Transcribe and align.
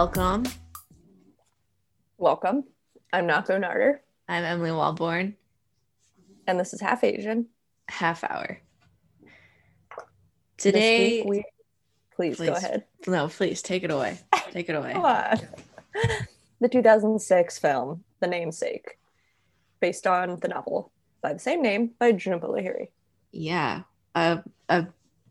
Welcome. 0.00 0.44
Welcome. 2.18 2.64
I'm 3.14 3.26
Nako 3.26 3.58
Narder, 3.58 4.00
I'm 4.28 4.44
Emily 4.44 4.68
Walborn. 4.68 5.36
and 6.46 6.60
this 6.60 6.74
is 6.74 6.82
Half 6.82 7.02
Asian. 7.02 7.46
Half 7.88 8.22
hour. 8.22 8.60
Today, 10.58 11.22
we- 11.22 11.46
please, 12.14 12.36
go 12.38 12.52
ahead. 12.52 12.84
no, 13.06 13.28
please 13.28 13.62
take 13.62 13.84
it 13.84 13.90
away. 13.90 14.18
Take 14.50 14.68
it 14.68 14.74
away. 14.74 14.92
Come 14.92 15.06
on. 15.06 15.38
The 16.60 16.68
2006 16.68 17.58
film, 17.58 18.04
The 18.20 18.26
Namesake, 18.26 18.98
based 19.80 20.06
on 20.06 20.38
the 20.40 20.48
novel 20.48 20.92
by 21.22 21.32
the 21.32 21.38
same 21.38 21.62
name 21.62 21.92
by 21.98 22.12
Jhumpa 22.12 22.42
Lahiri. 22.42 22.88
Yeah, 23.32 23.84
a 24.14 24.44
a 24.68 24.88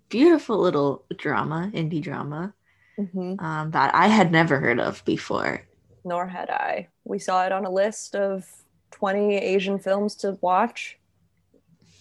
beautiful 0.09 0.57
little 0.57 1.05
drama, 1.15 1.69
indie 1.71 2.01
drama, 2.01 2.54
Mm-hmm. 2.99 3.35
um, 3.39 3.71
that 3.71 3.93
I 3.93 4.07
had 4.07 4.31
never 4.31 4.59
heard 4.59 4.79
of 4.79 5.03
before. 5.05 5.63
Nor 6.05 6.27
had 6.27 6.49
I. 6.49 6.87
We 7.03 7.19
saw 7.19 7.45
it 7.45 7.51
on 7.51 7.65
a 7.65 7.69
list 7.69 8.15
of 8.15 8.45
20 8.91 9.35
Asian 9.35 9.77
films 9.79 10.15
to 10.17 10.37
watch. 10.41 10.97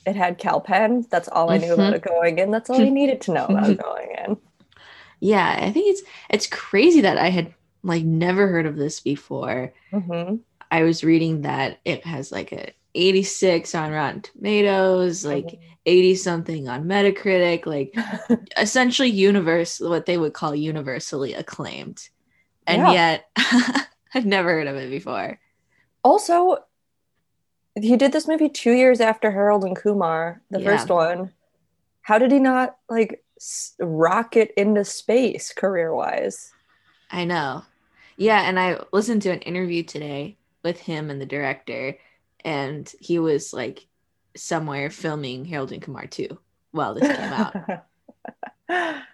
It 0.06 0.16
had 0.16 0.38
Kal 0.38 0.60
Penn. 0.62 1.06
That's 1.10 1.28
all 1.28 1.50
I 1.50 1.58
knew 1.58 1.72
about 1.74 1.92
it 1.94 2.02
going 2.02 2.38
in. 2.38 2.50
That's 2.50 2.70
all 2.70 2.80
I 2.82 2.88
needed 2.88 3.20
to 3.22 3.32
know 3.32 3.46
about 3.46 3.76
going 3.76 4.10
in. 4.26 4.36
Yeah, 5.20 5.58
I 5.62 5.70
think 5.72 5.88
it's 5.90 6.02
it's 6.30 6.46
crazy 6.46 7.00
that 7.02 7.18
I 7.18 7.30
had 7.30 7.54
like 7.82 8.04
never 8.04 8.48
heard 8.48 8.66
of 8.66 8.76
this 8.76 9.00
before. 9.00 9.72
hmm 9.92 10.44
I 10.70 10.82
was 10.84 11.04
reading 11.04 11.42
that 11.42 11.80
it 11.84 12.04
has 12.06 12.32
like 12.32 12.52
a 12.52 12.72
86 12.95 13.75
on 13.75 13.91
Rotten 13.92 14.23
Tomatoes, 14.23 15.25
oh, 15.25 15.31
like 15.31 15.59
80 15.87 16.14
something 16.14 16.69
on 16.69 16.84
Metacritic, 16.84 17.67
like 17.67 17.95
essentially 18.56 19.09
universe 19.11 19.81
what 19.81 20.06
they 20.06 20.17
would 20.19 20.33
call 20.33 20.55
universally 20.55 21.34
acclaimed 21.34 22.09
and 22.67 22.83
Yeah. 22.83 22.92
yet 22.92 23.28
i've 24.15 24.25
never 24.27 24.50
heard 24.50 24.67
of 24.67 24.77
it 24.77 24.91
before 24.91 25.39
Also, 26.03 26.59
he 27.81 27.97
did 27.97 28.12
this 28.12 28.28
movie 28.28 28.48
two 28.48 28.72
years 28.72 29.00
after 29.00 29.31
Harold 29.31 29.65
and 29.65 29.77
Kumar, 29.77 30.41
the 30.50 30.61
Yeah. 30.61 30.77
first 30.77 30.89
one. 30.89 31.33
How 32.03 32.19
did 32.19 32.31
he 32.31 32.39
not 32.39 32.77
like 32.89 33.25
s- 33.39 33.75
rocket 33.81 34.53
into 34.56 34.84
space 34.84 35.53
career 35.53 35.95
wise? 35.95 36.53
i 37.11 37.25
know 37.25 37.62
yeah 38.17 38.42
and 38.48 38.59
i 38.59 38.78
listened 38.92 39.20
to 39.22 39.31
an 39.31 39.41
interview 39.41 39.83
today 39.83 40.37
with 40.62 40.78
him 40.81 41.11
and 41.11 41.20
the 41.20 41.27
director 41.27 41.97
and 42.45 42.92
he 43.00 43.19
was 43.19 43.53
like 43.53 43.87
somewhere 44.37 44.91
filming 44.91 45.45
harold 45.45 45.73
and 45.73 45.83
kumar 45.83 46.06
2 46.06 46.27
while 46.73 46.95
this 46.95 47.09
came 47.17 47.33
out 47.33 47.55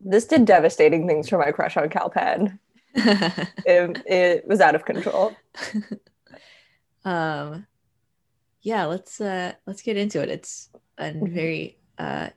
this 0.00 0.24
did 0.26 0.44
devastating 0.44 1.06
things 1.06 1.28
for 1.28 1.38
my 1.38 1.50
crush 1.52 1.76
on 1.76 1.88
Kal 1.88 2.10
Penn. 2.10 2.58
It, 3.66 4.02
it 4.06 4.46
was 4.46 4.60
out 4.60 4.74
of 4.74 4.84
control. 4.84 5.34
um 7.04 7.66
yeah 8.62 8.84
let's 8.84 9.20
uh 9.20 9.52
let's 9.66 9.82
get 9.82 9.96
into 9.96 10.20
it 10.22 10.28
it's 10.30 10.70
a 10.98 11.10
Mhm. 11.12 11.32
very 11.32 11.76
uh 11.98 12.28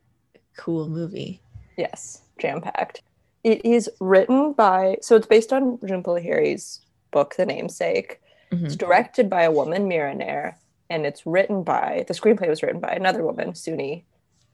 cool 0.58 0.90
movie 0.90 1.42
Yes, 1.78 2.24
jam 2.40 2.60
packed. 2.60 3.04
It 3.44 3.64
is 3.64 3.88
written 4.00 4.54
by, 4.54 4.98
so 5.02 5.16
it's 5.16 5.28
based 5.28 5.54
on 5.54 5.78
Jhumpa 5.78 6.06
Lahiri's 6.08 6.82
book, 7.12 7.36
The 7.36 7.46
Namesake. 7.46 8.20
It's 8.52 8.76
Mhm. 8.76 8.78
directed 8.78 9.30
by 9.30 9.44
a 9.44 9.52
woman, 9.52 9.88
Mira 9.88 10.14
Nair, 10.16 10.58
and 10.90 11.06
it's 11.06 11.26
written 11.26 11.64
by 11.64 12.06
the 12.08 12.14
screenplay 12.14 12.48
was 12.48 12.64
written 12.64 12.80
by 12.80 12.90
another 12.90 13.24
woman, 13.24 13.52
Suni 13.52 14.04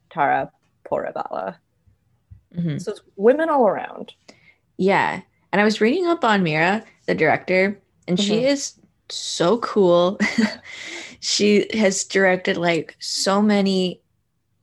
Tara 0.10 0.52
Porabala. 0.86 1.58
Mhm. 2.56 2.82
So 2.82 2.92
it's 2.92 3.02
women 3.16 3.50
all 3.50 3.68
around. 3.68 4.14
Yeah. 4.78 5.22
And 5.52 5.62
I 5.62 5.64
was 5.64 5.82
reading 5.82 6.08
up 6.08 6.24
on 6.24 6.42
Mira, 6.44 6.84
the 7.06 7.14
director, 7.16 7.80
and 8.08 8.20
she 8.20 8.42
Mhm. 8.42 8.44
is 8.46 8.74
so 9.10 9.58
cool. 9.60 10.18
she 11.20 11.68
has 11.74 12.04
directed 12.04 12.58
like 12.58 12.96
so 13.00 13.42
many 13.42 14.00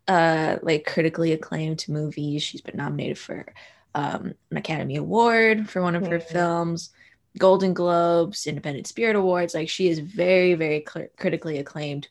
uh 0.09 0.57
like 0.63 0.87
critically 0.87 1.33
acclaimed 1.33 1.85
movies. 1.89 2.43
She's 2.43 2.61
been 2.61 2.77
nominated 2.77 3.17
for 3.19 3.47
um 3.95 4.35
an 4.51 4.57
Academy 4.57 4.97
Award 4.97 5.69
for 5.71 5.83
one 5.83 5.95
of 5.95 6.07
her 6.07 6.19
Mhm. 6.19 6.23
films, 6.29 6.91
Golden 7.39 7.73
Globes, 7.75 8.47
Independent 8.47 8.87
Spirit 8.87 9.17
Awards. 9.17 9.55
Like 9.55 9.69
she 9.69 9.89
is 9.89 9.99
very 10.01 10.55
very 10.55 10.85
cl- 10.93 11.09
critically 11.17 11.59
acclaimed. 11.59 12.09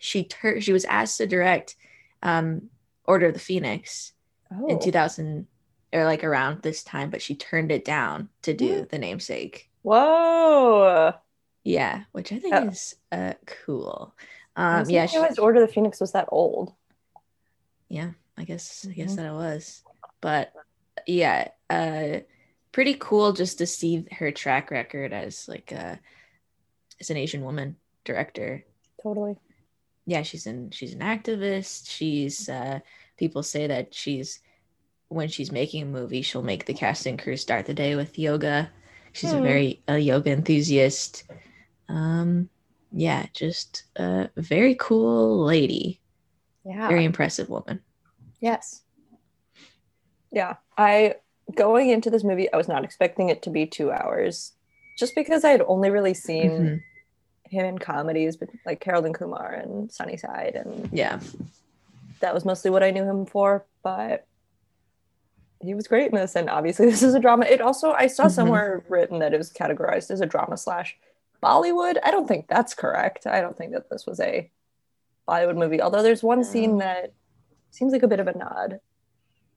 She 0.00 0.24
tur- 0.24 0.60
she 0.60 0.72
was 0.72 0.84
asked 0.84 1.18
to 1.18 1.26
direct 1.26 1.76
um 2.22 2.70
Order 3.04 3.26
of 3.28 3.34
the 3.34 3.40
Phoenix 3.40 4.12
Oh, 4.52 4.66
in 4.68 4.78
2000 4.80 5.46
or 5.92 6.04
like 6.04 6.22
around 6.24 6.62
this 6.62 6.82
time, 6.84 7.10
but 7.10 7.22
she 7.22 7.34
turned 7.34 7.72
it 7.72 7.84
down 7.84 8.28
to 8.42 8.52
do 8.54 8.86
the 8.90 8.98
namesake. 8.98 9.70
whoa! 9.82 11.12
Yeah, 11.64 12.04
which 12.12 12.32
I 12.32 12.38
think 12.38 12.54
Oh. 12.54 12.68
is 12.68 12.94
uh 13.12 13.34
cool. 13.46 14.14
Um, 14.56 14.88
yeah, 14.90 15.06
she, 15.06 15.16
realized 15.18 15.38
Order 15.38 15.62
of 15.62 15.68
the 15.68 15.72
Phoenix 15.72 16.00
was 16.00 16.12
that 16.12 16.28
old. 16.32 16.72
yeah, 17.88 18.10
I 18.36 18.44
guess 18.44 18.86
I 18.88 18.92
guess 18.92 19.12
Mhm. 19.12 19.16
that 19.16 19.26
it 19.26 19.32
was, 19.32 19.82
but 20.20 20.52
yeah, 21.06 21.48
uh, 21.70 22.20
pretty 22.72 22.94
cool 22.94 23.32
just 23.32 23.58
to 23.58 23.66
see 23.66 24.04
her 24.12 24.30
track 24.30 24.70
record 24.70 25.12
as 25.12 25.48
like 25.48 25.72
a 25.72 25.98
as 27.00 27.10
an 27.10 27.16
Asian 27.16 27.42
woman 27.42 27.76
director. 28.04 28.64
Totally. 29.02 29.36
yeah 30.06 30.22
she's 30.22 30.46
an 30.46 30.70
she's 30.70 30.94
an 30.94 31.00
activist 31.00 31.88
she's 31.88 32.48
uh 32.48 32.80
people 33.16 33.42
say 33.42 33.66
that 33.68 33.94
she's 33.94 34.40
when 35.08 35.28
she's 35.28 35.52
making 35.52 35.82
a 35.82 35.86
movie 35.86 36.22
she'll 36.22 36.42
make 36.42 36.64
the 36.66 36.74
cast 36.74 37.06
and 37.06 37.18
crew 37.22 37.36
start 37.36 37.66
the 37.66 37.74
day 37.74 37.94
with 37.94 38.18
yoga 38.18 38.70
she's 39.12 39.32
a 39.32 39.36
Hmm. 39.36 39.42
very 39.42 39.82
a 39.88 39.98
yoga 39.98 40.30
enthusiast 40.32 41.24
um 41.88 42.48
yeah 42.92 43.26
just 43.34 43.84
a 43.96 44.28
very 44.36 44.74
cool 44.74 45.44
lady 45.44 46.00
Yeah. 46.64 46.88
very 46.88 47.04
impressive 47.04 47.48
woman 47.48 47.80
Yes. 48.40 48.82
Yeah. 50.32 50.56
I 50.76 51.16
going 51.54 51.90
into 51.90 52.10
this 52.10 52.24
movie, 52.24 52.52
I 52.52 52.56
was 52.56 52.68
not 52.68 52.84
expecting 52.84 53.28
it 53.28 53.42
to 53.42 53.50
be 53.50 53.66
two 53.66 53.90
hours. 53.90 54.52
Just 54.98 55.14
because 55.14 55.44
I 55.44 55.50
had 55.50 55.62
only 55.62 55.90
really 55.90 56.14
seen 56.14 56.50
Mhm. 56.50 56.82
him 57.44 57.64
in 57.64 57.78
comedies, 57.78 58.36
but 58.36 58.48
like 58.66 58.82
Harold 58.84 59.06
and 59.06 59.14
Kumar 59.14 59.52
and 59.52 59.90
Sunnyside, 59.92 60.54
and 60.56 60.88
yeah 60.92 61.20
that 62.20 62.34
was 62.34 62.44
mostly 62.44 62.68
what 62.68 62.82
I 62.82 62.90
knew 62.90 63.04
him 63.04 63.24
for. 63.26 63.64
But 63.84 64.26
he 65.60 65.72
was 65.74 65.86
great 65.86 66.10
in 66.10 66.16
this, 66.16 66.34
and 66.34 66.50
obviously 66.50 66.86
this 66.90 67.02
is 67.02 67.14
a 67.14 67.20
drama. 67.20 67.46
It 67.46 67.60
also 67.60 67.92
I 67.92 68.08
saw 68.08 68.24
Mhm. 68.24 68.30
somewhere 68.32 68.82
written 68.88 69.20
that 69.20 69.32
it 69.32 69.38
was 69.38 69.52
categorized 69.52 70.10
as 70.10 70.20
a 70.20 70.26
drama 70.26 70.56
slash 70.56 70.98
Bollywood. 71.42 71.98
I 72.02 72.10
don't 72.10 72.26
think 72.26 72.48
that's 72.48 72.74
correct. 72.74 73.24
I 73.26 73.40
don't 73.40 73.56
think 73.56 73.72
that 73.72 73.88
this 73.88 74.04
was 74.04 74.18
a 74.18 74.50
Bollywood 75.28 75.56
movie. 75.56 75.80
Although 75.80 76.02
there's 76.02 76.24
one 76.24 76.42
scene 76.42 76.78
that 76.78 77.12
seems 77.70 77.92
like 77.92 78.02
a 78.02 78.08
bit 78.08 78.18
of 78.18 78.26
a 78.26 78.36
nod 78.36 78.80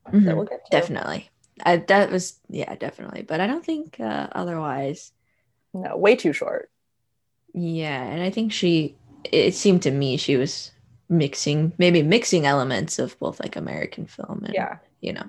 that 0.05 0.13
Mhm. 0.13 0.35
we'll 0.35 0.45
get 0.45 0.63
to. 0.65 0.69
definitely 0.71 1.30
I, 1.65 1.77
that 1.77 2.11
was 2.11 2.39
yeah 2.49 2.75
definitely 2.75 3.21
but 3.23 3.39
i 3.39 3.47
don't 3.47 3.65
think 3.65 3.99
uh, 3.99 4.27
otherwise 4.33 5.11
No, 5.73 5.95
way 5.95 6.15
too 6.15 6.33
short. 6.33 6.69
Yeah, 7.53 8.03
and 8.03 8.21
I 8.23 8.29
think 8.29 8.51
she 8.53 8.95
it 9.23 9.53
seemed 9.55 9.81
to 9.83 9.91
me 9.91 10.17
she 10.17 10.35
was 10.37 10.71
mixing 11.09 11.73
maybe 11.77 12.01
mixing 12.03 12.45
elements 12.45 12.99
of 12.99 13.17
both 13.19 13.39
like 13.39 13.55
American 13.55 14.05
film 14.05 14.43
and 14.45 14.53
Yeah. 14.53 14.77
you 15.01 15.13
know. 15.13 15.27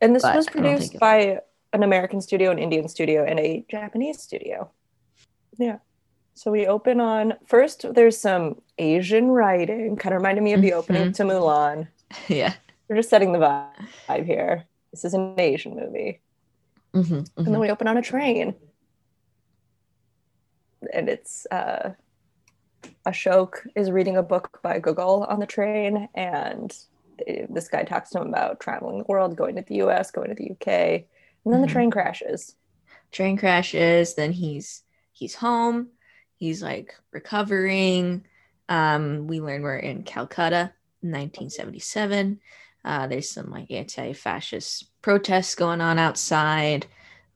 And 0.00 0.14
this 0.14 0.22
But 0.22 0.36
was 0.36 0.48
I 0.48 0.52
don't 0.52 0.62
think 0.62 0.76
produced 0.78 1.00
by 1.00 1.40
an 1.72 1.82
American 1.82 2.20
studio, 2.20 2.50
an 2.50 2.58
Indian 2.58 2.88
studio, 2.88 3.24
and 3.24 3.38
a 3.40 3.64
Japanese 3.70 4.20
studio. 4.22 4.70
Yeah. 5.58 5.78
So 6.34 6.50
we 6.50 6.66
open 6.66 7.00
on 7.00 7.34
first, 7.46 7.84
there's 7.94 8.18
some 8.18 8.60
Asian 8.78 9.28
writing, 9.30 9.96
kind 9.96 10.14
of 10.14 10.20
reminded 10.20 10.42
me 10.44 10.52
of 10.52 10.62
the 10.62 10.72
opening 10.74 11.10
Mhm. 11.12 11.16
to 11.16 11.22
Mulan. 11.24 11.88
yeah. 12.28 12.54
We're 12.88 12.96
just 12.96 13.08
setting 13.10 13.32
the 13.32 13.38
vibe 14.08 14.24
here. 14.26 14.64
This 14.94 15.04
is 15.04 15.14
an 15.14 15.34
Asian 15.40 15.74
movie. 15.74 16.20
Mhm, 16.94 17.10
And 17.12 17.28
mhm. 17.36 17.44
then 17.46 17.58
we 17.58 17.68
open 17.68 17.88
on 17.88 17.96
a 17.96 18.02
train. 18.02 18.54
And 20.92 21.08
it's 21.08 21.46
uh, 21.50 21.94
Ashok 23.04 23.54
is 23.74 23.90
reading 23.90 24.16
a 24.16 24.22
book 24.22 24.60
by 24.62 24.78
Gogol 24.78 25.24
on 25.24 25.40
the 25.40 25.46
train, 25.46 26.08
and 26.14 26.72
they- 27.18 27.44
this 27.50 27.66
guy 27.66 27.82
talks 27.82 28.10
to 28.10 28.20
him 28.20 28.28
about 28.28 28.60
traveling 28.60 28.98
the 28.98 29.04
world, 29.08 29.34
going 29.34 29.56
to 29.56 29.62
the 29.62 29.76
US, 29.76 30.12
going 30.12 30.28
to 30.28 30.36
the 30.36 30.50
UK, 30.50 31.08
and 31.44 31.52
then 31.52 31.60
Mhm. 31.60 31.66
the 31.66 31.72
train 31.72 31.90
crashes. 31.90 32.54
Train 33.10 33.36
crashes, 33.36 34.14
then 34.14 34.30
he's 34.30 34.84
he's 35.10 35.34
home. 35.34 35.88
He's 36.36 36.62
like 36.62 36.94
recovering. 37.10 38.24
Um 38.68 39.26
we 39.26 39.40
learn 39.40 39.62
we're 39.62 39.76
in 39.76 40.04
Calcutta, 40.04 40.72
1977. 41.02 42.40
Uh, 42.84 43.06
there's 43.06 43.30
some 43.30 43.50
like 43.50 43.70
anti-fascist 43.70 44.90
protests 45.02 45.54
going 45.54 45.80
on 45.80 45.98
outside. 45.98 46.86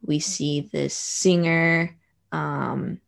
We 0.03 0.19
see 0.21 0.69
this 0.73 0.95
singer, 0.95 1.97
um, 2.33 3.01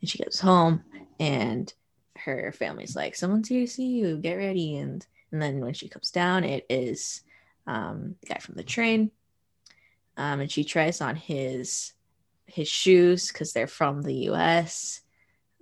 and 0.00 0.10
she 0.10 0.22
goes 0.22 0.40
home, 0.40 0.84
and 1.18 1.72
her 2.16 2.52
family's 2.52 2.94
like, 2.96 3.14
"Someone's 3.16 3.48
here 3.48 3.66
to 3.66 3.72
see 3.72 3.86
you. 3.88 4.18
Get 4.18 4.34
ready." 4.34 4.76
And 4.76 5.06
and 5.32 5.42
then 5.42 5.60
when 5.60 5.74
she 5.74 5.88
comes 5.88 6.10
down, 6.10 6.44
it 6.44 6.66
is 6.70 7.22
um, 7.66 8.16
the 8.22 8.26
guy 8.34 8.38
from 8.40 8.54
the 8.56 8.62
train. 8.64 9.10
um, 10.16 10.40
and 10.40 10.50
she 10.50 10.64
tries 10.64 11.00
on 11.00 11.16
his 11.16 11.92
his 12.46 12.68
shoes 12.68 13.28
because 13.28 13.52
they're 13.52 13.66
from 13.66 14.02
the 14.02 14.14
U.S. 14.30 15.00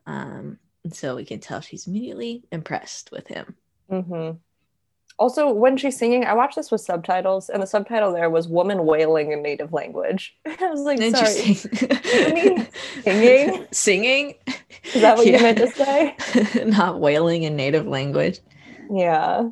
Um, 0.07 0.59
and 0.85 0.95
so 0.95 1.17
we 1.17 1.25
can 1.25 1.41
tell 1.41 1.61
she's 1.61 1.87
immediately 1.87 2.45
impressed 2.53 3.11
with 3.13 3.27
him. 3.29 3.57
Mm-hmm. 3.91 4.37
Also, 5.19 5.51
when 5.51 5.79
she's 5.79 5.97
singing, 5.97 6.27
I 6.27 6.35
watched 6.35 6.57
this 6.57 6.71
with 6.71 6.83
subtitles, 6.83 7.49
and 7.49 7.63
the 7.63 7.67
subtitle 7.67 8.13
there 8.13 8.29
was 8.29 8.49
"woman 8.49 8.85
wailing 8.85 9.33
in 9.33 9.43
native 9.43 9.73
language." 9.73 10.37
I 10.47 10.69
was 10.69 10.81
like, 10.83 11.01
"Sorry, 11.01 11.55
singing? 13.03 13.67
Singing? 13.73 14.35
Is 14.93 15.01
that 15.01 15.17
what 15.17 15.27
yeah. 15.27 15.37
you 15.39 15.43
meant 15.43 15.59
to 15.59 15.71
say? 15.71 16.65
Not 16.67 17.01
wailing 17.01 17.45
in 17.45 17.57
native 17.57 17.87
language. 17.87 18.41
Yeah, 18.91 19.49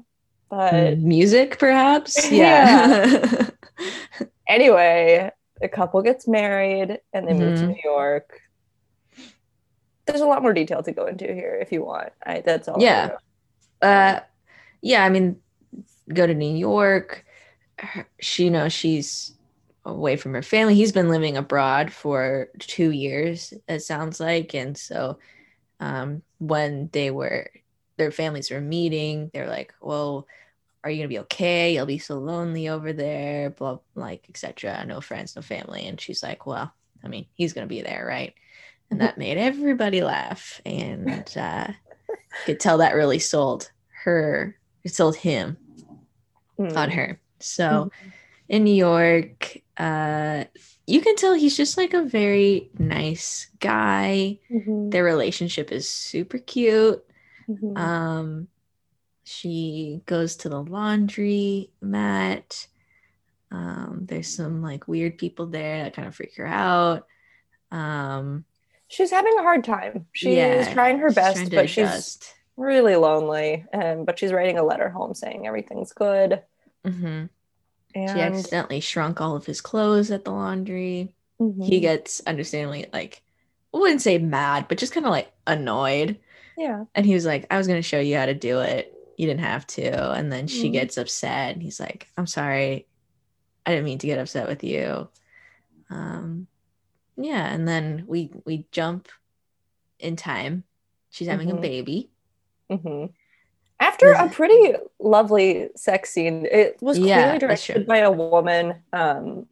but 0.50 0.98
music, 0.98 1.58
perhaps. 1.58 2.30
Yeah. 2.30 3.06
yeah. 3.06 4.26
anyway, 4.46 5.30
the 5.62 5.68
couple 5.68 6.02
gets 6.02 6.28
married, 6.28 7.00
and 7.14 7.26
they 7.26 7.32
mm-hmm. 7.32 7.40
move 7.40 7.58
to 7.58 7.64
mm-hmm. 7.64 7.72
New 7.72 7.80
York. 7.84 8.40
There's 10.04 10.20
a 10.20 10.26
lot 10.26 10.42
more 10.42 10.52
detail 10.52 10.82
to 10.82 10.92
go 10.92 11.06
into 11.06 11.24
here 11.24 11.58
if 11.58 11.72
you 11.72 11.82
want. 11.82 12.12
I 12.24 12.42
that's 12.42 12.68
all. 12.68 12.82
Yeah. 12.82 13.16
Uh, 13.80 14.20
yeah. 14.82 15.02
I 15.02 15.08
mean, 15.08 15.40
go 16.12 16.26
to 16.26 16.34
New 16.34 16.54
York. 16.54 17.24
She, 18.20 18.44
you 18.44 18.50
know, 18.50 18.68
she's 18.68 19.34
away 19.84 20.16
from 20.16 20.34
her 20.34 20.42
family. 20.42 20.74
He's 20.74 20.92
been 20.92 21.08
living 21.08 21.36
abroad 21.36 21.92
for 21.92 22.48
two 22.58 22.90
years, 22.90 23.52
it 23.68 23.80
sounds 23.80 24.20
like. 24.20 24.54
And 24.54 24.76
so 24.76 25.18
um, 25.80 26.22
when 26.38 26.88
they 26.92 27.10
were, 27.10 27.50
their 27.96 28.10
families 28.10 28.50
were 28.50 28.60
meeting, 28.60 29.30
they're 29.32 29.48
like, 29.48 29.74
well, 29.80 30.26
are 30.82 30.90
you 30.90 30.98
gonna 30.98 31.08
be 31.08 31.20
okay? 31.20 31.74
You'll 31.74 31.86
be 31.86 31.98
so 31.98 32.18
lonely 32.18 32.68
over 32.68 32.92
there, 32.92 33.50
blah, 33.50 33.78
like, 33.94 34.26
etc. 34.28 34.84
No 34.86 35.00
friends, 35.00 35.34
no 35.34 35.42
family. 35.42 35.86
And 35.86 36.00
she's 36.00 36.22
like, 36.22 36.46
well, 36.46 36.72
I 37.02 37.08
mean, 37.08 37.26
he's 37.34 37.52
gonna 37.52 37.66
be 37.66 37.82
there, 37.82 38.04
right? 38.06 38.34
And 38.90 39.00
that 39.00 39.18
made 39.18 39.38
everybody 39.38 40.02
laugh. 40.02 40.60
And 40.66 41.34
uh, 41.36 41.68
could 42.44 42.60
tell 42.60 42.78
that 42.78 42.94
really 42.94 43.18
sold 43.18 43.70
her, 44.04 44.56
it 44.82 44.94
sold 44.94 45.16
him 45.16 45.56
mm. 46.58 46.76
on 46.76 46.90
her. 46.90 47.20
So 47.40 47.64
mm. 47.64 48.12
in 48.48 48.64
New 48.64 48.74
York, 48.74 49.58
uh, 49.76 50.44
you 50.86 51.00
can 51.00 51.16
tell 51.16 51.34
he's 51.34 51.56
just 51.56 51.76
like 51.76 51.94
a 51.94 52.02
very 52.02 52.70
nice 52.78 53.48
guy. 53.60 54.38
Mm-hmm. 54.50 54.90
Their 54.90 55.04
relationship 55.04 55.72
is 55.72 55.88
super 55.88 56.38
cute. 56.38 57.04
Mm-hmm. 57.48 57.76
Um, 57.76 58.48
she 59.24 60.02
goes 60.06 60.36
to 60.36 60.48
the 60.48 60.62
laundry 60.62 61.70
mat. 61.80 62.66
Um, 63.50 64.00
there's 64.02 64.28
some 64.28 64.62
like 64.62 64.88
weird 64.88 65.16
people 65.16 65.46
there 65.46 65.84
that 65.84 65.94
kind 65.94 66.08
of 66.08 66.14
freak 66.14 66.36
her 66.36 66.46
out. 66.46 67.06
Um, 67.70 68.44
she's 68.88 69.10
having 69.10 69.38
a 69.38 69.42
hard 69.42 69.64
time. 69.64 70.06
She 70.12 70.36
yeah, 70.36 70.54
is 70.54 70.68
trying 70.68 70.98
her 70.98 71.10
best, 71.10 71.36
trying 71.36 71.50
but 71.50 71.70
she's 71.70 72.18
really 72.56 72.96
lonely. 72.96 73.64
And 73.72 74.06
but 74.06 74.18
she's 74.18 74.32
writing 74.32 74.58
a 74.58 74.64
letter 74.64 74.88
home 74.88 75.14
saying 75.14 75.46
everything's 75.46 75.92
good. 75.92 76.42
Mm-hmm. 76.84 77.26
And 77.96 78.10
she 78.10 78.20
accidentally 78.20 78.80
shrunk 78.80 79.20
all 79.20 79.36
of 79.36 79.46
his 79.46 79.60
clothes 79.60 80.10
at 80.10 80.24
the 80.24 80.32
laundry. 80.32 81.14
Mm-hmm. 81.40 81.62
He 81.62 81.80
gets 81.80 82.20
understandably 82.26 82.86
like 82.92 83.22
I 83.72 83.78
wouldn't 83.78 84.02
say 84.02 84.18
mad, 84.18 84.66
but 84.68 84.78
just 84.78 84.92
kind 84.92 85.06
of 85.06 85.10
like 85.10 85.32
annoyed. 85.46 86.18
Yeah. 86.56 86.84
And 86.94 87.04
he 87.04 87.14
was 87.14 87.26
like, 87.26 87.46
I 87.50 87.58
was 87.58 87.66
gonna 87.66 87.82
show 87.82 88.00
you 88.00 88.16
how 88.16 88.26
to 88.26 88.34
do 88.34 88.60
it. 88.60 88.92
You 89.16 89.26
didn't 89.26 89.44
have 89.44 89.66
to. 89.68 90.12
And 90.12 90.32
then 90.32 90.46
she 90.46 90.64
mm-hmm. 90.64 90.72
gets 90.72 90.96
upset 90.96 91.54
and 91.54 91.62
he's 91.62 91.80
like, 91.80 92.08
I'm 92.16 92.26
sorry. 92.26 92.86
I 93.66 93.70
didn't 93.70 93.84
mean 93.84 93.98
to 93.98 94.06
get 94.06 94.18
upset 94.18 94.48
with 94.48 94.64
you. 94.64 95.08
Um 95.90 96.46
yeah, 97.16 97.46
and 97.52 97.66
then 97.66 98.04
we 98.06 98.30
we 98.44 98.66
jump 98.72 99.08
in 99.98 100.16
time. 100.16 100.64
She's 101.10 101.28
having 101.28 101.48
mm-hmm. 101.48 101.58
a 101.58 101.62
baby. 101.62 102.10
Mm-hmm. 102.70 103.06
After 103.80 104.12
a 104.12 104.28
pretty 104.28 104.74
lovely 104.98 105.68
sex 105.76 106.10
scene, 106.10 106.46
it 106.50 106.78
was 106.80 106.96
clearly 106.96 107.10
yeah, 107.10 107.38
directed 107.38 107.86
by 107.86 107.98
a 107.98 108.10
woman. 108.10 108.76
Um, 108.92 109.46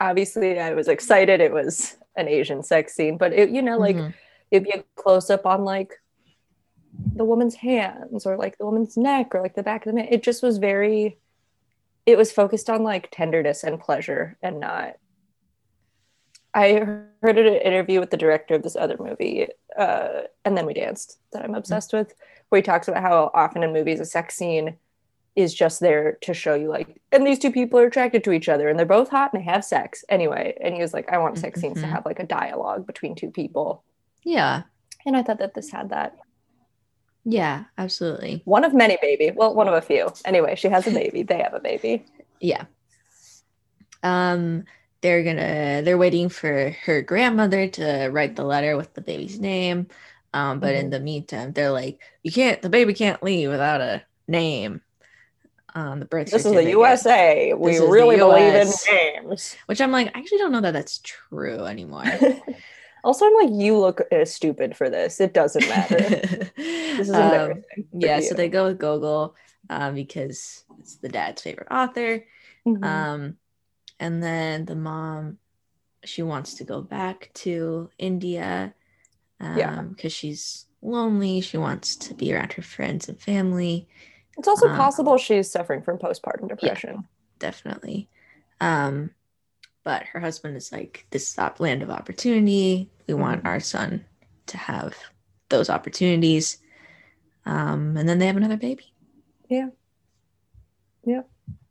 obviously, 0.00 0.58
I 0.58 0.74
was 0.74 0.88
excited. 0.88 1.40
It 1.40 1.52
was 1.52 1.96
an 2.16 2.28
Asian 2.28 2.62
sex 2.62 2.94
scene, 2.94 3.18
but 3.18 3.32
it, 3.32 3.50
you 3.50 3.62
know, 3.62 3.78
like 3.78 3.96
mm-hmm. 3.96 4.10
it'd 4.50 4.64
be 4.64 4.72
a 4.72 4.84
close 4.96 5.30
up 5.30 5.46
on 5.46 5.64
like 5.64 5.92
the 7.14 7.24
woman's 7.24 7.54
hands 7.54 8.26
or 8.26 8.36
like 8.36 8.58
the 8.58 8.64
woman's 8.64 8.96
neck 8.96 9.34
or 9.34 9.42
like 9.42 9.54
the 9.54 9.62
back 9.62 9.86
of 9.86 9.92
the 9.92 9.96
man. 9.96 10.08
It 10.10 10.22
just 10.22 10.42
was 10.42 10.58
very. 10.58 11.18
It 12.06 12.16
was 12.16 12.32
focused 12.32 12.70
on 12.70 12.82
like 12.82 13.10
tenderness 13.10 13.62
and 13.62 13.78
pleasure, 13.78 14.38
and 14.42 14.60
not 14.60 14.96
I 16.54 16.72
heard 17.22 17.38
an 17.38 17.54
interview 17.54 18.00
with 18.00 18.10
the 18.10 18.16
director 18.16 18.54
of 18.54 18.62
this 18.62 18.76
other 18.76 18.96
movie, 18.98 19.46
uh, 19.76 20.22
and 20.44 20.56
then 20.56 20.66
we 20.66 20.74
danced 20.74 21.18
that 21.32 21.44
I'm 21.44 21.54
obsessed 21.54 21.92
mm-hmm. 21.92 21.98
with, 21.98 22.14
where 22.48 22.58
he 22.58 22.62
talks 22.62 22.88
about 22.88 23.02
how 23.02 23.30
often 23.34 23.62
in 23.62 23.72
movies 23.72 24.00
a 24.00 24.04
sex 24.04 24.36
scene 24.36 24.76
is 25.36 25.54
just 25.54 25.80
there 25.80 26.18
to 26.22 26.34
show 26.34 26.54
you 26.54 26.68
like, 26.68 27.00
and 27.12 27.26
these 27.26 27.38
two 27.38 27.52
people 27.52 27.78
are 27.78 27.86
attracted 27.86 28.24
to 28.24 28.32
each 28.32 28.48
other, 28.48 28.68
and 28.68 28.78
they're 28.78 28.86
both 28.86 29.08
hot 29.08 29.32
and 29.32 29.40
they 29.40 29.44
have 29.44 29.64
sex 29.64 30.04
anyway. 30.08 30.56
And 30.60 30.74
he 30.74 30.80
was 30.80 30.92
like, 30.92 31.08
I 31.12 31.18
want 31.18 31.38
sex 31.38 31.58
mm-hmm. 31.58 31.68
scenes 31.68 31.80
to 31.80 31.86
have 31.86 32.04
like 32.04 32.18
a 32.18 32.26
dialogue 32.26 32.86
between 32.86 33.14
two 33.14 33.30
people. 33.30 33.84
Yeah, 34.24 34.62
and 35.06 35.16
I 35.16 35.22
thought 35.22 35.38
that 35.38 35.54
this 35.54 35.70
had 35.70 35.90
that. 35.90 36.18
Yeah, 37.24 37.64
absolutely. 37.76 38.42
One 38.46 38.64
of 38.64 38.72
many 38.72 38.96
baby. 39.02 39.32
Well, 39.34 39.54
one 39.54 39.68
of 39.68 39.74
a 39.74 39.82
few. 39.82 40.10
Anyway, 40.24 40.54
she 40.54 40.68
has 40.68 40.86
a 40.86 40.90
baby. 40.90 41.22
they 41.22 41.38
have 41.38 41.54
a 41.54 41.60
baby. 41.60 42.04
Yeah. 42.40 42.66
Um 44.04 44.62
they're 45.00 45.24
gonna 45.24 45.82
they're 45.82 45.98
waiting 45.98 46.28
for 46.28 46.70
her 46.84 47.02
grandmother 47.02 47.66
to 47.66 48.08
write 48.12 48.36
the 48.36 48.44
letter 48.44 48.76
with 48.76 48.94
the 48.94 49.00
baby's 49.00 49.40
name 49.40 49.88
um, 50.34 50.60
but 50.60 50.68
mm-hmm. 50.68 50.80
in 50.80 50.90
the 50.90 51.00
meantime 51.00 51.52
they're 51.52 51.70
like 51.70 52.00
you 52.22 52.32
can't 52.32 52.60
the 52.62 52.68
baby 52.68 52.94
can't 52.94 53.22
leave 53.22 53.50
without 53.50 53.80
a 53.80 54.02
name. 54.26 54.82
On 55.74 56.00
the 56.00 56.06
birth 56.06 56.30
this 56.30 56.44
is 56.44 56.52
the 56.52 56.70
usa 56.70 57.52
we 57.54 57.78
really 57.78 58.16
believe 58.16 58.54
in 58.54 58.68
names. 58.90 59.56
Which 59.66 59.80
i'm 59.80 59.92
like 59.92 60.08
i 60.14 60.18
actually 60.18 60.38
don't 60.38 60.50
know 60.52 60.60
that 60.62 60.72
that's 60.72 60.98
true 60.98 61.64
anymore. 61.64 62.04
Also 63.04 63.26
i'm 63.26 63.34
like 63.34 63.50
you 63.52 63.78
look 63.78 64.02
uh, 64.10 64.24
stupid 64.24 64.76
for 64.76 64.90
this. 64.90 65.20
It 65.20 65.32
doesn't 65.32 65.66
matter. 65.68 66.50
This 66.56 67.08
is 67.08 67.14
um, 67.14 67.22
embarrassing 67.22 67.64
um, 67.78 67.84
yeah 68.00 68.16
you. 68.16 68.22
so 68.24 68.34
they 68.34 68.48
go 68.48 68.66
with 68.66 68.78
gogol 68.78 69.36
um, 69.70 69.94
because 69.94 70.64
it's 70.80 70.96
the 70.96 71.08
dad's 71.08 71.40
favorite 71.40 71.68
author. 71.70 72.24
Mm-hmm. 72.66 72.84
um 72.84 73.36
and 74.00 74.22
then 74.22 74.64
the 74.64 74.74
mom 74.74 75.38
she 76.04 76.22
wants 76.22 76.54
to 76.54 76.64
go 76.64 76.82
back 76.82 77.30
to 77.34 77.88
india 77.98 78.74
um, 79.40 79.58
yeah 79.58 79.82
because 79.82 80.12
she's 80.12 80.66
lonely 80.82 81.40
she 81.40 81.56
wants 81.56 81.96
to 81.96 82.14
be 82.14 82.32
around 82.32 82.52
her 82.52 82.62
friends 82.62 83.08
and 83.08 83.20
family. 83.20 83.88
It's 84.36 84.48
also 84.48 84.68
um, 84.68 84.76
possible 84.76 85.18
she's 85.18 85.50
suffering 85.50 85.82
from 85.82 85.98
postpartum 85.98 86.48
depression. 86.48 86.94
yeah, 86.94 87.02
definitely. 87.38 88.08
Um 88.60 89.10
but 89.84 90.02
her 90.04 90.20
husband 90.20 90.56
is 90.56 90.72
like 90.72 91.06
this 91.10 91.30
is 91.30 91.38
land 91.60 91.82
of 91.82 91.90
opportunity. 91.90 92.90
We 93.06 93.14
want 93.14 93.46
our 93.46 93.60
son 93.60 94.04
to 94.46 94.56
have 94.56 94.94
those 95.48 95.70
opportunities. 95.70 96.58
Um 97.46 97.96
and 97.96 98.08
then 98.08 98.18
they 98.18 98.26
have 98.26 98.36
another 98.36 98.56
baby. 98.56 98.92
Yeah. 99.48 99.68
Yeah. 101.04 101.22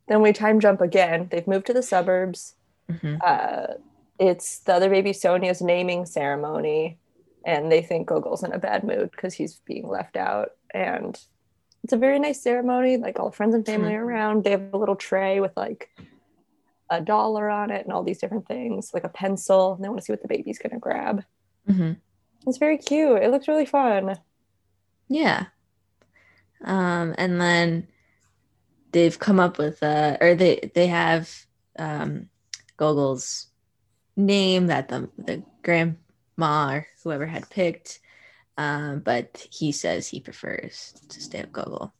Then 0.07 0.21
we 0.21 0.33
time 0.33 0.59
jump 0.59 0.81
again. 0.81 1.27
They've 1.29 1.47
moved 1.47 1.67
to 1.67 1.73
the 1.73 1.83
suburbs. 1.83 2.55
Mm-hmm. 2.91 3.17
Uh, 3.23 3.73
it's 4.19 4.59
the 4.59 4.73
other 4.73 4.89
baby 4.89 5.13
Sonia's 5.13 5.61
naming 5.61 6.05
ceremony, 6.05 6.97
and 7.47 7.71
they 7.71 7.81
think 7.81 8.07
Gogol's 8.07 8.43
in 8.43 8.51
a 8.51 8.59
bad 8.59 8.83
mood 8.83 9.09
because 9.09 9.33
he's 9.33 9.61
being 9.65 9.87
left 9.87 10.17
out. 10.17 10.49
And 10.73 11.17
it's 11.81 11.93
a 11.93 11.97
very 11.97 12.19
nice 12.19 12.43
ceremony. 12.43 12.97
Like 12.97 13.19
all 13.19 13.31
friends 13.31 13.55
and 13.55 13.65
family 13.65 13.91
mm-hmm. 13.91 13.99
are 13.99 14.05
around. 14.05 14.43
They 14.43 14.51
have 14.51 14.73
a 14.73 14.77
little 14.77 14.97
tray 14.97 15.39
with 15.39 15.55
like 15.55 15.89
a 16.89 16.99
dollar 16.99 17.49
on 17.49 17.71
it 17.71 17.85
and 17.85 17.93
all 17.93 18.03
these 18.03 18.19
different 18.19 18.47
things, 18.47 18.91
like 18.93 19.05
a 19.05 19.09
pencil. 19.09 19.73
And 19.73 19.83
they 19.83 19.87
want 19.87 20.01
to 20.01 20.05
see 20.05 20.11
what 20.11 20.21
the 20.21 20.27
baby's 20.27 20.59
gonna 20.59 20.77
grab. 20.77 21.23
Mm-hmm. 21.69 21.93
It's 22.47 22.57
very 22.57 22.77
cute. 22.77 23.23
It 23.23 23.31
looks 23.31 23.47
really 23.47 23.65
fun. 23.65 24.19
Yeah. 25.07 25.45
Um, 26.65 27.15
and 27.17 27.39
then 27.39 27.87
they've 28.91 29.17
come 29.17 29.39
up 29.39 29.57
with 29.57 29.81
uh 29.83 30.17
or 30.19 30.35
they 30.35 30.69
they 30.75 30.87
have 30.87 31.45
um 31.79 32.27
Gogol's 32.75 33.47
name 34.17 34.67
that 34.67 34.89
the 34.89 35.09
the 35.17 35.43
grandma 36.37 36.73
or 36.73 36.87
whoever 37.03 37.25
had 37.25 37.49
picked 37.49 37.99
um 38.57 38.99
but 38.99 39.47
he 39.51 39.71
says 39.71 40.07
he 40.07 40.19
prefers 40.19 40.93
to 41.09 41.21
stay 41.21 41.41
with 41.41 41.51
Gogol 41.51 41.93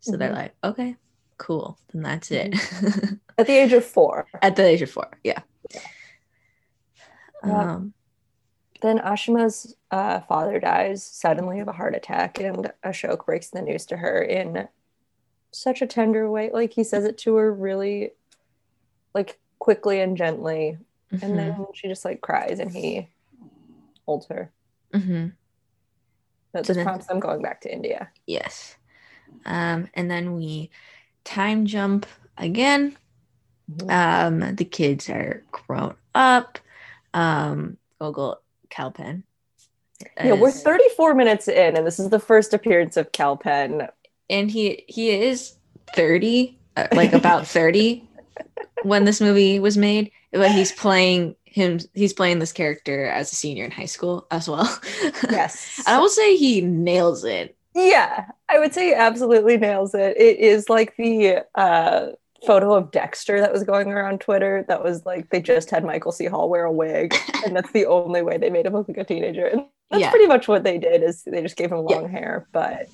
so 0.00 0.12
mm-hmm. 0.12 0.20
they're 0.20 0.32
like 0.32 0.54
okay 0.62 0.96
cool 1.38 1.78
then 1.92 2.02
that's 2.02 2.30
it 2.30 2.52
mm-hmm. 2.52 3.14
at 3.38 3.46
the 3.46 3.52
age 3.52 3.72
of 3.72 3.84
four 3.84 4.26
at 4.42 4.56
the 4.56 4.64
age 4.64 4.82
of 4.82 4.90
four 4.90 5.08
yeah, 5.24 5.40
yeah. 5.72 5.80
Um, 7.42 7.92
then 8.84 8.98
Ashima's 8.98 9.74
uh, 9.90 10.20
father 10.20 10.60
dies 10.60 11.02
suddenly 11.02 11.60
of 11.60 11.68
a 11.68 11.72
heart 11.72 11.94
attack, 11.94 12.38
and 12.38 12.70
Ashok 12.84 13.24
breaks 13.24 13.48
the 13.48 13.62
news 13.62 13.86
to 13.86 13.96
her 13.96 14.22
in 14.22 14.68
such 15.52 15.80
a 15.80 15.86
tender 15.86 16.30
way. 16.30 16.50
Like 16.52 16.74
he 16.74 16.84
says 16.84 17.04
it 17.04 17.16
to 17.18 17.36
her 17.36 17.52
really 17.52 18.10
like 19.14 19.38
quickly 19.58 20.00
and 20.00 20.18
gently. 20.18 20.76
Mhm. 21.12 21.22
And 21.22 21.38
then 21.38 21.66
she 21.72 21.88
just 21.88 22.04
like 22.04 22.20
cries 22.20 22.58
and 22.58 22.70
he 22.70 23.08
holds 24.06 24.26
her. 24.26 24.50
Mhm. 24.92 25.32
That 26.52 26.66
So 26.66 26.72
then- 26.74 26.84
prompts 26.84 27.06
them 27.06 27.20
going 27.20 27.42
back 27.42 27.60
to 27.62 27.72
India. 27.72 28.10
Yes. 28.26 28.76
Um, 29.44 29.88
and 29.94 30.10
then 30.10 30.34
we 30.36 30.70
time 31.24 31.66
jump 31.66 32.06
again. 32.38 32.96
Mhm. 33.70 33.90
Um, 34.50 34.54
the 34.56 34.64
kids 34.64 35.08
are 35.08 35.42
grown 35.50 35.96
up. 36.14 36.58
Um, 37.12 37.78
Gogol 38.00 38.40
Kal 38.70 38.90
Penn. 38.90 39.24
yeah, 40.22 40.34
we're 40.34 40.50
34 40.50 41.14
minutes 41.14 41.48
in, 41.48 41.76
and 41.76 41.86
this 41.86 41.98
is 41.98 42.10
the 42.10 42.18
first 42.18 42.52
appearance 42.52 42.96
of 42.96 43.12
Kal 43.12 43.36
Penn. 43.36 43.88
and 44.30 44.50
he 44.50 44.84
he 44.88 45.10
is 45.10 45.56
30, 45.94 46.58
uh, 46.76 46.88
like 46.92 47.12
about 47.12 47.46
30 47.46 48.08
when 48.82 49.04
this 49.04 49.20
movie 49.20 49.58
was 49.60 49.76
made, 49.76 50.10
but 50.32 50.50
he's 50.50 50.72
playing 50.72 51.36
him 51.54 51.78
he's 51.94 52.12
playing 52.12 52.40
this 52.40 52.52
character 52.52 53.06
as 53.06 53.30
a 53.30 53.36
senior 53.36 53.64
in 53.64 53.70
high 53.70 53.84
school 53.86 54.26
as 54.32 54.48
well. 54.48 54.68
Yes. 55.30 55.80
I 55.86 55.98
will 56.00 56.08
say 56.08 56.36
he 56.36 56.60
nails 56.60 57.24
it. 57.24 57.56
Yeah, 57.76 58.26
I 58.48 58.58
would 58.58 58.74
say 58.74 58.86
he 58.88 58.94
absolutely 58.94 59.56
nails 59.56 59.94
it. 59.94 60.16
It 60.16 60.38
is 60.38 60.68
like 60.68 60.96
the 60.96 61.44
uh, 61.54 62.08
photo 62.46 62.74
of 62.74 62.90
Dexter 62.90 63.40
that 63.40 63.52
was 63.52 63.62
going 63.64 63.88
around 63.92 64.20
Twitter. 64.20 64.64
That 64.68 64.82
was 64.82 65.06
like 65.06 65.30
they 65.30 65.40
just 65.40 65.70
had 65.70 65.84
Michael 65.84 66.12
C. 66.12 66.26
Hall 66.26 66.48
wear 66.50 66.64
a 66.64 66.72
wig, 66.72 67.14
and 67.46 67.54
that's 67.56 67.70
the 67.72 67.86
only 67.86 68.22
way 68.22 68.36
they 68.36 68.50
made 68.50 68.66
him 68.66 68.72
look 68.74 68.88
like 68.88 68.98
a 68.98 69.04
teenager. 69.04 69.46
And 69.46 69.66
that's 69.90 70.00
Yeah. 70.02 70.10
pretty 70.10 70.26
much 70.26 70.48
what 70.48 70.64
they 70.64 70.78
did. 70.78 71.02
Is 71.04 71.22
they 71.22 71.40
just 71.42 71.56
gave 71.56 71.70
him 71.72 71.84
Yeah. 71.88 71.96
long 71.96 72.08
hair, 72.10 72.48
but 72.52 72.88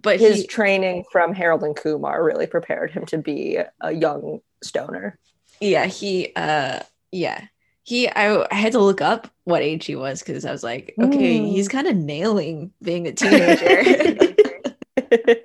But 0.00 0.18
his 0.18 0.40
he, 0.42 0.46
training 0.48 1.04
from 1.12 1.34
Harold 1.34 1.62
and 1.62 1.76
Kumar 1.76 2.22
really 2.24 2.46
prepared 2.48 2.90
him 2.90 3.06
to 3.06 3.18
be 3.18 3.58
a 3.80 3.92
young 3.92 4.40
stoner. 4.62 5.18
yeah, 5.60 5.86
he 5.86 6.32
uh 6.34 6.80
yeah. 7.12 7.42
He 7.84 8.08
I, 8.08 8.46
I 8.50 8.54
had 8.54 8.72
to 8.72 8.78
look 8.78 9.00
up 9.00 9.28
what 9.44 9.62
age 9.62 9.86
he 9.86 9.96
was 9.96 10.20
because 10.22 10.44
I 10.44 10.52
was 10.52 10.62
like, 10.62 10.94
okay, 11.00 11.40
Mm. 11.40 11.48
he's 11.50 11.68
kind 11.68 11.86
of 11.88 11.96
nailing 11.96 12.72
being 12.82 13.06
a 13.08 13.12
teenager. 13.12 13.82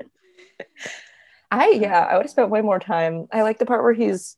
I 1.50 1.70
yeah, 1.70 2.00
I 2.10 2.16
would 2.16 2.24
have 2.24 2.30
spent 2.32 2.50
way 2.50 2.62
more 2.62 2.80
time. 2.80 3.28
I 3.32 3.42
like 3.42 3.58
the 3.58 3.66
part 3.66 3.84
where 3.84 3.94
he's 3.94 4.36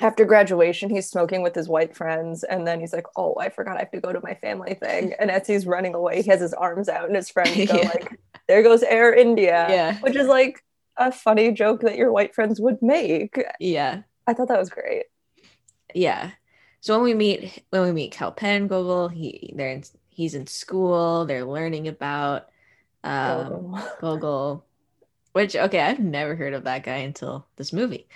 after 0.00 0.24
graduation, 0.24 0.90
he's 0.90 1.08
smoking 1.08 1.42
with 1.42 1.54
his 1.54 1.68
white 1.68 1.96
friends, 1.96 2.42
and 2.44 2.66
then 2.66 2.80
he's 2.80 2.92
like, 2.92 3.06
"Oh, 3.16 3.34
I 3.38 3.48
forgot 3.50 3.76
I 3.76 3.80
have 3.80 3.90
to 3.92 4.00
go 4.00 4.12
to 4.12 4.20
my 4.22 4.34
family 4.34 4.74
thing." 4.74 5.14
And 5.20 5.30
as 5.30 5.46
he's 5.46 5.66
running 5.66 5.94
away, 5.94 6.22
he 6.22 6.30
has 6.30 6.40
his 6.40 6.52
arms 6.54 6.88
out, 6.88 7.06
and 7.06 7.14
his 7.16 7.30
friends 7.30 7.54
go 7.54 7.76
Yeah. 7.82 7.88
like, 7.88 8.20
"There 8.48 8.62
goes 8.62 8.82
Air 8.82 9.14
India," 9.14 9.66
yeah. 9.70 9.98
which 10.00 10.16
is 10.16 10.26
like 10.26 10.64
a 10.96 11.12
funny 11.12 11.52
joke 11.52 11.82
that 11.82 11.96
your 11.96 12.10
white 12.12 12.34
friends 12.34 12.60
would 12.60 12.82
make. 12.82 13.40
Yeah. 13.60 14.02
I 14.26 14.34
thought 14.34 14.48
that 14.48 14.58
was 14.58 14.68
great. 14.70 15.04
yeah 15.94 16.32
so 16.80 16.94
when 16.94 17.04
we 17.04 17.14
meet 17.14 17.64
when 17.70 17.82
we 17.82 17.92
meet 17.92 18.12
Kal 18.12 18.32
Penn 18.32 18.66
Gogol 18.68 19.08
he 19.08 19.52
they're 19.56 19.70
in, 19.70 19.84
he's 20.08 20.34
in 20.34 20.46
school 20.46 21.26
they're 21.26 21.44
learning 21.44 21.88
about 21.88 22.48
um 23.04 23.74
Oh. 23.74 23.92
Gogol 24.00 24.64
which 25.32 25.56
okay 25.56 25.80
I've 25.80 26.00
never 26.00 26.34
heard 26.36 26.54
of 26.54 26.64
that 26.64 26.84
guy 26.84 26.96
until 26.98 27.46
this 27.56 27.72
movie 27.72 28.08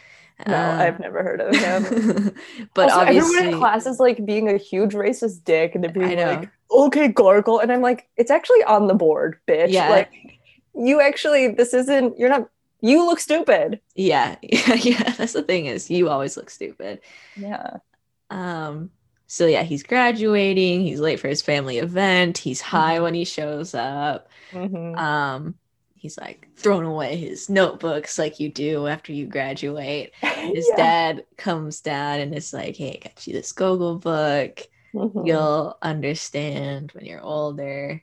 no, 0.46 0.72
Um, 0.72 0.78
I've 0.80 0.98
never 0.98 1.22
heard 1.22 1.40
of 1.40 1.54
him. 1.54 2.34
but 2.74 2.90
also, 2.90 3.00
obviously 3.00 3.36
everyone 3.36 3.54
in 3.54 3.60
class 3.60 3.86
is 3.86 4.00
like 4.00 4.24
being 4.24 4.48
a 4.48 4.56
huge 4.56 4.92
racist 4.92 5.44
dick, 5.44 5.74
and 5.74 5.84
they're 5.84 5.92
being 5.92 6.18
like, 6.18 6.50
"Okay, 6.70 7.06
gargle," 7.08 7.60
and 7.60 7.70
I'm 7.70 7.80
like, 7.82 8.08
"It's 8.16 8.30
actually 8.30 8.64
on 8.64 8.88
the 8.88 8.94
board, 8.94 9.38
bitch." 9.46 9.70
Yeah. 9.70 9.88
Like, 9.90 10.10
you 10.74 11.00
actually, 11.00 11.48
this 11.48 11.74
isn't. 11.74 12.18
You're 12.18 12.30
not. 12.30 12.48
You 12.80 13.06
look 13.06 13.20
stupid. 13.20 13.80
yeah 13.94 14.34
yeah 14.42 14.74
yeah 14.74 15.12
that's 15.12 15.34
the 15.34 15.42
thing 15.44 15.66
is 15.66 15.88
you 15.90 16.08
always 16.08 16.36
look 16.36 16.50
stupid 16.50 17.00
Yeah. 17.36 17.76
Um 18.32 18.90
so 19.26 19.46
yeah 19.46 19.62
he's 19.62 19.82
graduating 19.84 20.82
he's 20.82 21.00
late 21.00 21.20
for 21.20 21.28
his 21.28 21.42
family 21.42 21.78
event 21.78 22.38
he's 22.38 22.60
high 22.60 22.98
Mhm. 22.98 23.02
when 23.02 23.14
he 23.14 23.24
shows 23.24 23.74
up 23.74 24.28
Mhm. 24.52 24.94
um 25.02 25.54
he's 25.94 26.18
like 26.18 26.48
throwing 26.56 26.86
away 26.86 27.16
his 27.16 27.48
notebooks 27.50 28.18
like 28.18 28.40
you 28.40 28.50
do 28.50 28.86
after 28.88 29.12
you 29.12 29.26
graduate 29.26 30.14
his 30.52 30.68
Yeah. 30.68 30.76
dad 30.76 31.24
comes 31.38 31.80
down 31.82 32.20
and 32.20 32.34
is 32.34 32.52
like 32.52 32.76
hey 32.76 33.00
i 33.02 33.08
got 33.08 33.26
you 33.26 33.32
this 33.34 33.52
gogol 33.52 33.98
book 33.98 34.60
Mhm. 34.92 35.22
you'll 35.26 35.78
understand 35.82 36.92
when 36.92 37.06
you're 37.06 37.22
older 37.22 38.02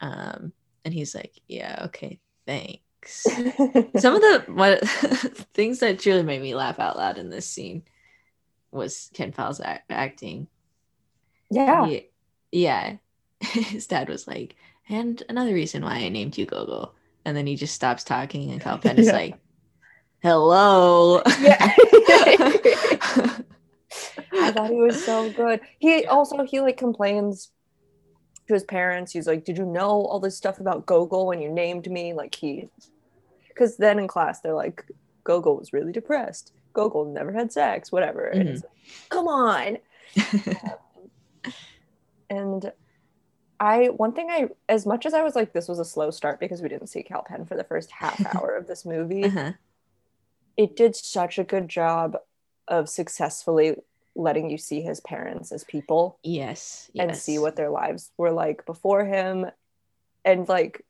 um 0.00 0.52
and 0.84 0.94
he's 0.94 1.14
like 1.14 1.32
yeah 1.48 1.82
okay 1.86 2.20
thanks 2.46 3.42
some 3.96 4.14
of 4.14 4.20
the 4.22 4.44
what 4.52 4.80
things 5.54 5.80
that 5.80 5.98
truly 5.98 6.22
made 6.22 6.42
me 6.42 6.54
laugh 6.54 6.78
out 6.78 6.96
loud 6.96 7.18
in 7.18 7.30
this 7.30 7.48
scene 7.48 7.82
was 8.70 9.10
ken 9.14 9.32
Powell's 9.32 9.60
act- 9.60 9.90
acting 9.90 10.46
yeah. 11.50 11.86
He- 11.86 12.08
yeah 12.52 12.96
his 13.40 13.86
dad 13.86 14.08
was 14.08 14.26
like 14.26 14.54
and 14.88 15.22
another 15.28 15.52
reason 15.54 15.82
why 15.84 15.96
i 15.96 16.08
named 16.08 16.36
you 16.38 16.46
gogol 16.46 16.94
and 17.24 17.36
then 17.36 17.46
he 17.46 17.56
just 17.56 17.74
stops 17.74 18.04
talking 18.04 18.50
and 18.50 18.60
Kal 18.60 18.78
Penn 18.78 18.98
is 18.98 19.06
Yeah. 19.06 19.12
like 19.12 19.38
hello 20.22 21.22
Yeah. 21.40 21.74
I 24.32 24.52
thought 24.52 24.70
he 24.70 24.76
was 24.76 25.02
so 25.04 25.30
good. 25.32 25.60
He 25.78 26.04
also 26.06 26.44
he 26.44 26.60
like 26.60 26.76
complains 26.76 27.50
to 28.46 28.54
his 28.54 28.64
parents. 28.64 29.12
He's 29.12 29.26
like, 29.26 29.44
"Did 29.44 29.58
you 29.58 29.64
know 29.64 29.88
all 29.90 30.20
this 30.20 30.36
stuff 30.36 30.60
about 30.60 30.86
Gogol 30.86 31.26
when 31.26 31.40
you 31.40 31.50
named 31.50 31.90
me?" 31.90 32.12
Like 32.12 32.34
he, 32.34 32.68
because 33.48 33.76
then 33.78 33.98
in 33.98 34.06
class 34.06 34.40
they're 34.40 34.54
like, 34.54 34.84
"Gogol 35.24 35.56
was 35.56 35.72
really 35.72 35.92
depressed. 35.92 36.52
Gogol 36.72 37.06
never 37.06 37.32
had 37.32 37.52
sex. 37.52 37.90
Whatever." 37.92 38.26
And 38.26 38.48
it's 38.48 38.62
like, 38.62 39.08
come 39.08 39.28
on. 39.28 39.78
And 42.30 42.72
I 43.58 43.86
one 43.86 44.12
thing 44.12 44.28
I 44.30 44.48
as 44.68 44.86
much 44.86 45.06
as 45.06 45.14
I 45.14 45.22
was 45.22 45.34
like, 45.34 45.52
this 45.52 45.66
was 45.68 45.78
a 45.78 45.84
slow 45.84 46.10
start 46.10 46.38
because 46.40 46.60
we 46.62 46.68
didn't 46.68 46.88
see 46.88 47.02
Kal 47.02 47.24
Penn 47.26 47.46
for 47.46 47.56
the 47.56 47.64
first 47.64 47.90
half 47.90 48.20
hour 48.36 48.54
of 48.54 48.66
this 48.66 48.84
movie 48.84 49.24
Uh-huh. 49.24 49.52
it 50.56 50.76
did 50.76 50.94
such 50.94 51.38
a 51.38 51.44
good 51.44 51.68
job 51.68 52.16
of 52.68 52.88
successfully 52.88 53.76
letting 54.14 54.50
you 54.50 54.58
see 54.58 54.82
his 54.82 55.00
parents 55.00 55.52
as 55.52 55.64
people 55.64 56.18
yes 56.22 56.90
and 56.98 57.16
see 57.16 57.38
what 57.38 57.56
their 57.56 57.70
lives 57.70 58.10
were 58.18 58.32
like 58.32 58.66
before 58.66 59.04
him 59.06 59.46
and 60.24 60.48
like 60.48 60.84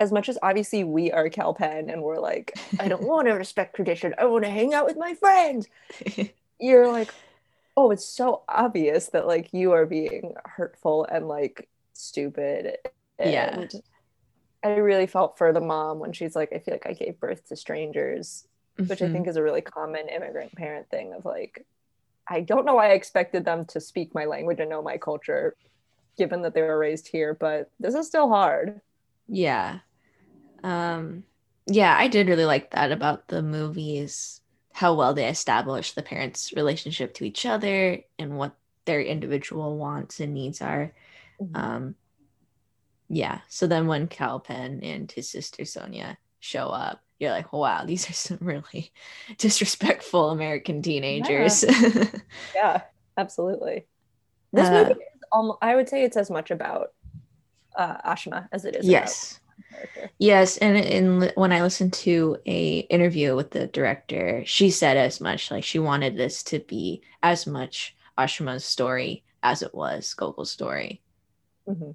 as 0.00 0.12
much 0.12 0.28
as 0.28 0.38
obviously 0.42 0.84
we 0.84 1.10
are 1.12 1.28
Kal 1.28 1.54
Penn 1.54 1.90
and 1.90 2.02
we're 2.02 2.18
like 2.18 2.52
I 2.78 2.88
don't 2.88 3.02
want 3.02 3.28
to 3.28 3.34
respect 3.34 3.76
tradition 3.76 4.14
I 4.18 4.26
want 4.26 4.44
to 4.44 4.50
hang 4.50 4.74
out 4.74 4.86
with 4.86 4.96
my 4.96 5.14
friends 5.14 5.66
you're 6.60 6.90
like 6.90 7.12
oh 7.76 7.90
it's 7.90 8.04
so 8.04 8.42
obvious 8.48 9.08
that 9.08 9.26
like 9.26 9.52
you 9.52 9.72
are 9.72 9.86
being 9.86 10.34
hurtful 10.44 11.06
and 11.10 11.28
like 11.28 11.68
stupid 11.92 12.76
Yeah. 13.18 13.60
and 13.60 13.82
I 14.62 14.76
really 14.76 15.06
felt 15.06 15.36
for 15.36 15.52
the 15.52 15.60
mom 15.60 15.98
when 15.98 16.12
she's 16.12 16.34
like 16.34 16.52
I 16.52 16.58
feel 16.58 16.74
like 16.74 16.86
I 16.86 16.92
gave 16.92 17.20
birth 17.20 17.48
to 17.48 17.56
strangers 17.56 18.46
which 18.76 19.02
I 19.02 19.06
think 19.06 19.22
mm-hmm. 19.22 19.28
is 19.28 19.36
a 19.36 19.42
really 19.42 19.60
common 19.60 20.08
immigrant 20.08 20.54
parent 20.56 20.88
thing 20.90 21.12
of 21.12 21.24
like, 21.24 21.64
I 22.28 22.40
don't 22.40 22.64
know 22.64 22.74
why 22.74 22.90
I 22.90 22.94
expected 22.94 23.44
them 23.44 23.64
to 23.66 23.80
speak 23.80 24.14
my 24.14 24.24
language 24.24 24.58
and 24.60 24.70
know 24.70 24.82
my 24.82 24.96
culture, 24.96 25.54
given 26.18 26.42
that 26.42 26.54
they 26.54 26.62
were 26.62 26.78
raised 26.78 27.06
here, 27.06 27.34
but 27.34 27.70
this 27.78 27.94
is 27.94 28.06
still 28.06 28.28
hard. 28.28 28.80
Yeah. 29.28 29.80
Um 30.62 31.24
yeah, 31.66 31.96
I 31.98 32.08
did 32.08 32.28
really 32.28 32.44
like 32.44 32.70
that 32.72 32.92
about 32.92 33.28
the 33.28 33.42
movies 33.42 34.40
how 34.72 34.94
well 34.94 35.14
they 35.14 35.28
establish 35.28 35.92
the 35.92 36.02
parents' 36.02 36.52
relationship 36.52 37.14
to 37.14 37.24
each 37.24 37.46
other 37.46 38.00
and 38.18 38.36
what 38.36 38.56
their 38.86 39.00
individual 39.00 39.78
wants 39.78 40.20
and 40.20 40.34
needs 40.34 40.60
are. 40.62 40.92
Mm-hmm. 41.40 41.56
Um 41.56 41.94
yeah, 43.08 43.40
so 43.48 43.66
then 43.66 43.86
when 43.86 44.08
Kal 44.08 44.40
Penn 44.40 44.80
and 44.82 45.10
his 45.12 45.28
sister 45.30 45.64
Sonia 45.64 46.18
show 46.40 46.68
up, 46.68 47.02
you're 47.18 47.30
like, 47.30 47.52
wow, 47.52 47.84
these 47.84 48.08
are 48.08 48.14
some 48.14 48.38
really 48.40 48.92
disrespectful 49.38 50.30
American 50.30 50.82
teenagers. 50.82 51.64
yeah, 52.54 52.82
absolutely. 53.16 53.86
This 54.52 54.68
Uh, 54.68 54.88
movie 54.88 55.00
is 55.00 55.22
almost, 55.30 55.58
I 55.62 55.76
would 55.76 55.88
say 55.88 56.02
it's 56.04 56.16
as 56.16 56.30
much 56.30 56.50
about 56.50 56.92
uh, 57.76 57.96
Ashima 58.10 58.48
as 58.52 58.64
it 58.64 58.76
is 58.76 58.86
yes. 58.86 59.40
Yes, 60.18 60.56
and 60.58 60.76
in 60.76 61.32
when 61.34 61.52
I 61.52 61.62
listened 61.62 61.92
to 61.94 62.36
a 62.46 62.78
interview 62.90 63.34
with 63.36 63.50
the 63.50 63.66
director, 63.66 64.42
she 64.46 64.70
said 64.70 64.96
as 64.96 65.20
much 65.20 65.50
like 65.50 65.64
she 65.64 65.78
wanted 65.78 66.16
this 66.16 66.42
to 66.44 66.60
be 66.60 67.02
as 67.22 67.46
much 67.46 67.94
Ashima's 68.18 68.64
story 68.64 69.24
as 69.42 69.62
it 69.62 69.74
was 69.74 70.14
Gogol's 70.14 70.50
story, 70.50 71.02
Mhm. 71.68 71.94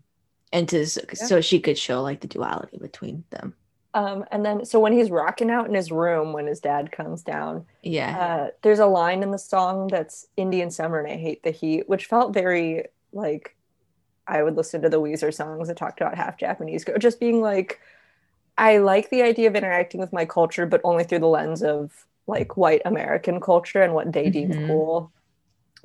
and 0.51 0.69
to 0.69 0.85
so 0.85 1.41
she 1.41 1.59
could 1.59 1.77
show 1.77 2.01
like 2.01 2.21
the 2.21 2.27
duality 2.27 2.77
between 2.77 3.23
them. 3.29 3.55
Um, 3.93 4.23
and 4.31 4.45
then, 4.45 4.65
so 4.65 4.79
when 4.79 4.93
he's 4.93 5.09
rocking 5.09 5.49
out 5.49 5.67
in 5.67 5.73
his 5.73 5.91
room 5.91 6.31
when 6.31 6.45
his 6.45 6.59
dad 6.59 6.91
comes 6.91 7.23
down, 7.23 7.65
Yeah, 7.81 8.19
uh, 8.19 8.49
there's 8.61 8.79
a 8.79 8.85
line 8.85 9.23
in 9.23 9.31
the 9.31 9.39
song 9.39 9.87
that's 9.87 10.27
Indian 10.37 10.69
Summer 10.69 10.99
and 10.99 11.11
I 11.11 11.17
Hate 11.17 11.41
the 11.43 11.51
Heat, 11.51 11.89
which 11.89 12.05
felt 12.05 12.33
very 12.33 12.85
like 13.13 13.55
I 14.29 14.43
would 14.43 14.55
listen 14.55 14.81
to 14.83 14.89
the 14.89 15.01
Weezer 15.01 15.33
songs 15.33 15.67
that 15.67 15.77
talked 15.77 16.01
about 16.01 16.15
half 16.17 16.37
Japanese, 16.37 16.83
girl, 16.85 16.97
just 16.97 17.19
being 17.19 17.41
like, 17.41 17.79
I 18.57 18.77
like 18.79 19.09
the 19.09 19.23
idea 19.23 19.47
of 19.49 19.55
interacting 19.55 19.99
with 20.01 20.13
my 20.13 20.25
culture, 20.25 20.65
but 20.65 20.81
only 20.83 21.03
through 21.03 21.19
the 21.19 21.27
lens 21.27 21.63
of 21.63 22.05
like 22.27 22.57
white 22.57 22.81
American 22.85 23.39
culture 23.41 23.81
and 23.81 23.93
what 23.93 24.11
they 24.13 24.29
deem 24.29 24.49
Mhm. 24.51 24.67
cool. 24.67 25.11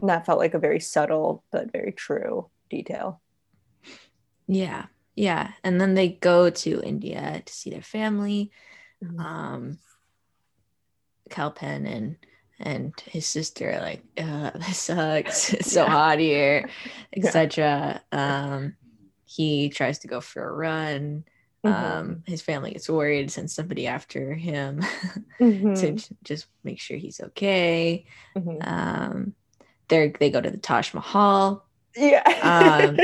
And 0.00 0.08
that 0.10 0.26
felt 0.26 0.38
like 0.38 0.54
a 0.54 0.58
very 0.58 0.80
subtle 0.80 1.44
but 1.52 1.72
very 1.72 1.92
true 1.92 2.50
detail. 2.70 3.20
Yeah. 4.46 4.86
Yeah. 5.14 5.52
And 5.62 5.80
then 5.80 5.94
they 5.94 6.08
go 6.08 6.50
to 6.50 6.82
India 6.82 7.42
to 7.44 7.52
see 7.52 7.70
their 7.70 7.82
family. 7.82 8.50
Um 9.18 9.78
Kal 11.30 11.50
Penn 11.50 11.86
and 11.86 12.16
and 12.60 12.92
his 13.06 13.26
sister 13.26 13.70
are 13.72 13.80
like, 13.80 14.02
uh, 14.18 14.50
this 14.54 14.78
sucks. 14.78 15.52
It's 15.54 15.72
so 15.72 15.84
Yeah. 15.84 15.90
hot 15.90 16.18
here, 16.18 16.68
etc. 17.16 18.02
Um 18.12 18.76
he 19.26 19.68
tries 19.70 20.00
to 20.00 20.08
go 20.08 20.20
for 20.20 20.46
a 20.48 20.52
run. 20.52 21.24
Mhm. 21.64 21.72
Um 21.72 22.22
his 22.26 22.42
family 22.42 22.72
gets 22.72 22.88
worried, 22.88 23.30
sends 23.30 23.54
somebody 23.54 23.86
after 23.86 24.34
him 24.34 24.82
Mhm. 25.40 25.80
to 25.80 25.92
j- 25.92 26.16
just 26.22 26.46
make 26.62 26.80
sure 26.80 26.96
he's 26.96 27.20
okay. 27.20 28.06
Mhm. 28.36 28.66
Um 28.66 29.34
they 29.88 30.12
they 30.18 30.30
go 30.30 30.40
to 30.40 30.50
the 30.50 30.58
Taj 30.58 30.94
Mahal. 30.94 31.66
yeah. 31.96 32.22
um, 32.42 32.98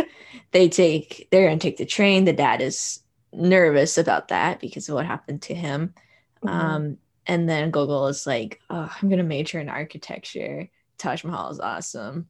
they 0.52 0.69
take 0.69 1.28
they're 1.30 1.47
gonna 1.49 1.59
take 1.61 1.76
the 1.76 1.87
train 1.87 2.25
the 2.25 2.33
dad 2.33 2.61
is 2.61 3.00
nervous 3.33 3.99
about 3.99 4.28
that 4.28 4.59
because 4.61 4.88
of 4.88 4.95
what 4.97 5.07
happened 5.07 5.42
to 5.42 5.54
him 5.54 5.95
Mhm. 6.42 6.49
um, 6.50 6.99
and 7.30 7.49
then 7.49 7.70
gogol 7.70 8.08
is 8.08 8.26
like 8.26 8.60
oh 8.70 8.90
i'm 9.00 9.08
gonna 9.08 9.22
major 9.22 9.58
in 9.58 9.68
architecture 9.68 10.68
taj 10.99 11.25
mahal 11.25 11.50
is 11.50 11.60
awesome 11.60 12.26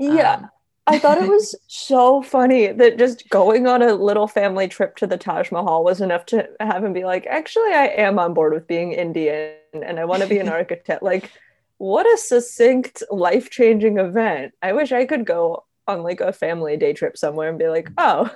yeah. 0.00 0.34
Um, 0.34 0.50
I 0.86 0.98
thought 0.98 1.18
it 1.18 1.28
was 1.28 1.54
so 1.68 2.22
funny 2.22 2.68
that 2.68 2.98
just 2.98 3.28
going 3.28 3.66
on 3.66 3.82
a 3.82 3.94
little 3.94 4.26
family 4.26 4.66
trip 4.66 4.96
to 4.96 5.06
the 5.06 5.18
Taj 5.18 5.52
Mahal 5.52 5.84
was 5.84 6.00
enough 6.00 6.26
to 6.26 6.48
have 6.58 6.82
him 6.82 6.92
be 6.92 7.04
like, 7.04 7.26
actually, 7.26 7.72
I 7.72 7.86
am 7.88 8.18
on 8.18 8.34
board 8.34 8.52
with 8.52 8.66
being 8.66 8.92
Indian 8.92 9.54
and 9.72 10.00
I 10.00 10.04
want 10.06 10.22
to 10.22 10.28
be 10.28 10.38
an 10.38 10.48
architect. 10.60 11.02
Like, 11.02 11.30
what 11.78 12.06
a 12.06 12.16
succinct, 12.16 13.02
life 13.10 13.50
changing 13.50 13.98
event. 13.98 14.52
I 14.62 14.72
wish 14.72 14.90
I 14.90 15.04
could 15.04 15.24
go 15.24 15.64
on 15.86 16.02
like 16.02 16.20
a 16.20 16.32
family 16.32 16.76
day 16.76 16.92
trip 16.92 17.16
somewhere 17.16 17.48
and 17.48 17.58
be 17.58 17.68
like, 17.68 17.90
oh, 17.98 18.30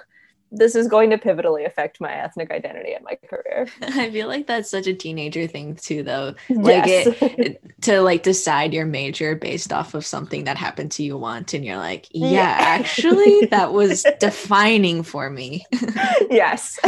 this 0.57 0.75
is 0.75 0.89
going 0.89 1.11
to 1.11 1.19
pivotally 1.19 1.67
affect 1.67 2.01
my 2.01 2.13
ethnic 2.13 2.51
identity 2.51 2.93
and 2.95 3.05
my 3.05 3.17
career. 3.29 3.67
i 3.83 4.11
feel 4.11 4.29
like 4.29 4.47
that's 4.47 4.71
such 4.71 4.87
a 4.87 4.95
teenager 4.95 5.47
thing 5.47 5.75
too 5.77 6.03
though 6.03 6.35
Like 6.49 6.87
yes. 6.87 7.17
it- 7.21 7.61
to 7.83 8.01
like 8.01 8.23
decide 8.23 8.73
your 8.73 8.87
major 8.87 9.35
based 9.37 9.73
off 9.73 9.95
of 9.95 10.07
something 10.07 10.45
that 10.45 10.57
happened 10.57 10.93
to 10.93 11.03
you 11.03 11.19
once 11.19 11.53
and 11.55 11.65
you're 11.65 11.77
like 11.77 12.07
yeah, 12.13 12.31
Yeah. 12.31 12.57
actually 12.61 13.47
that 13.51 13.73
was 13.73 14.05
defining 14.21 15.03
for 15.03 15.29
me 15.31 15.65
yes. 16.31 16.79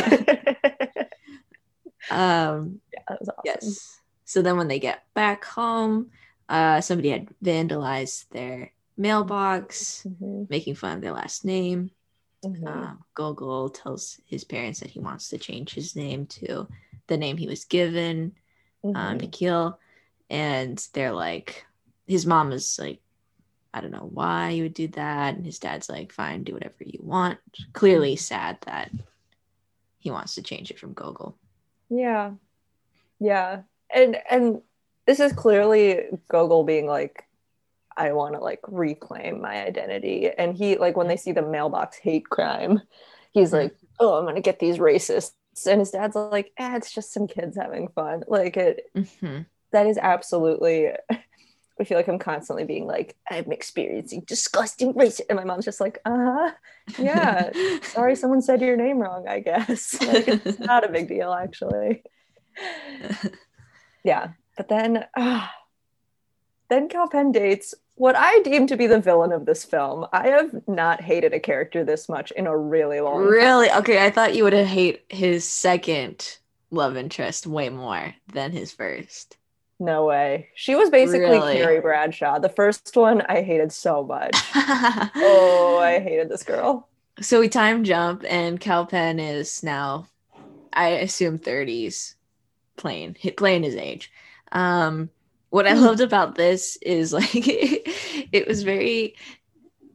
um 2.11 2.81
that 3.09 3.21
was 3.21 3.29
awesome. 3.29 3.43
Yes. 3.45 4.01
So 4.25 4.43
then 4.43 4.57
when 4.57 4.69
they 4.69 4.79
get 4.81 5.03
back 5.15 5.45
home, 5.45 6.11
uh, 6.49 6.81
somebody 6.81 7.11
had 7.11 7.29
vandalized 7.45 8.29
their 8.31 8.73
mailbox, 8.97 10.05
Mhm, 10.09 10.51
making 10.51 10.75
fun 10.75 10.97
of 10.97 11.01
their 11.03 11.13
last 11.13 11.45
name. 11.45 11.91
Mhm. 12.45 12.67
Um, 12.67 13.05
Gogol 13.15 13.71
tells 13.71 14.21
his 14.27 14.45
parents 14.45 14.81
that 14.81 14.91
he 14.91 15.01
wants 15.01 15.29
to 15.31 15.39
change 15.39 15.75
his 15.75 15.97
name 15.97 16.27
to 16.27 16.67
the 17.07 17.17
name 17.17 17.37
he 17.37 17.49
was 17.49 17.65
given, 17.65 18.35
um, 18.85 18.95
Mhm. 18.95 19.21
Nikhil. 19.21 19.79
And 20.29 20.79
they're 20.93 21.13
like, 21.13 21.65
his 22.07 22.27
mom 22.27 22.53
is 22.53 22.79
like, 22.79 23.01
I 23.73 23.81
don't 23.81 23.91
know 23.93 24.09
why 24.13 24.51
you 24.51 24.65
would 24.65 24.75
do 24.75 24.89
that. 24.89 25.37
And 25.37 25.45
his 25.45 25.59
dad's 25.59 25.89
like, 25.89 26.13
fine, 26.13 26.45
do 26.45 26.55
whatever 26.55 26.83
you 26.85 27.01
want. 27.03 27.39
Clearly 27.75 28.17
sad 28.17 28.59
that 28.63 28.91
he 29.99 30.11
wants 30.11 30.35
to 30.37 30.43
change 30.43 30.71
it 30.71 30.79
from 30.79 30.95
Gogol. 30.95 31.37
Yeah. 31.91 32.33
Yeah. 33.21 33.63
And 33.95 34.17
and 34.31 34.63
this 35.07 35.21
is 35.21 35.33
clearly 35.33 36.07
Gogol 36.29 36.65
being 36.65 36.87
like, 36.87 37.26
I 37.97 38.13
want 38.13 38.35
to 38.35 38.41
like 38.41 38.61
reclaim 38.69 39.41
my 39.41 39.65
identity. 39.67 40.31
And 40.31 40.57
he 40.57 40.77
like 40.79 40.97
when 40.97 41.09
they 41.09 41.17
see 41.17 41.33
the 41.33 41.43
mailbox 41.43 41.97
hate 41.99 42.29
crime, 42.29 42.81
he's 43.33 43.53
Mhm. 43.53 43.53
like, 43.53 43.77
Oh, 44.01 44.15
I'm 44.17 44.25
gonna 44.27 44.41
get 44.41 44.59
these 44.59 44.79
racists. 44.79 45.33
And 45.67 45.81
his 45.81 45.91
dad's 45.91 46.17
like, 46.17 46.53
eh, 46.59 46.77
it's 46.77 46.93
just 46.93 47.13
some 47.13 47.27
kids 47.27 47.57
having 47.57 47.89
fun. 47.89 48.25
Like 48.29 48.57
it 48.57 48.83
hmm 48.95 49.47
that 49.73 49.87
is 49.87 49.99
absolutely 49.99 50.91
I 51.81 51.85
feel 51.85 51.99
like 51.99 52.09
I'm 52.09 52.19
constantly 52.19 52.65
being 52.65 52.87
like, 52.87 53.17
I'm 53.31 53.53
experiencing 53.53 54.23
disgusting 54.27 54.95
racism. 54.95 55.27
And 55.31 55.37
my 55.39 55.45
mom's 55.45 55.65
just 55.67 55.81
like, 55.81 55.99
uh-huh. 56.07 56.53
Yeah. 56.97 57.51
Sorry, 57.83 58.17
someone 58.17 58.41
said 58.43 58.63
your 58.63 58.77
name 58.79 58.99
wrong, 58.99 59.29
I 59.29 59.41
guess. 59.41 60.01
Like, 60.07 60.29
it's 60.29 60.59
not 60.67 60.85
a 60.85 60.93
big 60.93 61.09
deal, 61.09 61.33
actually. 61.35 62.03
Yeah. 64.05 64.33
But 64.57 64.69
then, 64.69 65.05
uh, 65.15 65.47
then 66.69 66.89
Kal 66.89 67.09
Penn 67.09 67.33
dates 67.33 67.75
what 67.97 68.15
I 68.17 68.39
deem 68.41 68.67
to 68.69 68.77
be 68.77 68.87
the 68.87 69.01
villain 69.01 69.33
of 69.33 69.45
this 69.47 69.65
film. 69.65 70.07
I 70.13 70.29
have 70.29 70.69
not 70.69 71.01
hated 71.01 71.33
a 71.35 71.41
character 71.41 71.85
this 71.85 72.09
much 72.09 72.31
in 72.31 72.47
a 72.47 72.57
really 72.57 73.01
long 73.01 73.23
time. 73.23 73.29
Really? 73.31 73.71
Okay, 73.71 74.05
I 74.05 74.11
thought 74.11 74.35
you 74.35 74.45
would 74.45 74.53
have 74.53 74.67
hate 74.67 75.05
his 75.09 75.49
second 75.49 76.39
love 76.71 76.97
interest 76.97 77.47
way 77.47 77.69
more 77.69 78.15
than 78.33 78.53
his 78.53 78.73
first. 78.73 79.37
No 79.79 80.07
way. 80.07 80.49
She 80.55 80.75
was 80.75 80.89
basically 80.89 81.21
Really? 81.21 81.55
Carrie 81.57 81.81
Bradshaw. 81.81 82.39
The 82.39 82.49
first 82.49 82.97
one 82.97 83.21
I 83.23 83.43
hated 83.43 83.73
so 83.73 84.03
much. 84.05 84.35
Oh, 84.55 85.79
I 85.83 85.99
hated 86.01 86.29
this 86.29 86.43
girl. 86.43 86.89
so 87.21 87.41
we 87.41 87.49
time 87.49 87.85
jump, 87.85 88.25
and 88.29 88.59
Cal 88.61 88.85
Kal 88.85 88.87
Penn 88.87 89.19
is 89.21 89.63
now, 89.63 90.07
I 90.73 90.89
assume, 90.89 91.39
30s, 91.39 92.15
playing 92.77 93.17
playing 93.37 93.63
his 93.65 93.75
age. 93.77 94.11
Um, 94.53 95.11
what 95.51 95.67
I 95.67 95.73
Hmm. 95.73 95.81
loved 95.81 96.01
about 96.01 96.35
this 96.35 96.77
is 96.83 97.13
like 97.15 97.31
it 97.35 98.47
was 98.47 98.63
very 98.63 99.17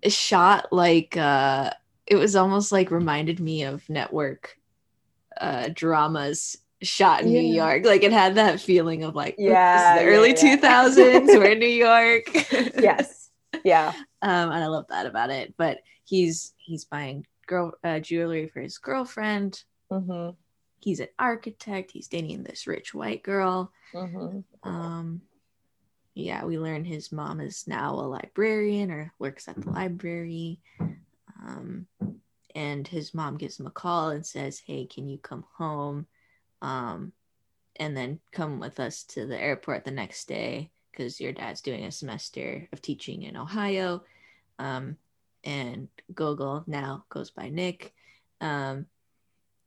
shot 0.08 0.72
like 0.72 1.18
uh, 1.18 1.72
it 2.08 2.16
was 2.16 2.36
almost 2.36 2.72
like 2.72 2.92
reminded 2.92 3.40
me 3.40 3.64
of 3.64 3.88
network 3.90 4.58
uh, 5.40 5.70
dramas 5.74 6.58
shot 6.82 7.22
in 7.22 7.32
New 7.32 7.42
York. 7.42 7.86
Like 7.86 8.04
it 8.04 8.12
had 8.12 8.36
that 8.36 8.60
feeling 8.60 9.04
of 9.04 9.16
like, 9.16 9.36
Yeah, 9.38 9.54
yeah, 9.74 9.94
the 9.96 10.04
yeah, 10.04 10.06
early 10.06 10.34
yeah. 10.34 10.36
two 10.36 10.58
thousands. 10.58 11.36
We're 11.36 11.52
in 11.52 11.60
New 11.60 11.68
York. 11.68 12.26
Yes. 12.78 13.30
Yeah. 13.64 13.94
um, 14.22 14.52
and 14.52 14.64
I 14.64 14.68
love 14.68 14.88
that 14.90 15.06
about 15.06 15.30
it. 15.30 15.56
But 15.58 15.80
he's 16.04 16.54
he's 16.58 16.86
buying 16.86 17.26
girl 17.48 17.74
uh, 17.84 18.00
jewelry 18.00 18.48
for 18.48 18.62
his 18.62 18.78
girlfriend. 18.78 19.64
hmm 19.90 20.30
He's 20.80 21.00
an 21.00 21.10
architect. 21.20 21.92
He's 21.92 22.08
dating 22.08 22.44
this 22.44 22.66
rich 22.66 22.94
white 22.94 23.22
girl. 23.24 23.72
hmm 23.94 24.40
Um, 24.64 25.22
yeah, 26.14 26.44
we 26.44 26.58
learn 26.60 26.84
his 26.84 27.12
mom 27.12 27.40
is 27.40 27.68
now 27.68 27.96
a 27.96 28.02
librarian 28.02 28.92
or 28.92 29.14
works 29.20 29.48
at 29.48 29.60
the 29.60 29.70
library. 29.70 30.60
Um, 31.42 31.88
and 32.54 32.88
his 32.88 33.14
mom 33.14 33.38
gives 33.38 33.60
him 33.60 33.68
a 33.68 33.72
call 33.72 34.10
and 34.10 34.26
says, 34.26 34.60
"Hey, 34.60 34.86
can 34.86 35.08
you 35.08 35.18
come 35.18 35.46
home?" 35.54 36.08
Um, 36.62 37.14
and 37.78 37.96
then 37.96 38.20
come 38.32 38.60
with 38.60 38.80
us 38.80 39.04
to 39.04 39.26
the 39.26 39.40
airport 39.40 39.86
the 39.86 39.92
next 39.92 40.28
day 40.28 40.70
because 40.92 41.22
your 41.22 41.32
dad's 41.32 41.62
doing 41.62 41.86
a 41.86 41.92
semester 41.92 42.68
of 42.74 42.82
teaching 42.82 43.24
in 43.24 43.38
Ohio. 43.38 44.04
Um, 44.60 44.98
and 45.44 45.88
Gogol 46.14 46.64
now 46.68 47.06
goes 47.10 47.32
by 47.32 47.50
Nick. 47.50 47.94
Um, 48.42 48.86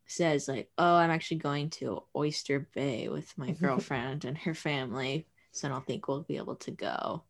says 0.06 0.48
like, 0.48 0.70
"Oh, 0.76 0.96
I'm 0.96 1.10
actually 1.10 1.38
going 1.38 1.70
to 1.70 2.02
Oyster 2.14 2.68
Bay 2.74 3.08
with 3.08 3.36
my 3.38 3.50
girlfriend 3.60 4.24
and 4.24 4.36
her 4.38 4.54
family, 4.54 5.26
so 5.54 5.68
I 5.68 5.70
don't 5.70 5.86
think 5.86 6.08
we'll 6.08 6.22
be 6.22 6.36
able 6.36 6.56
to 6.56 6.70
go 6.70 7.22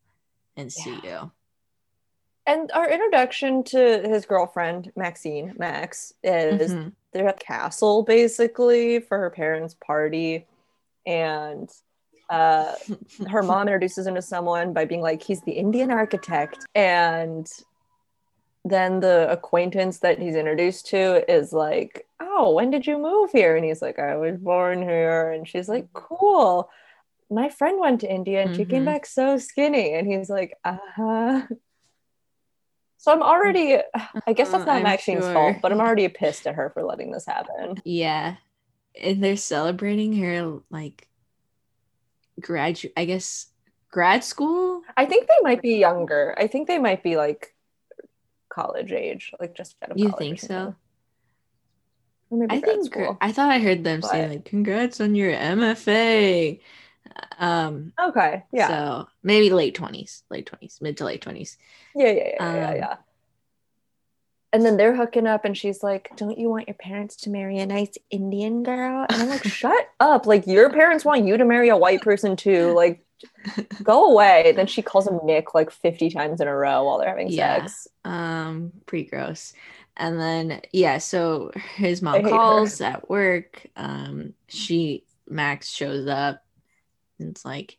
and 0.57 0.73
see 0.73 1.01
you." 1.05 1.31
And 2.47 2.71
our 2.73 2.91
introduction 2.91 3.63
to 3.65 4.03
his 4.07 4.27
girlfriend, 4.27 4.93
Maxine, 4.97 5.55
Max, 5.57 6.13
is 6.23 6.73
Mhm. 6.73 6.93
they're 7.13 7.29
at 7.29 7.39
the 7.39 7.45
castle 7.45 8.03
basically 8.03 9.01
for 9.01 9.19
her 9.19 9.31
parents' 9.31 9.75
party. 9.75 10.47
And 11.07 11.71
uh, 12.31 12.75
her 13.29 13.43
mom 13.43 13.69
introduces 13.69 14.07
him 14.07 14.15
to 14.15 14.23
someone 14.23 14.73
by 14.73 14.85
being 14.85 15.01
like, 15.01 15.23
he's 15.23 15.43
the 15.43 15.53
Indian 15.53 15.91
architect. 15.91 16.67
And 16.75 17.51
then 18.65 19.01
the 19.01 19.31
acquaintance 19.31 19.99
that 19.99 20.19
he's 20.19 20.37
introduced 20.37 20.87
to 20.87 21.31
is 21.31 21.53
like, 21.53 22.07
oh, 22.21 22.53
when 22.53 22.71
did 22.71 22.87
you 22.87 22.99
move 22.99 23.31
here? 23.31 23.57
And 23.57 23.65
he's 23.65 23.83
like, 23.83 23.99
I 23.99 24.17
was 24.17 24.39
born 24.39 24.83
here. 24.83 25.31
And 25.31 25.47
she's 25.47 25.69
like, 25.69 25.93
cool. 25.93 26.71
My 27.31 27.49
friend 27.49 27.79
went 27.81 28.01
to 28.03 28.11
India 28.13 28.43
and 28.43 28.55
she 28.55 28.65
came 28.65 28.83
Mhm. 28.83 28.87
back 28.87 29.07
so 29.07 29.39
skinny. 29.39 29.95
And 29.95 30.07
he's 30.07 30.29
like, 30.31 30.57
uh 30.65 30.77
huh. 30.97 31.47
So 32.99 33.13
I'm 33.13 33.23
already, 33.23 33.77
I 34.27 34.33
guess 34.33 34.51
that's 34.51 34.63
Uh, 34.65 34.67
not 34.67 34.77
I'm 34.77 34.83
Maxine's 34.83 35.25
sure. 35.25 35.35
fault, 35.35 35.57
but 35.61 35.73
I'm 35.73 35.81
already 35.81 36.09
pissed 36.09 36.47
at 36.47 36.55
her 36.55 36.71
for 36.71 36.83
letting 36.83 37.11
this 37.13 37.27
happen. 37.27 37.83
Yeah. 37.85 38.37
And 39.01 39.23
they're 39.23 39.37
celebrating 39.37 40.15
her 40.17 40.61
like 40.71 41.09
graduate 42.41 42.93
I 42.97 43.05
guess 43.05 43.47
grad 43.91 44.25
school. 44.25 44.83
I 44.97 45.05
think 45.07 45.27
they 45.29 45.39
might 45.43 45.63
be 45.63 45.77
younger. 45.77 46.35
I 46.39 46.47
think 46.47 46.67
they 46.67 46.79
might 46.79 47.03
be 47.03 47.17
like 47.17 47.55
college 48.49 48.93
age, 48.93 49.33
like 49.41 49.55
just 49.55 49.77
out 49.83 49.91
of 49.91 49.99
You 49.99 50.13
think 50.17 50.39
so? 50.41 50.75
I 52.51 52.61
think 52.61 52.87
school. 52.87 53.19
I 53.21 53.33
thought 53.33 53.51
I 53.51 53.59
heard 53.59 53.85
them 53.85 54.03
say 54.03 54.29
like 54.29 54.45
congrats 54.45 55.01
on 55.01 55.15
your 55.15 55.33
MFA. 55.33 56.61
Um, 57.39 57.93
Okay. 58.03 58.43
Yeah. 58.53 58.69
So 58.69 59.09
maybe 59.23 59.51
late 59.51 59.75
twenties, 59.75 60.23
late 60.31 60.47
twenties, 60.47 60.79
mid 60.81 60.97
to 60.99 61.05
late 61.05 61.23
twenties. 61.23 61.57
yeah. 61.95 62.11
Yeah. 62.11 62.13
Yeah. 62.13 62.35
Yeah. 62.41 62.69
um, 62.71 62.77
Yeah. 62.77 62.97
And 64.53 64.65
then 64.65 64.77
they're 64.77 64.95
hooking 64.95 65.27
up, 65.27 65.45
and 65.45 65.57
she's 65.59 65.83
like, 65.83 66.13
"Don't 66.17 66.39
you 66.39 66.49
want 66.49 66.69
your 66.69 66.77
parents 66.77 67.17
to 67.23 67.31
marry 67.31 67.59
a 67.59 67.67
nice 67.67 67.99
Indian 68.11 68.63
girl?" 68.63 69.05
And 69.11 69.23
I'm 69.23 69.29
like, 69.29 69.43
"Shut 69.49 69.89
up! 69.99 70.27
Like 70.27 70.47
your 70.47 70.71
parents 70.71 71.05
want 71.05 71.25
you 71.27 71.37
to 71.37 71.45
marry 71.45 71.71
a 71.71 71.77
white 71.77 72.03
person 72.03 72.37
too. 72.37 72.73
Like, 72.73 73.05
go 73.83 74.13
away." 74.13 74.53
Then 74.55 74.69
she 74.69 74.81
calls 74.81 75.09
him 75.09 75.19
Nick 75.25 75.55
like 75.55 75.73
50 75.73 76.09
times 76.11 76.41
in 76.41 76.47
a 76.47 76.55
row 76.55 76.85
while 76.85 76.99
they're 76.99 77.09
having 77.09 77.31
Yeah. 77.31 77.63
sex. 77.67 77.89
Um, 78.05 78.71
pretty 78.87 79.09
gross. 79.11 79.55
And 79.97 80.21
then 80.21 80.61
yeah, 80.73 80.99
so 80.99 81.51
his 81.75 82.01
mom 82.01 82.15
hate 82.15 82.25
her. 82.25 82.31
calls 82.31 82.81
at 82.81 83.09
work. 83.11 83.67
Um, 83.75 84.35
she 84.47 85.03
Max 85.29 85.69
shows 85.69 86.07
up 86.07 86.44
and 87.25 87.33
it's 87.33 87.45
like 87.45 87.79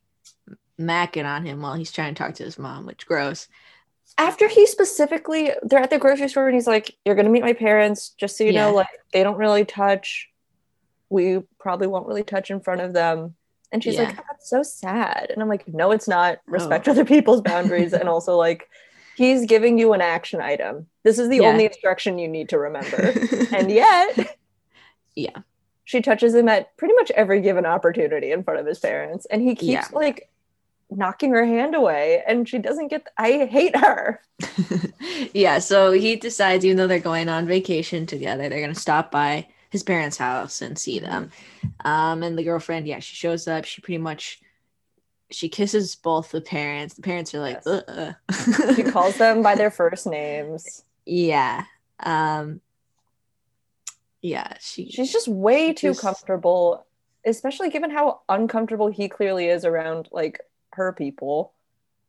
macking 0.79 1.25
on 1.25 1.45
him 1.45 1.61
while 1.61 1.75
he's 1.75 1.91
trying 1.91 2.13
to 2.13 2.21
talk 2.21 2.33
to 2.35 2.43
his 2.43 2.59
mom, 2.59 2.85
which 2.85 3.05
gross. 3.05 3.47
After 4.17 4.47
he 4.47 4.65
specifically, 4.65 5.51
they're 5.63 5.79
at 5.79 5.89
the 5.89 5.99
grocery 5.99 6.27
store, 6.29 6.47
and 6.47 6.55
he's 6.55 6.67
like, 6.67 6.95
"You're 7.05 7.15
gonna 7.15 7.29
meet 7.29 7.43
my 7.43 7.53
parents. 7.53 8.09
Just 8.09 8.37
so 8.37 8.43
you 8.43 8.51
Yeah. 8.51 8.65
know, 8.67 8.73
like 8.75 8.87
they 9.13 9.23
don't 9.23 9.37
really 9.37 9.65
touch. 9.65 10.29
We 11.09 11.41
probably 11.59 11.87
won't 11.87 12.07
really 12.07 12.23
touch 12.23 12.49
in 12.51 12.59
front 12.59 12.81
of 12.81 12.93
them." 12.93 13.35
And 13.71 13.83
she's 13.83 13.97
like, 13.97 14.17
oh, 14.17 14.23
"That's 14.29 14.49
so 14.49 14.63
sad." 14.63 15.27
And 15.31 15.41
I'm 15.41 15.49
like, 15.49 15.67
"No, 15.67 15.91
it's 15.91 16.07
not. 16.07 16.37
Oh. 16.37 16.51
Respect 16.51 16.87
other 16.87 17.05
people's 17.05 17.41
boundaries, 17.41 17.93
and 17.93 18.09
also 18.09 18.35
like." 18.35 18.67
He's 19.17 19.45
giving 19.45 19.77
you 19.77 19.93
an 19.93 20.01
action 20.01 20.41
item. 20.41 20.87
This 21.03 21.19
is 21.19 21.29
the 21.29 21.37
Yeah. 21.37 21.47
only 21.47 21.65
instruction 21.65 22.19
you 22.19 22.27
need 22.27 22.49
to 22.49 22.59
remember. 22.59 23.13
and 23.55 23.71
yet, 23.71 24.37
Yeah. 25.15 25.39
She 25.85 26.01
touches 26.01 26.33
him 26.35 26.49
at 26.49 26.75
pretty 26.77 26.93
much 26.95 27.11
every 27.11 27.41
given 27.41 27.65
opportunity 27.65 28.31
in 28.31 28.43
front 28.43 28.59
of 28.59 28.65
his 28.65 28.79
parents. 28.79 29.25
And 29.27 29.41
he 29.41 29.55
keeps 29.55 29.71
Yeah. 29.71 29.87
like 29.93 30.29
knocking 30.89 31.31
her 31.31 31.45
hand 31.45 31.73
away. 31.75 32.21
And 32.27 32.47
she 32.47 32.57
doesn't 32.59 32.89
get, 32.89 33.07
I 33.17 33.45
hate 33.45 33.75
her. 33.77 34.21
yeah, 35.33 35.59
so 35.59 35.91
he 35.91 36.15
decides, 36.15 36.65
even 36.65 36.77
though 36.77 36.87
they're 36.87 36.99
going 36.99 37.29
on 37.29 37.45
vacation 37.47 38.05
together, 38.05 38.49
they're 38.49 38.61
gonna 38.61 38.75
stop 38.75 39.11
by 39.11 39.47
his 39.69 39.83
parents' 39.83 40.17
house 40.17 40.61
and 40.61 40.77
see 40.77 40.99
them. 40.99 41.31
Um, 41.83 42.23
and 42.23 42.37
the 42.37 42.43
girlfriend, 42.43 42.87
yeah, 42.87 42.99
she 42.99 43.15
shows 43.15 43.47
up. 43.47 43.65
She 43.65 43.81
pretty 43.81 43.97
much 43.99 44.41
she 45.31 45.49
kisses 45.49 45.95
both 45.95 46.29
the 46.31 46.39
parents. 46.39 46.93
The 46.93 47.01
parents 47.01 47.33
are 47.33 47.39
like, 47.39 47.59
Yes. 47.65 47.67
uh 47.67 48.13
She 48.75 48.83
calls 48.83 49.17
them 49.17 49.41
by 49.41 49.55
their 49.55 49.71
first 49.81 50.05
names. 50.07 50.83
yeah. 51.05 51.65
Um, 51.99 52.61
yeah, 54.25 54.53
she 54.59 54.89
She's 54.89 55.11
just 55.13 55.27
way 55.27 55.71
too 55.73 55.89
Just- 55.89 56.01
comfortable, 56.01 56.85
especially 57.25 57.69
given 57.69 57.91
how 57.91 58.21
uncomfortable 58.27 58.87
he 58.87 59.07
clearly 59.09 59.47
is 59.49 59.65
around 59.65 60.09
like 60.11 60.39
her 60.73 60.91
people. 60.93 61.53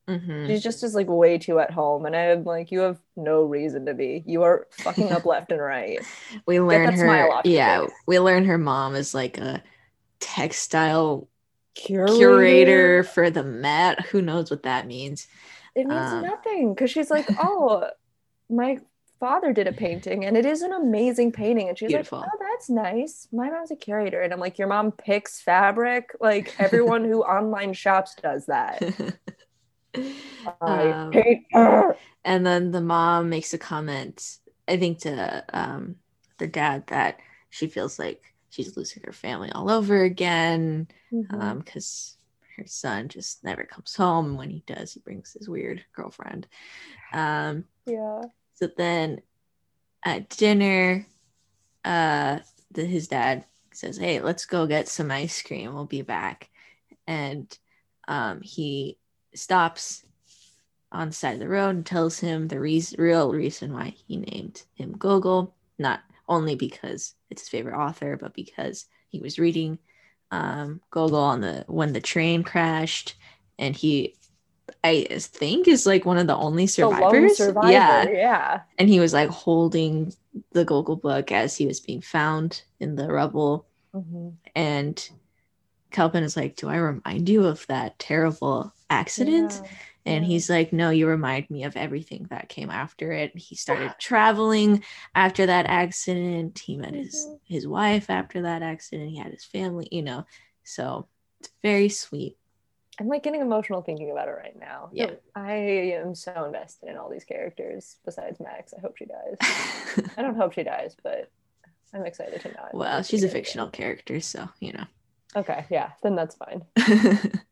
Mhm. 0.08 0.46
She's 0.46 0.62
just 0.62 0.84
is 0.84 0.94
like 0.94 1.08
way 1.08 1.36
too 1.36 1.58
at 1.58 1.72
home. 1.72 2.06
And 2.06 2.14
I'm 2.14 2.44
like, 2.44 2.70
you 2.70 2.78
have 2.80 2.98
no 3.16 3.42
reason 3.42 3.86
to 3.86 3.94
be. 3.94 4.22
You 4.24 4.44
are 4.44 4.66
fucking 4.70 5.10
up 5.12 5.26
left 5.26 5.50
and 5.52 5.60
right. 5.60 5.98
we 6.46 6.60
learn 6.60 6.92
her 6.92 7.40
yeah, 7.44 7.86
we 8.06 8.18
learn 8.20 8.44
her 8.44 8.56
mom 8.58 8.94
is 8.94 9.14
like 9.14 9.36
a 9.38 9.62
textile 10.20 11.28
Curator. 11.74 12.16
curator 12.16 13.02
for 13.04 13.30
the 13.30 13.42
Met. 13.42 14.00
Who 14.06 14.22
knows 14.22 14.50
what 14.50 14.62
that 14.62 14.86
means? 14.86 15.26
It 15.74 15.86
means 15.86 16.12
Um, 16.12 16.22
nothing 16.22 16.72
because 16.72 16.90
she's 16.90 17.10
like, 17.10 17.26
oh, 17.42 17.90
my 18.48 18.78
father 19.20 19.52
did 19.52 19.66
a 19.66 19.72
painting 19.72 20.24
and 20.24 20.36
it 20.36 20.46
is 20.46 20.62
an 20.62 20.72
amazing 20.72 21.32
painting. 21.32 21.68
And 21.68 21.78
she's 21.78 21.88
Beautiful. 21.88 22.18
like, 22.20 22.30
oh, 22.34 22.38
that's 22.52 22.70
nice. 22.70 23.28
My 23.32 23.50
mom's 23.50 23.70
a 23.70 23.76
curator. 23.76 24.20
And 24.22 24.32
I'm 24.32 24.40
like, 24.40 24.58
your 24.58 24.68
mom 24.68 24.92
picks 24.92 25.40
fabric? 25.40 26.10
Like 26.20 26.54
everyone 26.58 27.04
who 27.04 27.22
online 27.24 27.72
shops 27.72 28.14
does 28.22 28.46
that. 28.46 28.84
I 30.60 30.94
Um, 31.02 31.12
and 32.24 32.46
then 32.46 32.70
the 32.70 32.80
mom 32.80 33.28
makes 33.30 33.54
a 33.54 33.58
comment 33.58 34.38
i 34.68 34.76
think 34.76 34.98
to 35.00 35.44
um 35.52 35.96
their 36.38 36.48
dad 36.48 36.86
that 36.88 37.18
she 37.50 37.66
feels 37.68 37.98
like 37.98 38.22
she's 38.50 38.76
losing 38.76 39.02
her 39.04 39.12
family 39.12 39.50
all 39.52 39.70
over 39.70 40.02
again 40.02 40.88
Mhm. 41.12 41.40
um 41.40 41.58
because 41.60 42.16
her 42.56 42.66
son 42.66 43.08
just 43.08 43.44
never 43.44 43.64
comes 43.64 43.94
home 43.94 44.36
when 44.36 44.50
he 44.50 44.62
does 44.66 44.92
he 44.92 45.00
brings 45.00 45.32
his 45.32 45.48
weird 45.48 45.84
girlfriend 45.94 46.46
um 47.12 47.64
yeah. 47.86 48.22
So 48.56 48.68
then 48.76 49.20
at 50.04 50.28
dinner 50.30 51.06
uh 51.84 52.38
the, 52.72 52.84
his 52.84 53.08
dad 53.08 53.44
says 53.72 53.96
hey 53.96 54.20
let's 54.20 54.44
go 54.46 54.66
get 54.66 54.88
some 54.88 55.10
ice 55.10 55.40
cream. 55.42 55.74
We'll 55.74 55.86
be 55.86 56.02
back. 56.02 56.50
And 57.06 57.56
um 58.08 58.40
he 58.42 58.98
stops 59.34 60.04
on 60.92 61.08
the 61.08 61.14
side 61.14 61.34
of 61.34 61.40
the 61.40 61.48
road 61.48 61.76
and 61.76 61.86
tells 61.86 62.18
him 62.18 62.48
the 62.48 62.60
reas 62.60 62.94
real 62.98 63.32
reason 63.32 63.72
why 63.72 63.94
he 64.06 64.16
named 64.16 64.62
him 64.74 64.92
Gogol, 64.92 65.54
not 65.78 66.00
only 66.28 66.54
because 66.54 67.14
it's 67.30 67.42
his 67.42 67.48
favorite 67.48 67.76
author, 67.78 68.16
but 68.16 68.34
because 68.34 68.86
he 69.08 69.20
was 69.20 69.38
reading 69.38 69.78
um, 70.30 70.80
Gogol 70.90 71.20
on 71.20 71.40
the 71.40 71.64
when 71.68 71.92
the 71.92 72.00
train 72.00 72.42
crashed, 72.42 73.16
and 73.58 73.76
he, 73.76 74.16
I 74.82 75.06
think, 75.20 75.68
is 75.68 75.86
like 75.86 76.04
one 76.04 76.18
of 76.18 76.26
the 76.26 76.36
only 76.36 76.64
The 76.64 76.68
survivors. 76.72 77.36
survivor. 77.36 77.70
Yeah, 77.72 78.08
Yeah. 78.08 78.60
and 78.78 78.88
he 78.88 79.00
was 79.00 79.12
like 79.12 79.28
holding 79.30 80.12
the 80.52 80.64
Gogol 80.64 80.96
book 80.96 81.30
as 81.32 81.56
he 81.56 81.66
was 81.66 81.80
being 81.80 82.00
found 82.00 82.62
in 82.80 82.96
the 82.96 83.08
rubble, 83.08 83.66
Mhm. 83.94 84.34
and 84.54 85.10
Kal 85.92 86.10
Penn 86.10 86.24
is 86.24 86.36
like, 86.36 86.56
"Do 86.56 86.68
I 86.68 86.76
remind 86.76 87.28
you 87.28 87.44
of 87.46 87.66
that 87.68 87.98
terrible 87.98 88.72
accident?" 88.90 89.52
Yeah. 89.52 89.70
And 90.08 90.24
he's 90.24 90.48
like, 90.48 90.72
No, 90.72 90.90
you 90.90 91.08
remind 91.08 91.50
me 91.50 91.64
of 91.64 91.76
everything 91.76 92.28
that 92.30 92.48
came 92.48 92.70
after 92.70 93.10
it. 93.10 93.36
He 93.36 93.56
started 93.56 93.92
traveling 93.98 94.84
after 95.16 95.46
that 95.46 95.66
accident. 95.66 96.60
He 96.60 96.76
met 96.76 96.94
his 96.94 97.26
Mhm. 97.26 97.38
his 97.44 97.66
wife 97.66 98.08
after 98.10 98.42
that 98.42 98.62
accident. 98.62 99.10
He 99.10 99.16
had 99.16 99.32
his 99.32 99.44
family, 99.44 99.88
you 99.90 100.02
know. 100.02 100.24
So 100.62 101.08
it's 101.40 101.50
very 101.62 101.88
sweet. 101.88 102.36
I'm 102.98 103.08
like 103.08 103.22
getting 103.22 103.40
emotional 103.42 103.82
thinking 103.82 104.10
about 104.10 104.28
it 104.28 104.32
right 104.32 104.58
now. 104.58 104.88
Yeah. 104.92 105.10
I 105.34 105.52
am 105.52 106.14
so 106.14 106.44
invested 106.44 106.88
in 106.88 106.96
all 106.96 107.10
these 107.10 107.24
characters 107.24 107.96
besides 108.04 108.40
Max. 108.40 108.72
I 108.76 108.80
hope 108.80 108.96
she 108.96 109.04
dies. 109.06 109.36
I 110.16 110.22
don't 110.22 110.36
hope 110.42 110.52
she 110.54 110.62
dies, 110.62 110.96
but 111.02 111.30
I'm 111.94 112.06
excited 112.06 112.40
to 112.42 112.52
not. 112.52 112.74
well, 112.74 113.02
she's 113.02 113.22
a 113.22 113.26
again. 113.26 113.34
fictional 113.34 113.68
character, 113.68 114.20
so 114.20 114.48
you 114.60 114.72
know. 114.72 114.84
Okay, 115.36 115.66
yeah, 115.70 115.90
then 116.02 116.16
that's 116.16 116.36
fine. 116.36 116.62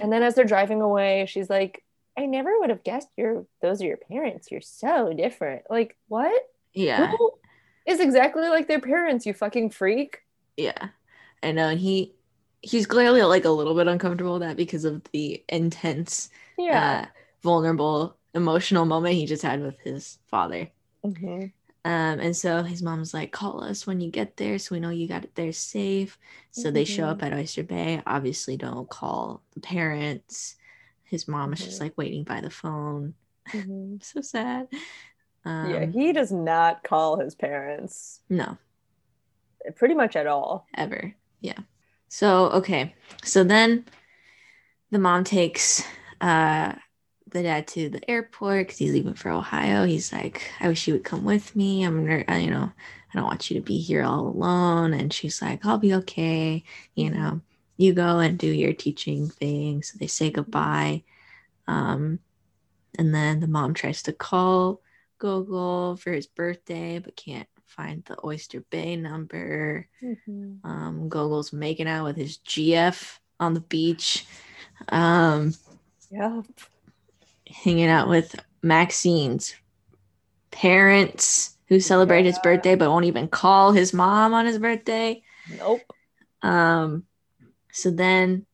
And 0.00 0.12
then 0.12 0.22
as 0.22 0.34
they're 0.34 0.44
driving 0.44 0.82
away, 0.82 1.26
she's 1.28 1.48
like, 1.48 1.84
I 2.18 2.26
never 2.26 2.58
would 2.58 2.70
have 2.70 2.82
guessed 2.82 3.08
you're 3.16 3.46
those 3.62 3.80
are 3.80 3.86
your 3.86 3.96
parents. 3.96 4.50
You're 4.50 4.60
so 4.60 5.12
different. 5.12 5.62
Like, 5.70 5.96
what? 6.08 6.42
yeah. 6.74 7.12
Who 7.12 7.32
is 7.86 8.00
exactly 8.00 8.48
like 8.48 8.68
their 8.68 8.80
parents, 8.80 9.24
you 9.26 9.32
fucking 9.34 9.70
freak? 9.70 10.18
Yeah. 10.56 10.88
I 11.42 11.52
know. 11.52 11.68
And 11.68 11.78
uh, 11.78 11.80
he 11.80 12.14
he's 12.62 12.86
clearly 12.86 13.22
like 13.22 13.44
a 13.44 13.50
little 13.50 13.74
bit 13.74 13.88
uncomfortable 13.88 14.34
with 14.34 14.42
that 14.42 14.56
because 14.56 14.84
of 14.84 15.02
the 15.12 15.44
intense, 15.48 16.30
Yeah. 16.58 17.06
uh, 17.06 17.06
vulnerable, 17.42 18.16
emotional 18.34 18.84
moment 18.86 19.16
he 19.16 19.26
just 19.26 19.42
had 19.42 19.60
with 19.62 19.78
his 19.80 20.18
father. 20.28 20.70
Mhm. 21.04 21.52
Um, 21.84 22.20
and 22.20 22.36
so 22.36 22.62
his 22.62 22.80
mom's 22.82 23.12
like, 23.12 23.32
call 23.32 23.64
us 23.64 23.86
when 23.86 24.00
you 24.00 24.10
get 24.10 24.36
there 24.36 24.58
so 24.60 24.74
we 24.74 24.80
know 24.80 24.90
you 24.90 25.08
got 25.08 25.24
it 25.24 25.34
there 25.34 25.52
safe. 25.52 26.16
So 26.52 26.70
they 26.70 26.84
show 26.84 27.06
up 27.06 27.22
at 27.24 27.32
Oyster 27.32 27.64
Bay. 27.64 28.00
Obviously, 28.06 28.56
don't 28.56 28.88
call 28.88 29.42
the 29.54 29.60
parents. 29.60 30.54
His 31.02 31.26
mom 31.26 31.52
is 31.52 31.58
just 31.64 31.78
Mhm. 31.78 31.82
like 31.82 31.98
waiting 31.98 32.22
by 32.24 32.40
the 32.40 32.50
phone. 32.50 33.14
Mhm. 33.48 34.00
So 34.04 34.20
sad. 34.20 34.68
Um, 35.44 35.70
yeah, 35.70 35.86
he 35.86 36.12
does 36.12 36.30
not 36.30 36.84
call 36.84 37.18
his 37.18 37.34
parents 37.34 38.20
no, 38.28 38.58
pretty 39.74 39.94
much 39.94 40.14
at 40.14 40.28
all. 40.28 40.66
ever. 40.74 41.14
Yeah. 41.40 41.58
So, 42.12 42.50
okay. 42.50 42.94
So 43.24 43.42
then 43.42 43.86
the 44.90 44.98
mom 44.98 45.24
takes 45.24 45.82
uh, 46.20 46.74
the 47.28 47.42
dad 47.42 47.66
to 47.68 47.88
the 47.88 48.10
airport 48.10 48.66
because 48.66 48.76
he's 48.76 48.92
leaving 48.92 49.14
for 49.14 49.30
Ohio. 49.30 49.86
He's 49.86 50.12
like, 50.12 50.42
I 50.60 50.68
wish 50.68 50.86
you 50.86 50.92
would 50.92 51.04
come 51.04 51.24
with 51.24 51.56
me. 51.56 51.84
I'm, 51.84 52.06
you 52.06 52.50
know, 52.50 52.70
I 52.70 53.14
don't 53.14 53.24
want 53.24 53.50
you 53.50 53.58
to 53.58 53.64
be 53.64 53.78
here 53.78 54.02
all 54.02 54.26
alone. 54.28 54.92
And 54.92 55.10
she's 55.10 55.40
like, 55.40 55.64
I'll 55.64 55.78
be 55.78 55.94
okay. 55.94 56.64
You 56.94 57.08
know, 57.08 57.40
you 57.78 57.94
go 57.94 58.18
and 58.18 58.38
do 58.38 58.46
your 58.46 58.74
teaching 58.74 59.30
thing. 59.30 59.82
So 59.82 59.96
they 59.98 60.06
say 60.06 60.30
goodbye. 60.30 61.04
Um, 61.66 62.18
and 62.98 63.14
then 63.14 63.40
the 63.40 63.48
mom 63.48 63.72
tries 63.72 64.02
to 64.02 64.12
call 64.12 64.82
Gogol 65.18 65.96
for 65.96 66.12
his 66.12 66.26
birthday, 66.26 66.98
but 66.98 67.16
can't 67.16 67.48
find 67.72 68.04
the 68.04 68.16
Oyster 68.24 68.60
Bay 68.70 68.96
number. 68.96 69.88
Mhm. 70.02 70.58
Um, 70.64 71.08
Gogol's 71.08 71.52
making 71.52 71.88
out 71.88 72.04
with 72.04 72.16
his 72.16 72.38
GF 72.38 73.18
on 73.40 73.54
the 73.54 73.60
beach, 73.60 74.26
um, 74.88 75.54
Yeah. 76.10 76.42
hanging 77.46 77.88
out 77.88 78.08
with 78.08 78.36
Maxine's 78.62 79.54
parents 80.50 81.56
who 81.66 81.80
celebrate 81.80 82.24
his 82.24 82.38
birthday 82.40 82.74
but 82.74 82.90
won't 82.90 83.06
even 83.06 83.28
call 83.28 83.72
his 83.72 83.92
mom 83.92 84.34
on 84.34 84.46
his 84.46 84.58
birthday. 84.58 85.22
Nope. 85.58 85.80
Um, 86.42 87.06
so 87.72 87.90
then 87.90 88.46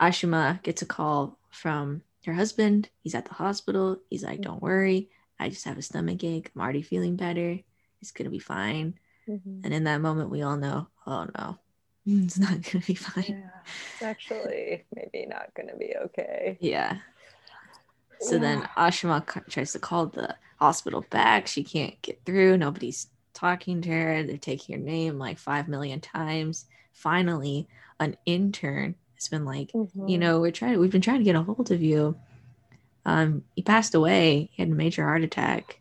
Ashima 0.00 0.62
gets 0.62 0.82
a 0.82 0.86
call 0.86 1.38
from 1.50 2.02
her 2.24 2.32
husband. 2.32 2.88
He's 3.02 3.14
at 3.14 3.26
the 3.26 3.34
hospital. 3.34 3.98
He's 4.10 4.24
like, 4.24 4.40
"Don't 4.40 4.62
worry, 4.62 5.10
I 5.38 5.48
just 5.50 5.64
have 5.64 5.78
a 5.78 5.82
stomach 5.82 6.24
ache. 6.24 6.50
I'm 6.54 6.62
already 6.62 6.82
feeling 6.82 7.16
better. 7.16 7.60
It's 8.06 8.12
gonna 8.12 8.30
be 8.30 8.38
fine." 8.38 8.94
Mhm. 9.28 9.64
And 9.64 9.74
in 9.74 9.82
that 9.84 10.00
moment, 10.00 10.30
we 10.30 10.42
all 10.42 10.56
know, 10.56 10.86
"Oh 11.08 11.26
no, 11.36 11.58
it's 12.06 12.38
not 12.38 12.62
gonna 12.62 12.84
be 12.86 12.94
fine." 12.94 13.24
Yeah, 13.28 13.50
it's 13.66 14.02
actually 14.02 14.84
maybe 14.94 15.26
not 15.26 15.52
going 15.56 15.68
to 15.68 15.76
be 15.76 15.92
okay. 16.04 16.56
Yeah. 16.60 16.98
So 18.20 18.38
then 18.38 18.62
Ashima 18.76 19.26
tries 19.50 19.72
to 19.72 19.80
call 19.80 20.06
the 20.06 20.36
hospital 20.60 21.04
back. 21.10 21.48
She 21.48 21.64
can't 21.64 22.00
get 22.02 22.24
through. 22.24 22.58
Nobody's 22.58 23.08
talking 23.34 23.82
to 23.82 23.90
her. 23.90 24.22
They're 24.22 24.38
taking 24.38 24.76
her 24.76 24.80
name 24.80 25.18
like 25.18 25.38
five 25.38 25.66
million 25.66 26.00
times. 26.00 26.66
Finally, 26.92 27.66
an 27.98 28.16
intern 28.24 28.94
has 29.14 29.28
been 29.28 29.44
like, 29.44 29.72
you 29.74 29.80
Mhm. 29.96 30.18
know, 30.20 30.40
we're 30.40 30.52
trying. 30.52 30.78
We've 30.78 30.92
been 30.92 31.02
trying 31.02 31.18
to 31.18 31.24
get 31.24 31.34
a 31.34 31.42
hold 31.42 31.72
of 31.72 31.82
you. 31.82 32.16
Um, 33.04 33.44
he 33.56 33.62
passed 33.62 33.94
away. 33.94 34.50
He 34.52 34.62
had 34.62 34.70
a 34.70 34.74
major 34.74 35.02
heart 35.02 35.22
attack. 35.22 35.80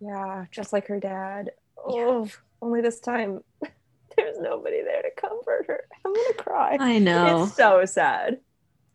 Yeah, 0.00 0.46
just 0.50 0.72
like 0.72 0.86
her 0.88 1.00
dad. 1.00 1.52
Yeah. 1.88 1.94
Oh, 2.06 2.28
only 2.62 2.80
this 2.80 3.00
time 3.00 3.40
there's 4.16 4.38
nobody 4.38 4.82
there 4.82 5.02
to 5.02 5.10
comfort 5.16 5.64
her. 5.68 5.84
I'm 6.04 6.12
gonna 6.12 6.34
cry. 6.34 6.76
I 6.80 6.98
know. 6.98 7.44
It's 7.44 7.54
so 7.56 7.84
sad. 7.84 8.38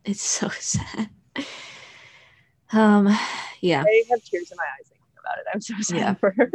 It's 0.04 0.22
so 0.22 0.50
sad. 0.60 1.10
Um, 2.72 3.08
yeah, 3.62 3.84
I 3.86 4.04
have 4.10 4.24
tears 4.24 4.52
in 4.52 4.58
my 4.58 4.64
eyes 4.64 4.88
thinking 4.88 5.06
about 5.20 5.38
it. 5.40 5.46
I'm 5.54 5.62
so 5.62 5.74
sad 5.82 5.98
Yeah. 5.98 6.14
for 6.16 6.32
her. 6.32 6.52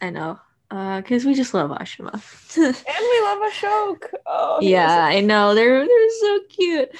I 0.00 0.10
know. 0.10 0.38
Uh, 0.70 1.00
because 1.00 1.24
we 1.24 1.34
just 1.34 1.52
love 1.52 1.70
Ashima. 1.70 2.12
And 2.56 2.74
we 3.00 3.20
love 3.22 3.52
Ashok. 3.52 4.04
Oh, 4.26 4.58
yeah, 4.62 5.04
I 5.04 5.20
know. 5.20 5.54
They're 5.54 5.86
they're 5.86 6.10
so 6.20 6.40
cute. 6.48 6.90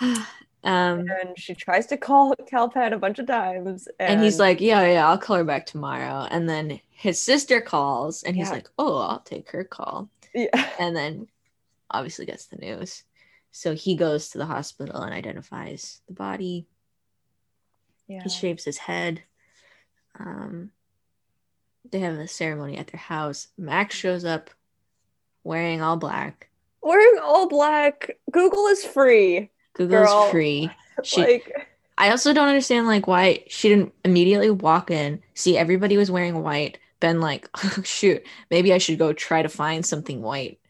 um, 0.64 1.00
and 1.00 1.38
she 1.38 1.54
tries 1.54 1.86
to 1.86 1.96
call 1.96 2.34
Kal 2.48 2.68
Penn 2.68 2.92
a 2.92 2.98
bunch 2.98 3.18
of 3.18 3.26
times, 3.26 3.86
and, 4.00 4.10
and 4.14 4.22
he's 4.22 4.38
like, 4.38 4.60
"Yeah, 4.60 4.84
yeah, 4.86 5.08
I'll 5.08 5.18
call 5.18 5.36
her 5.36 5.44
back 5.44 5.66
tomorrow." 5.66 6.26
And 6.30 6.48
then 6.48 6.80
his 6.90 7.20
sister 7.20 7.60
calls, 7.60 8.22
and 8.22 8.34
he's 8.36 8.48
Yeah. 8.48 8.54
like, 8.54 8.70
"Oh, 8.78 8.98
I'll 8.98 9.20
take 9.20 9.50
her 9.50 9.64
call." 9.64 10.08
yeah. 10.34 10.48
And 10.80 10.96
then, 10.96 11.28
obviously, 11.90 12.26
gets 12.26 12.46
the 12.46 12.56
news. 12.56 13.04
So 13.52 13.74
he 13.74 13.94
goes 13.94 14.30
to 14.30 14.38
the 14.38 14.46
hospital 14.46 15.00
and 15.02 15.14
identifies 15.14 16.00
the 16.08 16.14
body. 16.14 16.66
yeah. 18.08 18.22
He 18.22 18.28
shaves 18.28 18.64
his 18.64 18.78
head. 18.78 19.22
Um, 20.18 20.70
they 21.90 22.00
have 22.00 22.14
a 22.18 22.26
ceremony 22.26 22.76
at 22.78 22.88
their 22.88 23.00
house. 23.00 23.48
Max 23.58 23.94
shows 23.94 24.24
up 24.24 24.50
wearing 25.44 25.82
all 25.82 25.96
black. 25.96 26.48
Wearing 26.82 27.20
all 27.22 27.48
black. 27.48 28.16
Google 28.32 28.66
is 28.66 28.84
free. 28.84 29.50
Google's 29.74 30.08
Girl. 30.08 30.30
free. 30.30 30.70
She, 31.02 31.20
like, 31.22 31.68
I 31.98 32.10
also 32.10 32.32
don't 32.32 32.46
understand 32.48 32.86
like 32.86 33.08
why 33.08 33.42
she 33.48 33.68
didn't 33.68 33.92
immediately 34.04 34.50
walk 34.50 34.92
in, 34.92 35.20
see 35.34 35.58
everybody 35.58 35.96
was 35.96 36.08
wearing 36.10 36.42
white, 36.42 36.78
been 37.00 37.20
like, 37.20 37.48
oh, 37.56 37.82
shoot, 37.82 38.22
maybe 38.50 38.72
I 38.72 38.78
should 38.78 38.98
go 38.98 39.12
try 39.12 39.42
to 39.42 39.48
find 39.48 39.84
something 39.84 40.22
white. 40.22 40.60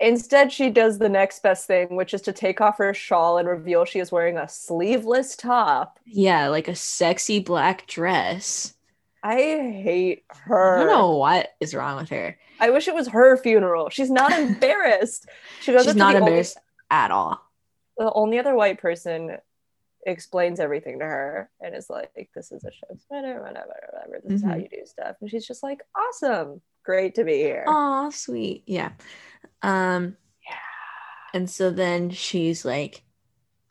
instead, 0.00 0.50
she 0.50 0.70
does 0.70 0.98
the 0.98 1.08
next 1.10 1.42
best 1.42 1.66
thing, 1.66 1.96
which 1.96 2.14
is 2.14 2.22
to 2.22 2.32
take 2.32 2.62
off 2.62 2.78
her 2.78 2.94
shawl 2.94 3.36
and 3.36 3.46
reveal 3.46 3.84
she 3.84 3.98
is 4.00 4.10
wearing 4.10 4.38
a 4.38 4.48
sleeveless 4.48 5.36
top. 5.36 6.00
Yeah, 6.06 6.48
like 6.48 6.66
a 6.68 6.74
sexy 6.74 7.40
black 7.40 7.86
dress. 7.86 8.72
I 9.22 9.36
hate 9.36 10.24
her. 10.44 10.76
I 10.76 10.84
don't 10.84 10.92
know 10.92 11.16
what 11.16 11.54
is 11.60 11.74
wrong 11.74 11.96
with 11.98 12.08
her. 12.08 12.38
I 12.60 12.70
wish 12.70 12.88
it 12.88 12.94
was 12.94 13.08
her 13.08 13.36
funeral. 13.36 13.90
She's 13.90 14.10
not 14.10 14.32
embarrassed. 14.38 15.28
She 15.60 15.72
goes 15.72 15.84
She's 15.84 15.94
not 15.94 16.14
only- 16.14 16.26
embarrassed 16.28 16.56
at 16.90 17.10
all. 17.10 17.40
The 17.98 18.12
only 18.12 18.38
other 18.38 18.54
white 18.54 18.80
person 18.80 19.38
explains 20.06 20.60
everything 20.60 20.98
to 20.98 21.04
her 21.04 21.50
and 21.60 21.74
is 21.74 21.88
like, 21.88 22.30
"This 22.34 22.52
is 22.52 22.64
a 22.64 22.70
show 22.70 22.94
sweater, 23.06 23.40
whatever, 23.40 23.74
whatever. 23.92 24.20
This 24.22 24.40
is 24.40 24.44
how 24.44 24.54
Mhm. 24.54 24.62
you 24.62 24.68
do 24.68 24.86
stuff." 24.86 25.16
And 25.20 25.30
she's 25.30 25.46
just 25.46 25.62
like, 25.62 25.80
"Awesome, 25.96 26.60
great 26.84 27.14
to 27.14 27.24
be 27.24 27.36
here." 27.38 27.64
Aw, 27.66 28.10
sweet. 28.10 28.64
Yeah. 28.66 28.92
Um, 29.62 30.16
Yeah. 30.46 30.56
and 31.32 31.48
so 31.48 31.70
then 31.70 32.10
she's 32.10 32.64
like, 32.64 33.02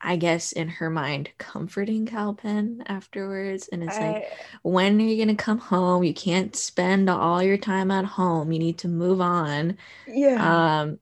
I 0.06 0.18
guess 0.18 0.52
in 0.52 0.68
her 0.68 0.90
mind, 0.90 1.30
comforting 1.38 2.06
Kal 2.06 2.34
Penn 2.34 2.84
afterwards. 2.88 3.70
And 3.70 3.84
it's 3.84 4.02
like, 4.02 4.26
when 4.62 5.00
are 5.00 5.04
you 5.06 5.18
gonna 5.24 5.36
come 5.38 5.60
home? 5.60 6.04
You 6.04 6.14
can't 6.14 6.54
spend 6.56 7.10
all 7.10 7.42
your 7.42 7.58
time 7.58 7.90
at 7.90 8.04
home. 8.04 8.52
You 8.52 8.60
need 8.60 8.80
to 8.80 8.90
move 8.90 9.22
on. 9.22 9.78
yeah, 10.08 10.82
Um, 10.82 11.00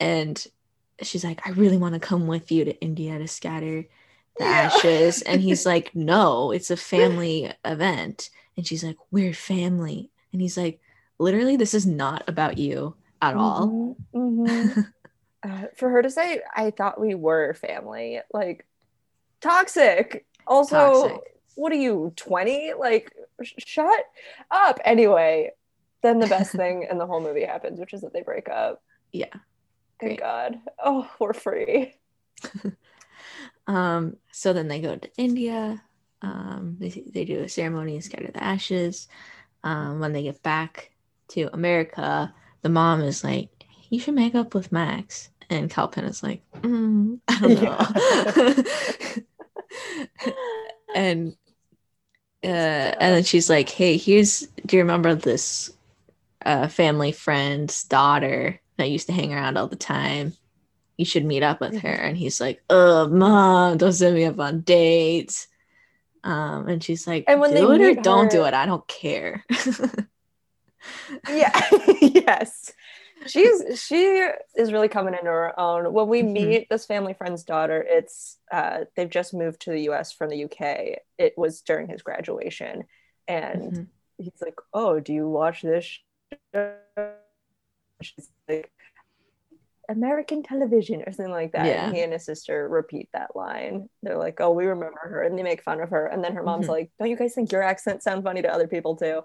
and 0.00 0.46
she's 1.02 1.24
like, 1.24 1.46
I 1.46 1.50
really 1.50 1.76
want 1.76 1.94
to 1.94 2.00
come 2.00 2.26
with 2.26 2.50
you 2.52 2.64
to 2.64 2.80
India 2.80 3.18
to 3.18 3.26
scatter 3.28 3.86
the 4.38 4.44
Yeah. 4.44 4.70
ashes. 4.74 5.22
And 5.22 5.40
he's 5.40 5.64
like, 5.66 5.94
No, 5.94 6.50
it's 6.50 6.70
a 6.70 6.76
family 6.76 7.52
event. 7.64 8.30
And 8.56 8.66
she's 8.66 8.84
like, 8.84 8.96
We're 9.10 9.34
family. 9.34 10.10
And 10.32 10.40
he's 10.40 10.56
like, 10.56 10.80
Literally, 11.18 11.56
this 11.56 11.74
is 11.74 11.86
not 11.86 12.24
about 12.28 12.58
you 12.58 12.96
at 13.22 13.36
all. 13.36 13.96
Mhm, 14.14 14.46
mhm. 14.46 14.86
Uh, 15.44 15.66
for 15.76 15.90
her 15.90 16.00
to 16.00 16.08
say, 16.08 16.40
"I 16.56 16.70
thought 16.70 16.98
we 16.98 17.14
were 17.14 17.52
family," 17.52 18.18
like 18.32 18.66
toxic. 19.42 20.24
Also, 20.46 20.74
Toxic. 20.74 21.20
what 21.54 21.70
are 21.70 21.76
you, 21.76 22.14
20? 22.16 22.72
Like, 22.78 23.12
sh- 23.42 23.52
shut 23.58 24.04
up. 24.50 24.80
Anyway, 24.86 25.50
then 26.02 26.18
the 26.18 26.26
best 26.26 26.52
thing 26.52 26.86
in 26.90 26.96
the 26.96 27.06
whole 27.06 27.20
movie 27.20 27.44
happens, 27.44 27.78
which 27.78 27.92
is 27.92 28.00
that 28.00 28.14
they 28.14 28.22
break 28.22 28.48
up. 28.48 28.82
Yeah. 29.12 29.34
Thank. 30.08 30.20
God. 30.20 30.60
Oh, 30.82 31.08
we're 31.18 31.32
free. 31.32 31.94
Um, 33.66 34.16
so 34.30 34.52
then 34.52 34.68
they 34.68 34.80
go 34.80 34.96
to 34.96 35.10
India. 35.16 35.82
Um, 36.22 36.76
they, 36.78 36.90
they 36.90 37.24
do 37.24 37.40
a 37.40 37.48
ceremony 37.48 37.94
and 37.94 38.04
scatter 38.04 38.30
the 38.30 38.42
ashes. 38.42 39.08
Um, 39.62 40.00
when 40.00 40.12
they 40.12 40.22
get 40.22 40.42
back 40.42 40.90
to 41.28 41.48
America, 41.52 42.34
the 42.62 42.68
mom 42.68 43.00
is 43.00 43.24
like, 43.24 43.48
"You 43.88 43.98
should 43.98 44.14
make 44.14 44.34
up 44.34 44.54
with 44.54 44.72
Max," 44.72 45.30
and 45.48 45.70
Kal 45.70 45.88
Penn 45.88 46.04
is 46.04 46.22
like, 46.22 46.42
mm, 46.60 47.18
"I 47.28 47.38
don't 47.40 47.62
know." 50.26 50.34
and 50.94 51.36
uh, 52.42 52.46
and 52.46 53.16
then 53.16 53.24
she's 53.24 53.48
like, 53.48 53.70
"Hey, 53.70 53.96
here's. 53.96 54.46
Do 54.66 54.76
you 54.76 54.82
remember 54.82 55.14
this 55.14 55.72
uh, 56.44 56.68
family 56.68 57.12
friend's 57.12 57.84
daughter 57.84 58.60
that 58.76 58.90
used 58.90 59.06
to 59.06 59.12
hang 59.12 59.32
around 59.32 59.56
all 59.56 59.68
the 59.68 59.76
time? 59.76 60.34
You 60.96 61.04
should 61.04 61.24
meet 61.24 61.42
up 61.42 61.60
with 61.60 61.78
her." 61.78 61.88
And 61.88 62.16
he's 62.16 62.40
like, 62.40 62.62
"Oh, 62.70 63.08
mom, 63.08 63.78
don't 63.78 63.92
send 63.92 64.14
me 64.14 64.24
up 64.24 64.38
on 64.38 64.60
dates." 64.62 65.48
Um, 66.22 66.68
and 66.68 66.82
she's 66.82 67.06
like, 67.06 67.24
And 67.28 67.40
when 67.40 67.52
they 67.54 67.60
"Do 67.60 67.72
it 67.72 67.80
or 67.98 68.02
don't 68.02 68.30
do 68.30 68.44
it. 68.44 68.54
I 68.54 68.66
don't 68.66 68.86
care." 68.88 69.44
yeah 71.30 71.50
yes 72.00 72.72
she's 73.26 73.82
she 73.82 74.28
is 74.56 74.72
really 74.72 74.88
coming 74.88 75.14
into 75.14 75.26
her 75.26 75.58
own 75.58 75.92
when 75.92 76.08
we 76.08 76.22
Mhm. 76.22 76.32
meet 76.32 76.68
this 76.68 76.84
family 76.84 77.14
friend's 77.14 77.42
daughter 77.44 77.84
it's 77.88 78.38
uh 78.52 78.80
they've 78.96 79.10
just 79.10 79.32
moved 79.32 79.60
to 79.62 79.70
the 79.70 79.88
us 79.88 80.12
from 80.12 80.28
the 80.30 80.44
uk 80.44 80.60
it 80.60 81.32
was 81.36 81.62
during 81.62 81.88
his 81.88 82.02
graduation 82.02 82.84
and 83.28 83.72
Mhm. 83.72 83.86
he's 84.18 84.42
like 84.42 84.58
oh 84.74 85.00
do 85.00 85.12
you 85.12 85.28
watch 85.28 85.62
this 85.62 86.00
show? 86.54 87.14
She's 88.02 88.28
like 88.48 88.70
american 89.88 90.42
television 90.42 91.02
or 91.06 91.12
something 91.12 91.32
like 91.32 91.52
that 91.52 91.66
Yeah. 91.66 91.86
and 91.86 91.94
he 91.96 92.02
and 92.02 92.12
his 92.12 92.24
sister 92.24 92.68
repeat 92.68 93.08
that 93.12 93.36
line 93.36 93.88
they're 94.02 94.16
like 94.16 94.40
oh 94.40 94.50
we 94.50 94.64
remember 94.66 94.98
her 95.02 95.22
and 95.22 95.38
they 95.38 95.42
make 95.42 95.62
fun 95.62 95.80
of 95.80 95.90
her 95.90 96.06
and 96.06 96.24
then 96.24 96.34
her 96.34 96.42
mom's 96.42 96.66
Mhm. 96.66 96.70
like 96.70 96.90
don't 96.98 97.10
you 97.10 97.16
guys 97.16 97.34
think 97.34 97.52
your 97.52 97.62
accent 97.62 98.02
sounds 98.02 98.24
funny 98.24 98.40
to 98.42 98.52
other 98.52 98.66
people 98.66 98.96
too 98.96 99.22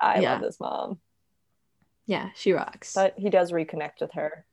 i 0.00 0.20
Yeah. 0.20 0.32
love 0.34 0.42
this 0.42 0.60
mom 0.60 0.98
Yeah, 2.06 2.28
she 2.34 2.52
rocks. 2.52 2.92
but 2.94 3.14
he 3.16 3.30
does 3.30 3.50
reconnect 3.50 4.00
with 4.02 4.12
her. 4.12 4.44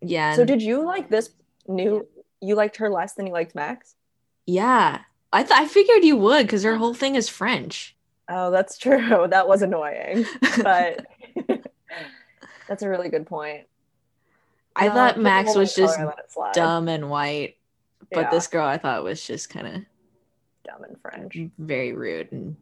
yeah, 0.00 0.34
So 0.36 0.44
did 0.46 0.62
you 0.62 0.82
like 0.84 1.10
this 1.10 1.28
new? 1.68 2.06
You 2.40 2.54
liked 2.54 2.76
her 2.78 2.88
less 2.88 3.12
than 3.12 3.26
you 3.26 3.32
liked 3.34 3.54
Max? 3.54 3.94
yeah. 4.46 5.02
I 5.32 5.42
th- 5.42 5.58
I 5.60 5.66
figured 5.66 6.04
you 6.04 6.16
would 6.16 6.46
because 6.46 6.62
her 6.62 6.76
whole 6.76 6.94
thing 6.94 7.14
is 7.16 7.28
French. 7.28 7.94
Oh, 8.28 8.50
that's 8.50 8.78
true. 8.84 9.26
That 9.28 9.48
was 9.48 9.60
annoying, 9.62 10.24
but 10.62 11.04
that's 12.68 12.82
a 12.82 12.88
really 12.88 13.08
good 13.08 13.26
point. 13.26 13.66
I 14.76 14.86
No, 14.88 14.94
thought 14.94 15.18
Max 15.20 15.54
was 15.54 15.74
just 15.74 15.98
and 15.98 16.06
let 16.08 16.18
it 16.18 16.30
slide. 16.32 16.54
dumb 16.54 16.88
and 16.88 17.08
white, 17.10 17.56
but 18.12 18.20
Yeah, 18.22 18.30
this 18.30 18.46
girl 18.48 18.66
I 18.66 18.78
thought 18.78 19.04
was 19.04 19.24
just 19.24 19.48
kind 19.50 19.66
of 19.66 19.74
dumb 20.64 20.84
and 20.84 21.00
French. 21.00 21.36
very 21.58 21.92
rude 21.92 22.32
and 22.32 22.56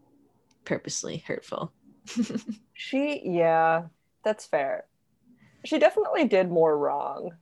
purposely 0.65 1.19
hurtful. 1.19 1.73
She, 2.75 3.23
yeah, 3.25 3.85
that's 4.25 4.47
fair. 4.47 4.85
She 5.65 5.79
definitely 5.79 6.27
did 6.27 6.51
more 6.51 6.77
wrong, 6.77 7.33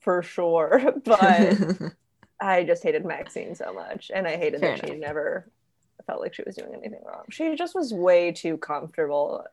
for 0.00 0.22
sure. 0.22 0.94
But 1.04 1.56
I 2.40 2.64
just 2.64 2.82
hated 2.82 3.04
Maxine 3.04 3.54
so 3.54 3.72
much, 3.72 4.10
and 4.14 4.26
I 4.26 4.36
hated 4.36 4.60
Fair 4.60 4.76
that 4.76 4.78
she 4.78 4.94
never 4.94 5.50
felt 6.06 6.20
like 6.20 6.34
she 6.34 6.42
was 6.46 6.56
doing 6.56 6.72
anything 6.74 7.02
wrong. 7.04 7.24
She 7.30 7.54
just 7.56 7.74
was 7.74 7.92
way 7.92 8.32
too 8.32 8.56
comfortable, 8.58 9.44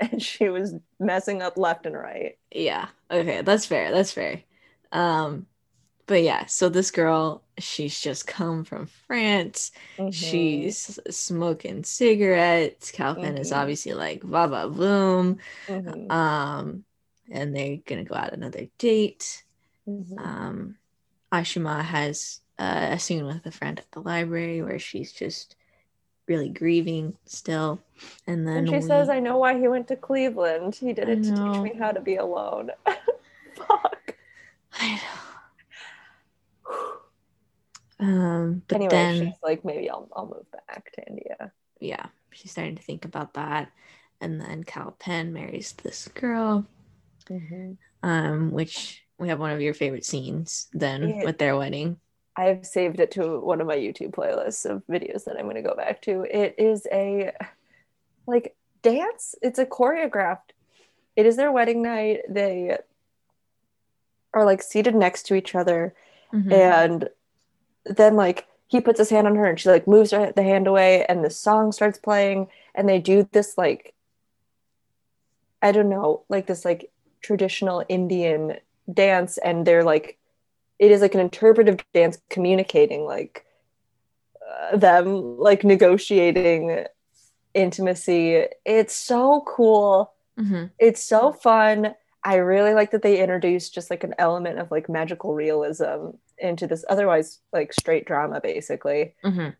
and 0.12 0.22
she 0.22 0.48
was 0.48 0.74
messing 0.98 1.42
up 1.42 1.56
left 1.56 1.86
and 1.86 1.96
right. 1.96 2.38
yeah. 2.52 2.88
Okay, 3.10 3.42
that's 3.42 3.66
fair. 3.66 3.90
That's 3.92 4.12
fair. 4.12 4.42
Um, 4.92 5.46
but 6.06 6.22
yeah, 6.22 6.46
so 6.46 6.68
this 6.68 6.90
girl, 6.90 7.44
she's 7.58 8.00
just 8.00 8.26
come 8.26 8.64
from 8.64 8.86
France. 8.86 9.72
Mhm. 9.98 10.14
She's 10.14 10.98
smoking 11.10 11.84
cigarettes. 11.84 12.90
Calvin 12.90 13.38
is 13.38 13.52
Mhm. 13.52 13.56
obviously 13.56 13.94
like 13.94 14.22
va 14.22 14.48
va 14.48 14.68
boom. 14.68 15.38
Mhm. 15.68 16.10
Um, 16.10 16.84
and 17.30 17.54
they're 17.54 17.78
gonna 17.86 18.04
go 18.04 18.14
out 18.14 18.32
another 18.32 18.68
date. 18.78 19.44
Mhm. 19.86 20.18
Um, 20.18 20.78
Ashima 21.32 21.82
has 21.84 22.40
uh, 22.58 22.88
a 22.92 22.98
scene 22.98 23.26
with 23.26 23.46
a 23.46 23.50
friend 23.52 23.78
at 23.78 23.90
the 23.92 24.00
library 24.00 24.62
where 24.62 24.78
she's 24.78 25.12
just 25.12 25.56
really 26.28 26.48
grieving 26.48 27.16
still. 27.24 27.80
And 28.26 28.46
then 28.46 28.58
and 28.58 28.68
she 28.68 28.76
we- 28.76 28.82
says, 28.82 29.08
"I 29.08 29.18
know 29.20 29.38
why 29.38 29.58
he 29.58 29.66
went 29.68 29.88
to 29.88 29.96
Cleveland. 29.96 30.74
He 30.74 30.92
did 30.92 31.08
it 31.08 31.22
to 31.24 31.30
teach 31.30 31.62
me 31.62 31.72
how 31.78 31.90
to 31.92 32.00
be 32.00 32.16
alone." 32.16 32.70
Fuck. 33.56 34.14
I 34.74 34.94
know. 34.96 35.00
Um, 38.00 38.62
but 38.68 38.76
anyway, 38.76 38.90
then 38.90 39.24
she's 39.26 39.34
like, 39.42 39.64
maybe 39.64 39.90
I'll 39.90 40.08
I'll 40.14 40.26
move 40.26 40.46
back 40.68 40.92
to 40.92 41.08
India. 41.08 41.50
yeah, 41.80 42.06
she's 42.30 42.52
starting 42.52 42.76
to 42.76 42.82
think 42.82 43.04
about 43.04 43.34
that. 43.34 43.72
And 44.20 44.40
then 44.40 44.62
Kal 44.64 44.94
Penn 44.98 45.32
marries 45.32 45.72
this 45.72 46.08
girl, 46.08 46.64
um, 48.02 48.50
which 48.52 49.02
we 49.18 49.28
have 49.28 49.40
one 49.40 49.50
of 49.50 49.60
your 49.60 49.74
favorite 49.74 50.04
scenes 50.04 50.68
then 50.72 51.22
with 51.24 51.38
their 51.38 51.56
wedding. 51.56 51.98
I've 52.38 52.64
saved 52.64 53.00
it 53.00 53.10
to 53.12 53.40
one 53.40 53.60
of 53.60 53.66
my 53.66 53.76
YouTube 53.76 54.12
playlists 54.12 54.64
of 54.64 54.86
videos 54.86 55.24
that 55.24 55.36
I'm 55.36 55.46
going 55.46 55.56
to 55.56 55.62
go 55.62 55.74
back 55.74 56.00
to. 56.02 56.22
It 56.22 56.54
is 56.56 56.86
a 56.92 57.32
like 58.28 58.54
dance. 58.82 59.34
It's 59.42 59.58
a 59.58 59.66
choreographed. 59.66 60.50
It 61.16 61.26
is 61.26 61.34
their 61.36 61.50
wedding 61.50 61.82
night. 61.82 62.20
They 62.28 62.78
are 64.32 64.44
like 64.44 64.62
seated 64.62 64.94
next 64.94 65.24
to 65.24 65.34
each 65.34 65.54
other, 65.56 65.94
Mhm. 66.32 66.52
and 66.52 67.08
then 67.84 68.14
like 68.14 68.46
he 68.68 68.80
puts 68.80 68.98
his 68.98 69.10
hand 69.10 69.26
on 69.26 69.34
her, 69.34 69.46
and 69.46 69.58
she 69.58 69.68
like 69.68 69.88
moves 69.88 70.12
her 70.12 70.30
the 70.30 70.42
hand 70.44 70.66
away, 70.68 71.04
and 71.06 71.24
the 71.24 71.30
song 71.30 71.72
starts 71.72 71.98
playing, 71.98 72.48
and 72.74 72.88
they 72.88 73.00
do 73.00 73.28
this 73.32 73.58
like 73.58 73.94
I 75.60 75.72
don't 75.72 75.88
know, 75.88 76.22
like 76.28 76.46
this 76.46 76.64
like 76.64 76.92
traditional 77.20 77.84
Indian 77.88 78.58
dance, 78.92 79.38
and 79.38 79.66
they're 79.66 79.82
like 79.82 80.17
it 80.78 80.90
is 80.90 81.00
like 81.00 81.14
an 81.14 81.20
interpretive 81.20 81.78
dance 81.94 82.18
communicating 82.30 83.04
like 83.04 83.44
uh, 84.48 84.76
them 84.76 85.38
like 85.38 85.64
negotiating 85.64 86.84
intimacy 87.54 88.44
it's 88.64 88.94
so 88.94 89.42
cool 89.46 90.12
Mhm. 90.38 90.70
it's 90.78 91.02
so 91.02 91.32
fun 91.32 91.94
i 92.22 92.36
really 92.36 92.72
like 92.74 92.92
that 92.92 93.02
they 93.02 93.20
introduced 93.20 93.74
just 93.74 93.90
like 93.90 94.04
an 94.04 94.14
element 94.18 94.58
of 94.60 94.70
like 94.70 94.88
magical 94.88 95.34
realism 95.34 96.10
into 96.38 96.66
this 96.68 96.84
otherwise 96.88 97.40
like 97.52 97.72
straight 97.72 98.06
drama 98.06 98.40
basically 98.40 99.14
Mhm. 99.24 99.56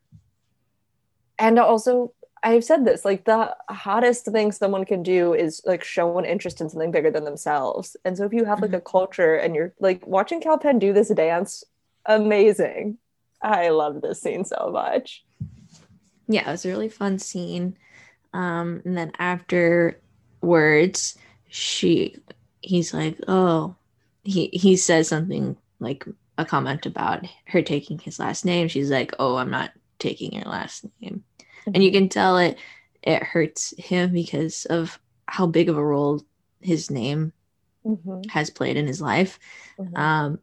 and 1.37 1.59
also 1.59 2.13
i've 2.43 2.63
said 2.63 2.85
this 2.85 3.05
like 3.05 3.25
the 3.25 3.55
hottest 3.69 4.25
thing 4.25 4.51
someone 4.51 4.85
can 4.85 5.03
do 5.03 5.33
is 5.33 5.61
like 5.65 5.83
show 5.83 6.17
an 6.17 6.25
interest 6.25 6.61
in 6.61 6.69
something 6.69 6.91
bigger 6.91 7.11
than 7.11 7.23
themselves. 7.23 7.95
And 8.05 8.17
so 8.17 8.25
if 8.25 8.33
you 8.33 8.45
have 8.45 8.61
like 8.61 8.73
a 8.73 8.81
culture 8.81 9.35
and 9.35 9.55
you're 9.55 9.73
like 9.79 10.05
watching 10.07 10.41
kal 10.41 10.57
penn 10.57 10.79
do 10.79 10.93
this 10.93 11.09
dance 11.09 11.63
amazing. 12.05 12.97
I 13.41 13.69
love 13.69 14.01
this 14.01 14.21
scene 14.21 14.43
so 14.43 14.69
much. 14.71 15.23
Yeah, 16.27 16.47
it 16.47 16.51
was 16.51 16.65
a 16.65 16.69
really 16.69 16.89
fun 16.89 17.19
scene. 17.19 17.77
Um, 18.33 18.81
and 18.85 18.97
then 18.97 19.11
afterwards, 19.17 21.17
she 21.47 22.17
he's 22.61 22.93
like, 22.93 23.17
oh, 23.27 23.75
he 24.23 24.49
he 24.53 24.75
says 24.75 25.07
something 25.07 25.57
like 25.79 26.05
a 26.37 26.45
comment 26.45 26.85
about 26.85 27.25
her 27.45 27.61
taking 27.61 27.99
his 27.99 28.19
last 28.19 28.45
name. 28.45 28.67
She's 28.67 28.91
like, 28.91 29.13
oh, 29.19 29.37
I'm 29.37 29.49
not 29.49 29.71
taking 29.97 30.33
your 30.33 30.45
last 30.45 30.85
name, 31.01 31.23
and 31.73 31.83
you 31.83 31.91
can 31.91 32.09
tell 32.09 32.37
it 32.37 32.57
it 33.03 33.23
hurts 33.23 33.73
him 33.77 34.13
because 34.13 34.65
of 34.65 34.99
how 35.27 35.47
big 35.47 35.69
of 35.69 35.77
a 35.77 35.85
role 35.85 36.21
his 36.61 36.89
name 36.91 37.33
Mhm, 37.83 38.31
has 38.31 38.49
played 38.49 38.77
in 38.77 38.87
his 38.87 39.01
life. 39.01 39.39
mhm. 39.77 39.95
Um, 39.95 40.39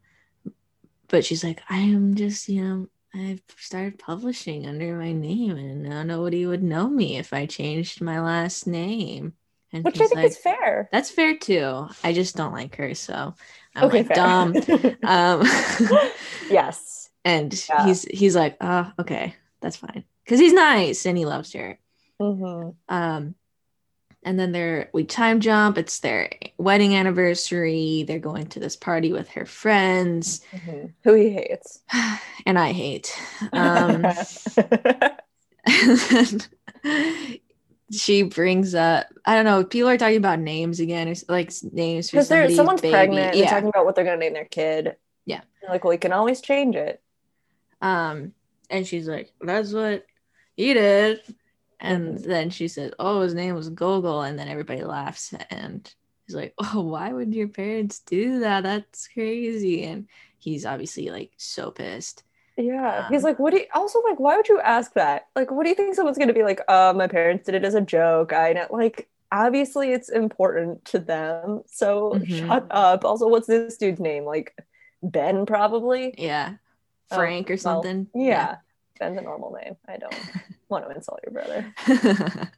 but 1.09 1.25
she's 1.25 1.45
like, 1.45 1.63
I 1.69 1.79
am 1.79 2.15
just, 2.15 2.49
you 2.49 2.63
know, 2.63 2.89
I've 3.15 3.43
started 3.59 3.99
publishing 3.99 4.67
under 4.67 4.97
my 4.99 5.13
name, 5.13 5.53
and 5.57 5.83
now 5.83 6.03
nobody 6.03 6.47
would 6.47 6.63
know 6.63 6.89
me 6.89 7.17
if 7.17 7.33
I 7.33 7.47
changed 7.47 8.01
my 8.01 8.21
last 8.21 8.67
name. 8.67 9.35
And 9.73 9.87
which 9.87 10.01
i 10.01 10.07
think 10.09 10.23
like, 10.23 10.33
is 10.33 10.37
fair 10.37 10.91
that's 10.93 11.11
fair 11.11 11.37
too. 11.39 11.89
I 12.05 12.13
just 12.13 12.37
don't 12.37 12.53
like 12.53 12.77
her, 12.77 12.95
so 12.95 13.35
I'm 13.75 13.89
okay 13.89 13.91
like 13.91 14.13
fair. 14.13 14.15
dumb. 14.15 14.61
Um, 15.03 15.45
yes 16.49 17.11
and 17.25 17.53
Yeah. 17.69 17.77
he's 17.77 18.03
he's 18.05 18.37
like, 18.37 18.57
oh, 18.61 18.93
okay, 18.99 19.35
that's 19.61 19.77
fine, 19.77 20.05
because 20.27 20.41
he's 20.41 20.53
nice 20.53 21.07
and 21.07 21.17
he 21.17 21.25
loves 21.25 21.53
her. 21.55 21.79
Mhm. 22.21 22.75
Um, 22.89 23.35
and 24.25 24.39
then 24.41 24.51
they're 24.53 24.91
we 24.93 25.05
time 25.05 25.39
jump. 25.41 25.79
It's 25.79 26.01
their 26.01 26.31
wedding 26.59 26.97
anniversary. 26.97 28.05
They're 28.09 28.19
going 28.19 28.49
to 28.49 28.61
this 28.61 28.75
party 28.75 29.13
with 29.13 29.29
her 29.31 29.47
friends, 29.47 30.41
Mhm. 30.53 30.93
who 31.05 31.15
he 31.15 31.31
hates 31.31 31.83
and 32.47 32.59
I 32.59 32.73
hate. 32.73 33.17
Um, 33.53 34.05
she 37.93 38.23
brings 38.23 38.75
up 38.75 39.07
I 39.25 39.35
don't 39.37 39.45
know. 39.45 39.65
People 39.65 39.89
are 39.91 39.97
talking 39.99 40.17
about 40.17 40.41
names 40.41 40.81
again, 40.81 41.09
or 41.09 41.15
like 41.29 41.53
names 41.73 42.11
because 42.11 42.29
they're 42.29 42.51
someone's 42.51 42.81
baby. 42.81 42.93
pregnant 42.93 43.21
and 43.27 43.35
they're 43.35 43.43
Yeah. 43.45 43.51
talking 43.51 43.69
about 43.69 43.85
what 43.85 43.95
they're 43.95 44.05
going 44.05 44.19
to 44.19 44.25
name 44.25 44.33
their 44.35 44.45
kid 44.45 44.97
Yeah. 45.25 45.41
They're 45.61 45.71
like 45.71 45.85
well 45.85 45.91
we 45.93 45.99
can 45.99 46.13
always 46.13 46.41
change 46.41 46.75
it 46.77 47.01
Um, 47.81 48.33
and 48.71 48.87
she's 48.87 49.07
like, 49.07 49.31
"That's 49.41 49.73
what 49.73 50.05
he 50.57 50.75
did." 50.75 51.21
And 51.81 52.19
then 52.19 52.51
she 52.51 52.69
says, 52.69 52.93
"Oh, 52.99 53.21
his 53.21 53.35
name 53.35 53.55
was 53.55 53.69
Gogol," 53.71 54.23
and 54.23 54.39
then 54.39 54.49
everybody 54.49 54.83
laughs. 54.85 55.35
And 55.51 55.93
he's 56.27 56.37
like, 56.37 56.55
"Oh, 56.75 56.83
why 56.83 57.13
would 57.13 57.35
your 57.35 57.49
parents 57.49 58.01
do 58.01 58.41
that? 58.41 58.63
That's 58.63 59.09
crazy." 59.09 59.85
And 59.85 60.09
he's 60.39 60.67
obviously 60.67 61.11
like 61.11 61.33
so 61.37 61.71
pissed. 61.71 62.23
Yeah. 62.57 63.07
Um, 63.07 63.13
He's 63.13 63.23
like, 63.23 63.39
what 63.39 63.51
do 63.53 63.59
you 63.59 63.67
also 63.75 64.01
like, 64.09 64.19
why 64.19 64.37
would 64.37 64.49
you 64.49 64.61
ask 64.61 64.95
that? 64.95 65.27
Like, 65.37 65.51
what 65.51 65.65
do 65.65 65.69
you 65.69 65.75
think 65.75 65.95
someone's 65.95 66.17
gonna 66.19 66.33
be 66.33 66.43
like, 66.43 66.61
uh, 66.69 66.95
my 66.97 67.07
parents 67.07 67.45
did 67.45 67.55
it 67.55 67.65
as 67.65 67.75
a 67.75 67.83
joke. 67.83 68.33
I 68.33 68.55
know 68.55 68.67
like 68.71 69.09
obviously 69.31 69.93
it's 69.93 70.09
important 70.09 70.85
to 70.87 70.99
them. 70.99 71.63
So 71.67 72.19
Mhm. 72.19 72.29
shut 72.29 72.67
up. 72.71 73.05
Also, 73.05 73.29
what's 73.29 73.47
this 73.47 73.77
dude's 73.77 74.01
name? 74.01 74.25
Like 74.25 74.55
Ben, 75.03 75.45
probably. 75.45 76.15
Yeah, 76.17 76.55
Oh, 77.11 77.17
Frank 77.17 77.51
or 77.51 77.55
well, 77.63 77.83
something. 77.83 78.09
Yeah. 78.15 78.57
Ben's 78.99 79.19
a 79.19 79.21
normal 79.23 79.53
name. 79.63 79.77
I 79.89 79.97
don't 79.97 80.15
want 80.69 80.89
to 80.89 80.95
insult 80.95 81.21
your 81.25 81.33
brother. 81.33 81.73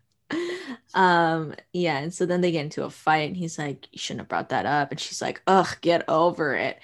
um 0.95 1.55
yeah 1.73 1.99
and 1.99 2.13
so 2.13 2.27
then 2.27 2.43
they 2.43 2.51
get 2.53 2.65
into 2.65 2.85
a 2.85 2.91
fight 2.91 3.29
and 3.29 3.37
he's 3.37 3.59
like 3.59 3.89
you 3.93 3.99
shouldn't 3.99 4.21
have 4.21 4.29
brought 4.29 4.51
that 4.51 4.67
up 4.67 4.91
and 4.91 5.01
she's 5.01 5.23
like 5.23 5.41
ugh 5.47 5.69
get 5.81 6.05
over 6.07 6.55
it 6.55 6.79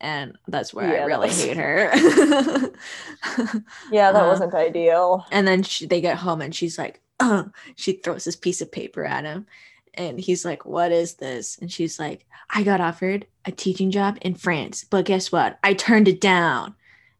and 0.00 0.36
that's 0.48 0.74
where 0.74 0.92
Yeah, 0.94 1.02
i 1.02 1.04
really 1.04 1.28
was- 1.28 1.44
hate 1.44 1.56
her 1.56 1.90
Yeah, 3.92 4.12
that 4.12 4.24
Uh, 4.24 4.26
wasn't 4.28 4.54
ideal. 4.54 5.24
and 5.30 5.46
then 5.46 5.62
she, 5.62 5.86
they 5.86 6.00
get 6.00 6.16
home 6.18 6.40
and 6.40 6.52
she's 6.54 6.76
like 6.78 7.00
uh, 7.20 7.44
she 7.76 7.92
throws 7.92 8.24
this 8.24 8.36
piece 8.36 8.60
of 8.60 8.70
paper 8.72 9.04
at 9.04 9.24
him 9.24 9.46
and 9.94 10.18
he's 10.20 10.44
like 10.44 10.64
what 10.66 10.90
is 10.92 11.14
this 11.14 11.56
and 11.58 11.70
she's 11.70 11.98
like 12.00 12.26
i 12.50 12.62
got 12.64 12.80
offered 12.80 13.26
a 13.44 13.52
teaching 13.52 13.90
job 13.92 14.18
in 14.22 14.34
france 14.34 14.84
but 14.88 15.04
guess 15.04 15.30
what 15.32 15.58
i 15.62 15.72
turned 15.72 16.08
it 16.08 16.20
down 16.20 16.74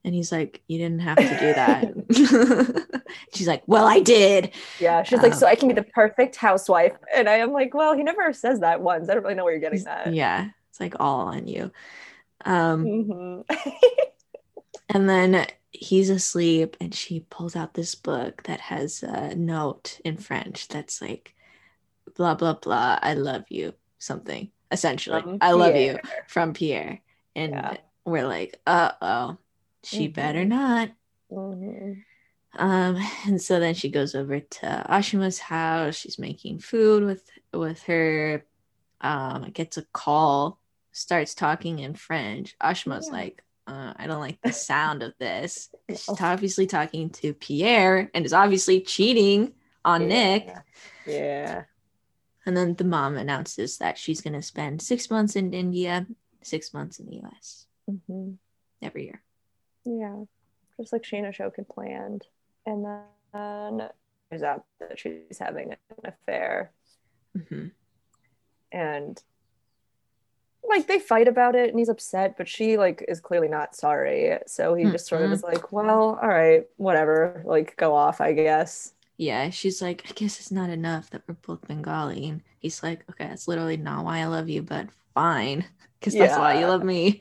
and 0.09 0.15
he's 0.15 0.33
like 0.33 0.63
you 0.69 0.79
didn't 0.79 1.01
have 1.01 1.19
to 1.19 1.39
do 1.39 1.53
that 1.53 3.03
she's 3.35 3.47
like 3.47 3.63
well 3.67 3.87
i 3.87 4.01
did 4.01 4.53
Yeah. 4.81 5.03
She's 5.03 5.21
like, 5.21 5.33
um, 5.35 5.39
so 5.39 5.47
I 5.47 5.55
can 5.55 5.69
be 5.69 5.75
the 5.75 5.83
perfect 5.83 6.37
housewife. 6.37 6.93
And 7.15 7.29
I 7.29 7.35
am 7.45 7.53
like, 7.53 7.75
well, 7.75 7.95
he 7.97 8.03
never 8.03 8.33
says 8.33 8.61
that 8.61 8.81
once. 8.81 9.09
I 9.09 9.15
don't 9.15 9.23
really 9.23 9.35
know 9.35 9.45
where 9.45 9.53
you're 9.53 9.61
getting 9.61 9.85
that. 9.85 10.15
yeah 10.15 10.49
it's 10.71 10.81
like 10.81 10.95
all 10.99 11.29
on 11.29 11.47
you 11.47 11.71
um 12.45 12.85
Mhm. 12.85 13.45
and 14.89 15.09
then 15.09 15.47
he's 15.73 16.09
asleep 16.11 16.77
and 16.81 16.95
she 16.95 17.21
pulls 17.29 17.55
out 17.55 17.75
this 17.75 17.95
book 17.95 18.43
that 18.45 18.61
has 18.61 19.03
a 19.03 19.35
note 19.35 20.01
in 20.05 20.17
french 20.17 20.69
that's 20.69 21.03
like 21.03 21.35
blah 22.17 22.35
blah 22.35 22.55
blah 22.55 22.99
i 23.03 23.13
love 23.15 23.45
you 23.51 23.75
something 23.99 24.51
essentially 24.73 25.21
From 25.23 25.39
i 25.41 25.53
love 25.53 25.77
you 25.77 25.99
from 26.27 26.53
pierre 26.55 27.01
and 27.37 27.53
Yeah. 27.53 27.77
we're 28.05 28.27
like 28.27 28.59
uh-oh 28.67 29.37
she 29.89 30.09
better 30.09 30.45
Mhm. 30.45 30.49
not 30.49 30.91
Mhm. 31.31 32.03
um 32.57 32.97
and 33.27 33.41
so 33.41 33.61
then 33.61 33.75
she 33.75 33.89
goes 33.91 34.15
over 34.15 34.41
to 34.41 34.67
ashima's 34.91 35.39
house 35.39 35.95
she's 35.97 36.19
making 36.19 36.59
food 36.59 37.05
with 37.05 37.29
with 37.53 37.83
her 37.85 38.45
um 39.01 39.51
gets 39.51 39.77
a 39.77 39.83
call 39.93 40.59
starts 40.93 41.35
talking 41.35 41.79
in 41.79 41.95
french 41.95 42.57
ashima's 42.61 43.07
Yeah. 43.09 43.13
like 43.21 43.45
uh, 43.67 43.93
i 43.97 44.07
don't 44.07 44.21
like 44.21 44.41
the 44.43 44.53
sound 44.53 45.03
of 45.03 45.13
this 45.19 45.69
she's 45.89 46.09
obviously 46.09 46.67
talking 46.67 47.11
to 47.11 47.35
pierre 47.35 48.11
and 48.15 48.25
is 48.25 48.33
obviously 48.33 48.81
cheating 48.81 49.53
on 49.85 50.09
nick 50.09 50.47
Yeah. 50.47 50.63
Yeah. 51.07 51.65
and 52.47 52.57
then 52.57 52.75
the 52.75 52.85
mom 52.85 53.17
announces 53.17 53.79
that 53.79 53.99
she's 53.99 54.21
going 54.23 54.33
to 54.35 54.43
spend 54.43 54.81
six 54.83 55.11
months 55.11 55.37
in 55.37 55.53
india 55.53 56.07
six 56.43 56.73
months 56.73 56.99
in 56.99 57.07
the 57.07 57.21
us 57.37 57.67
Mhm. 57.91 58.37
every 58.83 59.05
year. 59.05 59.23
Yeah, 59.89 60.25
just 60.79 60.93
like 60.93 61.03
Sheena 61.03 61.33
Show 61.33 61.51
had 61.57 61.69
planned, 61.69 62.27
and 62.67 62.85
then 62.85 63.89
there's 64.31 64.43
out 64.43 64.65
that 64.81 64.99
she's 65.01 65.39
having 65.41 65.73
an 65.73 65.79
affair, 66.05 66.73
hmm 67.35 67.69
and 68.71 69.23
like 70.69 70.87
they 70.87 70.99
fight 70.99 71.27
about 71.27 71.55
it, 71.55 71.71
and 71.71 71.79
he's 71.79 71.89
upset, 71.89 72.37
but 72.37 72.47
she 72.49 72.77
like 72.77 73.03
is 73.09 73.21
clearly 73.21 73.49
not 73.49 73.75
sorry. 73.75 74.37
So 74.47 74.75
he 74.75 74.91
just 74.91 75.07
sort 75.07 75.23
of 75.23 75.33
is 75.33 75.43
like, 75.43 75.73
well, 75.73 76.19
all 76.21 76.29
right, 76.29 76.65
whatever, 76.77 77.43
like 77.47 77.75
go 77.77 77.95
off, 77.95 78.21
I 78.21 78.35
guess. 78.35 78.93
Yeah, 79.17 79.51
she's 79.51 79.81
like, 79.83 80.05
I 80.09 80.13
guess 80.13 80.39
it's 80.39 80.53
not 80.53 80.71
enough 80.71 81.11
that 81.11 81.23
we're 81.27 81.35
both 81.35 81.67
Bengali. 81.67 82.29
And 82.29 82.43
he's 82.59 82.83
like, 82.83 83.05
okay, 83.11 83.27
that's 83.27 83.49
literally 83.49 83.79
not 83.79 84.05
why 84.05 84.19
I 84.19 84.27
love 84.27 84.49
you, 84.49 84.63
but 84.63 84.89
fine, 85.15 85.65
because 85.99 86.15
that's 86.15 86.37
why 86.37 86.61
you 86.61 86.67
love 86.67 86.85
me. 86.85 87.21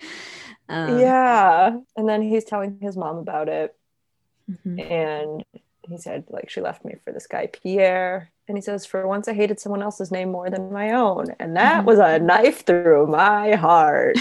Um, 0.70 1.00
yeah, 1.00 1.78
and 1.96 2.10
then 2.10 2.22
he's 2.22 2.44
telling 2.44 2.78
his 2.82 2.98
mom 2.98 3.18
about 3.18 3.48
it, 3.50 3.76
mhm. 4.50 4.92
and 4.92 5.46
he 5.88 5.98
said 5.98 6.26
like 6.30 6.50
she 6.50 6.60
left 6.60 6.84
me 6.84 6.96
for 7.06 7.14
this 7.14 7.28
guy 7.28 7.48
Pierre 7.48 8.30
and 8.50 8.58
he 8.58 8.62
says 8.62 8.86
for 8.86 9.08
once 9.08 9.30
I 9.30 9.34
hated 9.34 9.58
someone 9.58 9.82
else's 9.82 10.12
name 10.12 10.32
more 10.32 10.50
than 10.50 10.74
my 10.74 10.92
own 10.92 11.28
and 11.40 11.56
that 11.56 11.84
Mhm. 11.84 11.86
was 11.86 12.00
a 12.00 12.20
knife 12.20 12.66
through 12.66 13.08
my 13.08 13.56
heart 13.56 14.18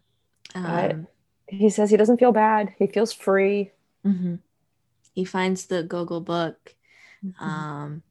um, 0.54 1.06
he 1.46 1.68
says 1.68 1.90
he 1.90 1.98
doesn't 1.98 2.16
feel 2.18 2.32
bad 2.32 2.74
he 2.78 2.86
feels 2.86 3.12
free 3.12 3.72
mhm. 4.06 4.38
He 5.14 5.24
finds 5.24 5.66
the 5.66 5.84
Gogol 5.84 6.20
book. 6.20 6.74
Mm-hmm. 7.24 7.44
Um, 7.44 8.02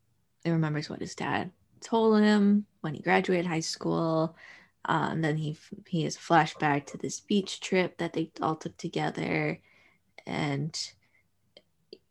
and 0.45 0.53
remembers 0.53 0.89
what 0.89 1.01
his 1.01 1.15
dad 1.15 1.51
told 1.81 2.21
him 2.21 2.65
when 2.81 2.93
he 2.93 3.01
graduated 3.01 3.45
high 3.45 3.59
school. 3.59 4.35
Um, 4.85 5.21
then 5.21 5.37
he 5.37 5.57
he 5.87 6.03
has 6.03 6.17
flashback 6.17 6.85
to 6.87 6.97
this 6.97 7.19
beach 7.21 7.59
trip 7.61 7.97
that 7.97 8.13
they 8.13 8.31
all 8.41 8.55
took 8.55 8.75
together, 8.77 9.59
and 10.25 10.77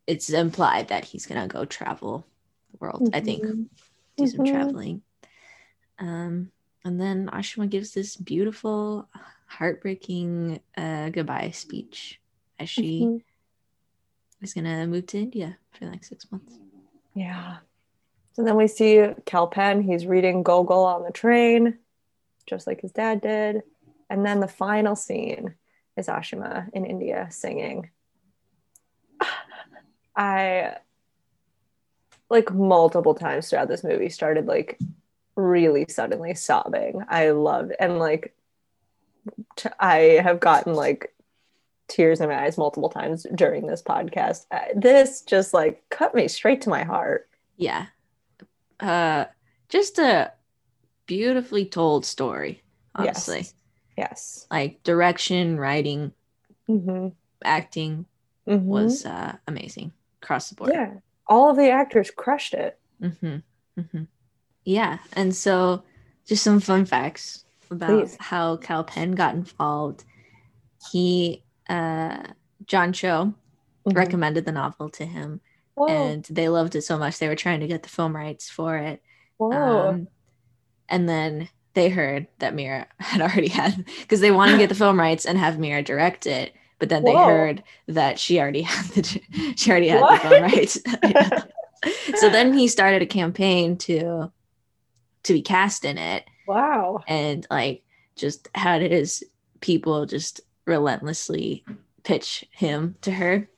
it's 0.07 0.31
implied 0.31 0.89
that 0.89 1.05
he's 1.05 1.27
gonna 1.27 1.47
go 1.49 1.65
travel 1.65 2.27
the 2.71 2.79
world. 2.79 3.09
I 3.13 3.21
think 3.21 3.45
Mhm. 3.45 3.69
do 4.17 4.27
some 4.27 4.41
Mhm. 4.41 4.51
traveling. 4.51 5.03
Um, 5.99 6.51
and 6.85 7.01
then 7.01 7.29
Ashima 7.29 7.69
gives 7.69 7.93
this 7.93 8.17
beautiful, 8.17 9.09
heartbreaking 9.47 10.61
uh, 10.77 11.11
goodbye 11.11 11.51
speech 11.51 12.21
as 12.59 12.69
she 12.71 13.03
Mhm. 13.03 13.23
is 14.41 14.55
gonna 14.55 14.87
move 14.87 15.07
to 15.09 15.19
India 15.19 15.59
for 15.73 15.87
like 15.87 16.05
six 16.05 16.31
months. 16.33 16.59
yeah 17.15 17.59
so 18.33 18.43
then 18.43 18.57
we 18.57 18.67
see 18.67 19.07
Kal 19.27 19.47
Penn 19.47 19.83
he's 19.83 20.07
reading 20.07 20.43
Gogol 20.43 20.85
on 20.85 21.03
the 21.03 21.11
train 21.13 21.79
just 22.47 22.67
like 22.67 22.81
his 22.81 22.93
dad 22.93 23.21
did 23.21 23.63
and 24.11 24.25
then 24.25 24.41
the 24.41 24.49
final 24.49 24.97
scene 24.97 25.55
is 25.97 26.09
Ashima 26.09 26.69
in 26.73 26.85
India 26.85 27.29
singing 27.31 27.91
I 30.17 30.77
like 32.29 32.53
multiple 32.53 33.15
times 33.15 33.49
throughout 33.49 33.69
this 33.69 33.85
movie 33.85 34.09
started 34.09 34.47
like 34.47 34.79
really 35.37 35.87
suddenly 35.89 36.35
sobbing. 36.35 37.03
I 37.09 37.31
loved 37.31 37.73
and 37.79 37.99
like 37.99 38.35
t- 39.57 39.69
I 39.79 39.97
have 40.23 40.41
gotten 40.41 40.75
like 40.75 41.15
tears 41.89 42.21
in 42.21 42.29
my 42.29 42.43
eyes 42.43 42.57
multiple 42.57 42.89
times 42.89 43.27
during 43.35 43.67
this 43.67 43.83
podcast. 43.83 44.47
Uh, 44.51 44.61
This 44.75 45.23
just 45.23 45.53
like 45.53 45.83
cut 45.91 46.15
me 46.15 46.27
straight 46.29 46.63
to 46.63 46.71
my 46.71 46.85
heart. 46.85 47.29
Yeah. 47.57 47.87
Uh, 48.81 49.27
just 49.69 49.99
a 49.99 50.33
beautifully 51.07 51.65
told 51.67 52.05
story, 52.07 52.63
honestly. 52.95 53.39
Yes. 53.39 53.55
Yes. 53.97 54.47
Like 54.51 54.83
direction, 54.83 55.59
writing, 55.59 56.13
hmm 56.67 57.09
acting 57.45 58.07
hmm 58.47 58.67
was 58.69 59.05
uh, 59.05 59.37
amazing 59.49 59.93
across 60.23 60.49
the 60.49 60.55
board. 60.55 60.71
yeah. 60.73 60.95
All 61.27 61.51
of 61.51 61.57
the 61.57 61.71
actors 61.71 62.11
crushed 62.11 62.55
it. 62.55 62.79
hmm 63.01 63.37
hmm 63.77 64.03
Yeah. 64.65 64.99
And 65.15 65.35
so, 65.35 65.83
just 66.27 66.43
some 66.45 66.61
fun 66.61 66.85
facts 66.85 67.45
about 67.71 68.01
Please. 68.03 68.17
how 68.21 68.57
Kal 68.57 68.85
Penn 68.85 69.13
got 69.13 69.35
involved. 69.35 70.05
He, 70.91 71.43
uh, 71.69 72.23
John 72.67 72.93
Cho, 72.93 73.35
Mhm. 73.87 73.97
recommended 73.97 74.45
the 74.45 74.53
novel 74.53 74.89
to 74.91 75.05
him, 75.05 75.41
Whoa. 75.75 75.87
and 75.89 76.25
they 76.31 76.49
loved 76.49 76.77
it 76.77 76.83
so 76.83 76.97
much 76.99 77.19
they 77.19 77.29
were 77.29 77.35
trying 77.37 77.61
to 77.61 77.67
get 77.67 77.83
the 77.83 77.89
film 77.89 78.15
rights 78.15 78.49
for 78.49 78.77
it. 78.77 79.03
Whoa. 79.39 79.89
Um, 79.91 80.09
and 80.93 81.09
then 81.09 81.49
they 81.75 81.89
heard 81.89 82.29
that 82.39 82.55
Mira 82.55 82.87
had 83.01 83.23
already 83.23 83.49
had 83.49 83.85
because 84.03 84.21
they 84.21 84.31
wanted 84.31 84.53
to 84.53 84.59
get 84.59 84.69
the 84.69 84.75
film 84.75 85.01
rights 85.01 85.25
and 85.25 85.39
have 85.39 85.59
Mira 85.59 85.83
direct 85.83 86.27
it, 86.27 86.53
but 86.79 86.91
then 86.91 87.03
they 87.03 87.15
heard 87.15 87.65
that 87.89 88.19
she 88.21 88.39
already 88.39 88.63
had 88.63 88.87
the 88.91 89.21
she 89.57 89.71
already 89.71 89.89
had 89.89 90.03
What? 90.03 90.23
the 90.23 90.29
film 90.29 90.43
rights. 90.43 90.79
Yeah. 91.03 91.43
So 92.15 92.31
then 92.31 92.53
he 92.57 92.69
started 92.69 93.03
a 93.03 93.07
campaign 93.07 93.77
to 93.79 94.31
to 95.25 95.33
be 95.33 95.43
cast 95.43 95.85
in 95.85 95.99
it, 95.99 96.25
wow. 96.47 97.03
and 97.09 97.45
like 97.51 97.83
just 98.15 98.49
had 98.55 98.83
his 98.83 99.25
people 99.61 100.07
just 100.07 100.43
relentlessly 100.65 101.65
pitch 102.05 102.45
him 102.53 102.95
to 103.01 103.11
her. 103.11 103.49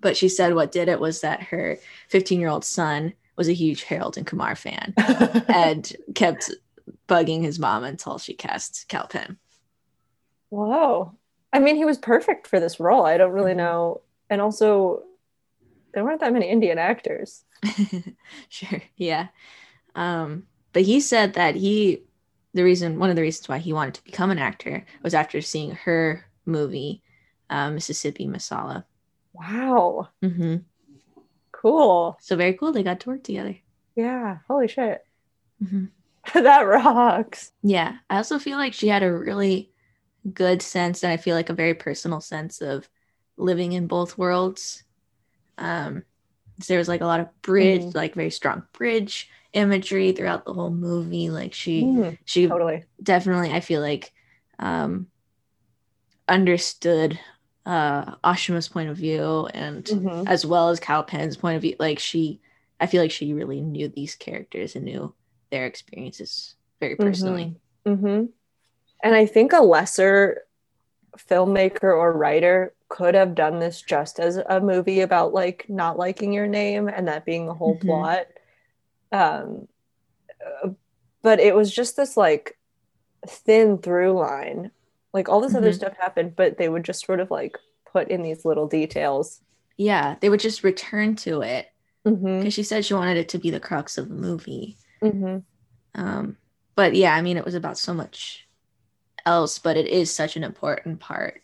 But 0.00 0.16
she 0.16 0.28
said 0.28 0.56
what 0.56 0.72
did 0.72 0.88
it 0.88 0.98
was 0.98 1.20
that 1.20 1.44
her 1.44 1.78
15 2.08 2.40
year 2.40 2.48
old 2.48 2.64
son 2.64 3.12
was 3.36 3.48
a 3.48 3.54
huge 3.54 3.84
Harold 3.84 4.16
and 4.16 4.26
Kumar 4.26 4.56
fan 4.56 4.94
and 5.48 5.92
kept 6.14 6.50
bugging 7.08 7.42
his 7.42 7.58
mom 7.58 7.84
until 7.84 8.18
she 8.18 8.34
cast 8.34 8.86
Kal 8.88 9.06
Penn. 9.08 9.38
Whoa. 10.50 11.16
I 11.52 11.58
mean, 11.58 11.76
he 11.76 11.84
was 11.84 11.98
perfect 11.98 12.46
for 12.46 12.60
this 12.60 12.80
role. 12.80 13.04
I 13.04 13.16
don't 13.16 13.32
really 13.32 13.54
Mhm. 13.54 13.56
know. 13.56 14.02
And 14.30 14.40
also, 14.40 15.04
there 15.94 16.04
weren't 16.04 16.20
that 16.20 16.32
many 16.32 16.48
Indian 16.50 16.78
actors. 16.78 17.44
sure, 18.48 18.82
yeah. 18.96 19.28
Um, 19.94 20.46
but 20.72 20.82
he 20.82 21.00
said 21.00 21.34
that 21.34 21.54
he, 21.54 22.02
the 22.54 22.64
reason, 22.64 22.98
one 22.98 23.10
of 23.10 23.16
the 23.16 23.22
reasons 23.22 23.48
why 23.48 23.58
he 23.58 23.72
wanted 23.72 23.94
to 23.94 24.04
become 24.04 24.30
an 24.30 24.38
actor 24.38 24.86
was 25.02 25.14
after 25.14 25.40
seeing 25.40 25.72
her 25.72 26.26
movie, 26.46 27.02
uh, 27.50 27.70
Mississippi 27.70 28.26
Masala. 28.26 28.84
Wow. 29.34 30.08
hmm 30.22 30.56
Cool. 31.64 32.16
So 32.20 32.36
very 32.36 32.54
cool. 32.54 32.70
They 32.72 32.84
got 32.84 33.00
to 33.00 33.10
work 33.10 33.24
together. 33.24 33.58
Yeah. 33.96 34.38
Holy 34.48 34.68
shit. 34.68 35.04
hmm 35.60 35.86
that 36.34 36.62
rocks. 36.62 37.52
Yeah. 37.62 37.96
I 38.08 38.16
also 38.16 38.38
feel 38.38 38.56
like 38.58 38.72
she 38.72 38.88
had 38.88 39.02
a 39.02 39.12
really 39.12 39.70
good 40.32 40.62
sense, 40.62 41.02
and 41.04 41.12
I 41.12 41.16
feel 41.18 41.36
like 41.36 41.50
a 41.50 41.54
very 41.54 41.74
personal 41.74 42.20
sense 42.20 42.60
of 42.62 42.88
living 43.36 43.72
in 43.72 43.86
both 43.86 44.18
worlds. 44.18 44.84
Um, 45.58 46.04
there 46.68 46.78
was 46.78 46.88
like 46.88 47.02
a 47.02 47.06
lot 47.06 47.20
of 47.20 47.42
bridge, 47.42 47.82
Mhm. 47.84 47.94
like 47.94 48.14
very 48.14 48.30
strong 48.30 48.64
bridge 48.72 49.30
imagery 49.54 50.12
throughout 50.12 50.44
the 50.46 50.54
whole 50.54 50.70
movie. 50.70 51.30
Like 51.30 51.54
she, 51.54 51.82
Mm, 51.82 52.18
she 52.26 52.46
totally. 52.48 52.84
definitely, 53.02 53.52
I 53.52 53.60
feel 53.60 53.80
like, 53.80 54.12
um, 54.58 55.08
understood 56.28 57.18
uh 57.66 58.14
Ashima's 58.22 58.68
point 58.68 58.90
of 58.90 58.96
view 58.96 59.46
and 59.54 59.84
Mhm. 59.84 60.28
as 60.28 60.44
well 60.44 60.68
as 60.68 60.80
Kal 60.80 61.02
Penn's 61.02 61.36
point 61.36 61.56
of 61.56 61.62
view. 61.62 61.76
Like 61.78 61.98
she, 61.98 62.40
I 62.80 62.86
feel 62.86 63.00
like 63.02 63.10
she 63.10 63.32
really 63.32 63.60
knew 63.62 63.88
these 63.88 64.14
characters 64.14 64.76
and 64.76 64.84
knew 64.84 65.14
their 65.50 65.64
experiences 65.66 66.56
very 66.80 66.96
personally. 66.96 67.54
Mhm. 67.86 68.28
And 69.02 69.14
I 69.14 69.26
think 69.26 69.52
a 69.52 69.60
lesser 69.62 70.42
filmmaker 71.16 71.84
or 71.84 72.12
writer 72.12 72.74
could 72.88 73.14
have 73.14 73.34
done 73.34 73.60
this 73.60 73.80
just 73.82 74.18
as 74.20 74.36
a 74.36 74.60
movie 74.60 75.00
about 75.00 75.32
like 75.32 75.64
not 75.68 75.98
liking 75.98 76.32
your 76.32 76.46
name 76.46 76.88
and 76.88 77.08
that 77.08 77.24
being 77.24 77.46
the 77.46 77.54
whole 77.54 77.76
Mhm. 77.78 77.86
plot. 77.86 78.26
Um, 79.12 79.68
uh, 80.62 80.70
but 81.22 81.40
it 81.40 81.54
was 81.54 81.72
just 81.72 81.96
this 81.96 82.16
like 82.16 82.58
thin 83.26 83.78
through 83.78 84.12
line. 84.12 84.70
Like 85.14 85.28
all 85.30 85.40
this 85.40 85.54
other 85.54 85.70
Mhm. 85.70 85.74
stuff 85.76 85.96
happened, 85.96 86.34
but 86.36 86.58
they 86.58 86.68
would 86.68 86.84
just 86.84 87.06
sort 87.06 87.20
of 87.20 87.30
like 87.30 87.56
put 87.90 88.08
in 88.08 88.22
these 88.22 88.44
little 88.44 88.66
details. 88.66 89.40
Yeah, 89.78 90.16
they 90.20 90.28
would 90.28 90.40
just 90.40 90.62
return 90.64 91.16
to 91.16 91.40
it 91.42 91.68
Mm-hmm. 92.06 92.40
because 92.40 92.52
she 92.52 92.62
said 92.62 92.84
she 92.84 92.92
wanted 92.92 93.16
it 93.16 93.30
to 93.30 93.38
be 93.38 93.48
the 93.50 93.60
crux 93.60 93.96
of 93.96 94.08
the 94.10 94.14
movie. 94.14 94.76
Mm-hmm. 95.02 95.38
Um, 95.94 96.36
but 96.74 96.94
yeah, 96.94 97.14
I 97.14 97.22
mean, 97.22 97.36
it 97.38 97.44
was 97.46 97.54
about 97.54 97.78
so 97.78 97.94
much 97.94 98.46
else, 99.24 99.58
but 99.58 99.76
it 99.78 99.86
is 99.86 100.10
such 100.12 100.36
an 100.36 100.44
important 100.44 101.00
part. 101.00 101.40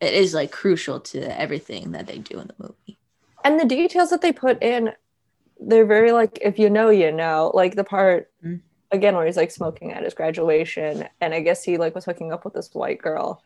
It 0.00 0.14
is 0.14 0.34
like 0.34 0.50
crucial 0.50 0.98
to 1.00 1.38
everything 1.40 1.92
that 1.92 2.06
they 2.08 2.18
do 2.18 2.40
in 2.40 2.48
the 2.48 2.54
movie. 2.58 2.98
and 3.44 3.58
the 3.60 3.64
details 3.64 4.10
that 4.10 4.20
they 4.20 4.32
put 4.32 4.62
in 4.62 4.92
they're 5.62 5.86
very 5.86 6.12
like 6.12 6.38
if 6.42 6.58
you 6.58 6.68
know 6.70 6.88
you 6.90 7.10
know 7.12 7.50
like 7.54 7.74
the 7.76 7.84
part 7.84 8.30
Mhm. 8.44 8.60
Again 8.92 9.14
where 9.14 9.26
he's 9.26 9.36
like 9.36 9.50
smoking 9.50 9.92
at 9.92 10.02
his 10.02 10.14
graduation 10.14 11.06
and 11.20 11.32
i 11.34 11.40
guess 11.40 11.62
he 11.64 11.76
like 11.78 11.94
was 11.94 12.04
hooking 12.04 12.32
up 12.32 12.44
with 12.44 12.54
this 12.54 12.70
white 12.74 12.98
girl 12.98 13.42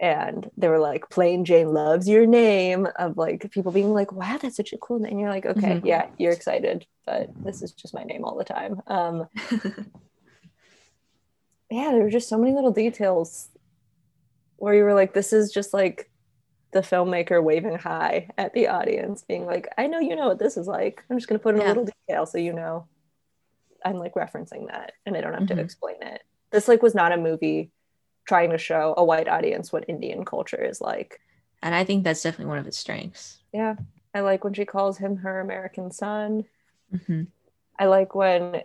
and 0.00 0.50
they 0.56 0.68
were 0.68 0.78
like 0.78 1.08
plain 1.10 1.44
jane 1.44 1.72
loves 1.72 2.08
your 2.08 2.24
name 2.26 2.86
of 2.96 3.16
like 3.18 3.50
people 3.50 3.72
being 3.72 3.92
like 3.92 4.12
wow 4.12 4.38
that's 4.40 4.56
such 4.56 4.72
a 4.72 4.78
cool 4.78 4.98
name 4.98 5.12
and 5.12 5.20
you're 5.20 5.28
like 5.30 5.46
okay 5.46 5.76
Mhm. 5.76 5.86
yeah 5.86 6.06
you're 6.18 6.32
excited 6.32 6.86
but 7.06 7.30
this 7.44 7.62
is 7.62 7.72
just 7.72 7.94
my 7.94 8.04
name 8.04 8.24
all 8.24 8.36
the 8.36 8.44
time 8.44 8.80
um 8.86 9.28
yeah 11.70 11.90
there 11.90 12.02
were 12.02 12.10
just 12.10 12.28
so 12.28 12.38
many 12.38 12.54
little 12.54 12.72
details 12.72 13.50
where 14.56 14.74
you 14.74 14.82
were 14.84 14.94
like 14.94 15.12
this 15.14 15.32
is 15.32 15.52
just 15.52 15.72
like 15.74 16.10
the 16.72 16.80
filmmaker 16.80 17.42
waving 17.42 17.76
hi 17.78 18.28
at 18.36 18.52
the 18.52 18.68
audience, 18.68 19.22
being 19.26 19.46
like, 19.46 19.68
I 19.78 19.86
know 19.86 20.00
you 20.00 20.14
know 20.14 20.28
what 20.28 20.38
this 20.38 20.58
is 20.58 20.66
like. 20.66 21.02
I'm 21.08 21.16
just 21.16 21.26
gonna 21.26 21.38
put 21.38 21.54
in 21.54 21.62
Yeah. 21.62 21.68
a 21.68 21.70
little 21.70 21.86
detail 22.06 22.26
so 22.26 22.36
you 22.36 22.52
know. 22.52 22.86
I'm 23.84 23.96
like 23.96 24.14
referencing 24.14 24.66
that 24.68 24.92
and 25.06 25.16
I 25.16 25.20
don't 25.20 25.34
have 25.34 25.42
Mhm. 25.44 25.56
to 25.56 25.60
explain 25.60 26.02
it. 26.02 26.22
This 26.50 26.68
like 26.68 26.82
was 26.82 26.94
not 26.94 27.12
a 27.12 27.16
movie 27.16 27.70
trying 28.26 28.50
to 28.50 28.58
show 28.58 28.94
a 28.96 29.04
white 29.04 29.28
audience 29.28 29.72
what 29.72 29.88
Indian 29.88 30.24
culture 30.24 30.62
is 30.62 30.80
like. 30.80 31.20
And 31.62 31.74
I 31.74 31.84
think 31.84 32.04
that's 32.04 32.22
definitely 32.22 32.50
one 32.50 32.58
of 32.58 32.66
its 32.66 32.78
strengths. 32.78 33.38
Yeah. 33.52 33.76
I 34.14 34.20
like 34.20 34.44
when 34.44 34.54
she 34.54 34.64
calls 34.64 34.98
him 34.98 35.16
her 35.18 35.40
American 35.40 35.90
son. 35.90 36.44
hmm 37.06 37.24
I 37.78 37.86
like 37.86 38.14
when 38.14 38.62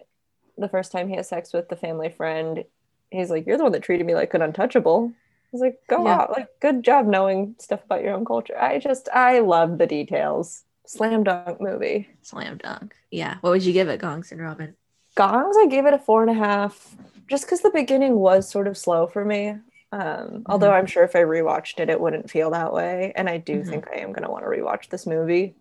the 0.58 0.70
first 0.70 0.92
time 0.92 1.08
he 1.08 1.16
has 1.16 1.28
sex 1.30 1.54
with 1.54 1.70
the 1.70 1.76
family 1.76 2.10
friend, 2.10 2.64
he's 3.12 3.30
like, 3.30 3.46
You're 3.46 3.58
the 3.58 3.64
one 3.64 3.72
that 3.74 3.84
treated 3.84 4.06
me 4.08 4.16
like 4.16 4.34
an 4.34 4.42
untouchable. 4.42 5.12
He's 5.52 5.62
like, 5.62 5.80
Go 5.88 6.06
Yeah. 6.06 6.16
out. 6.22 6.32
Like, 6.32 6.48
good 6.60 6.84
job 6.84 7.06
knowing 7.06 7.56
stuff 7.60 7.84
about 7.84 8.02
your 8.04 8.14
own 8.14 8.26
culture. 8.26 8.58
I 8.60 8.80
just, 8.80 9.08
I 9.14 9.40
love 9.40 9.78
the 9.78 9.86
details. 9.88 10.64
Slam 10.86 11.24
dunk 11.24 11.62
movie. 11.62 12.10
Slam 12.24 12.58
dunk. 12.58 12.96
Yeah. 13.12 13.38
What 13.42 13.52
would 13.52 13.64
you 13.64 13.72
give 13.74 13.88
it, 13.88 14.02
Gongs 14.02 14.32
and 14.32 14.42
Robin? 14.42 14.76
Gongs, 15.16 15.56
I 15.60 15.68
gave 15.68 15.86
it 15.86 15.94
a 15.94 16.00
four 16.00 16.22
and 16.22 16.32
a 16.32 16.34
half, 16.34 16.96
just 17.30 17.46
because 17.46 17.62
the 17.62 17.70
beginning 17.72 18.16
was 18.16 18.50
sort 18.50 18.68
of 18.68 18.78
slow 18.78 19.08
for 19.08 19.24
me. 19.24 19.56
Um, 19.92 20.44
Although 20.48 20.72
I'm 20.72 20.88
sure 20.88 21.04
if 21.04 21.16
I 21.16 21.20
rewatched 21.20 21.80
it, 21.80 21.90
it 21.90 22.00
wouldn't 22.02 22.32
feel 22.32 22.50
that 22.52 22.74
way. 22.74 23.14
And 23.16 23.30
I 23.30 23.38
do 23.38 23.60
Mhm. 23.62 23.70
think 23.70 23.88
I 23.92 23.98
am 23.98 24.12
going 24.12 24.24
to 24.24 24.32
want 24.32 24.44
to 24.44 24.50
rewatch 24.50 24.90
this 24.90 25.06
movie. 25.06 25.56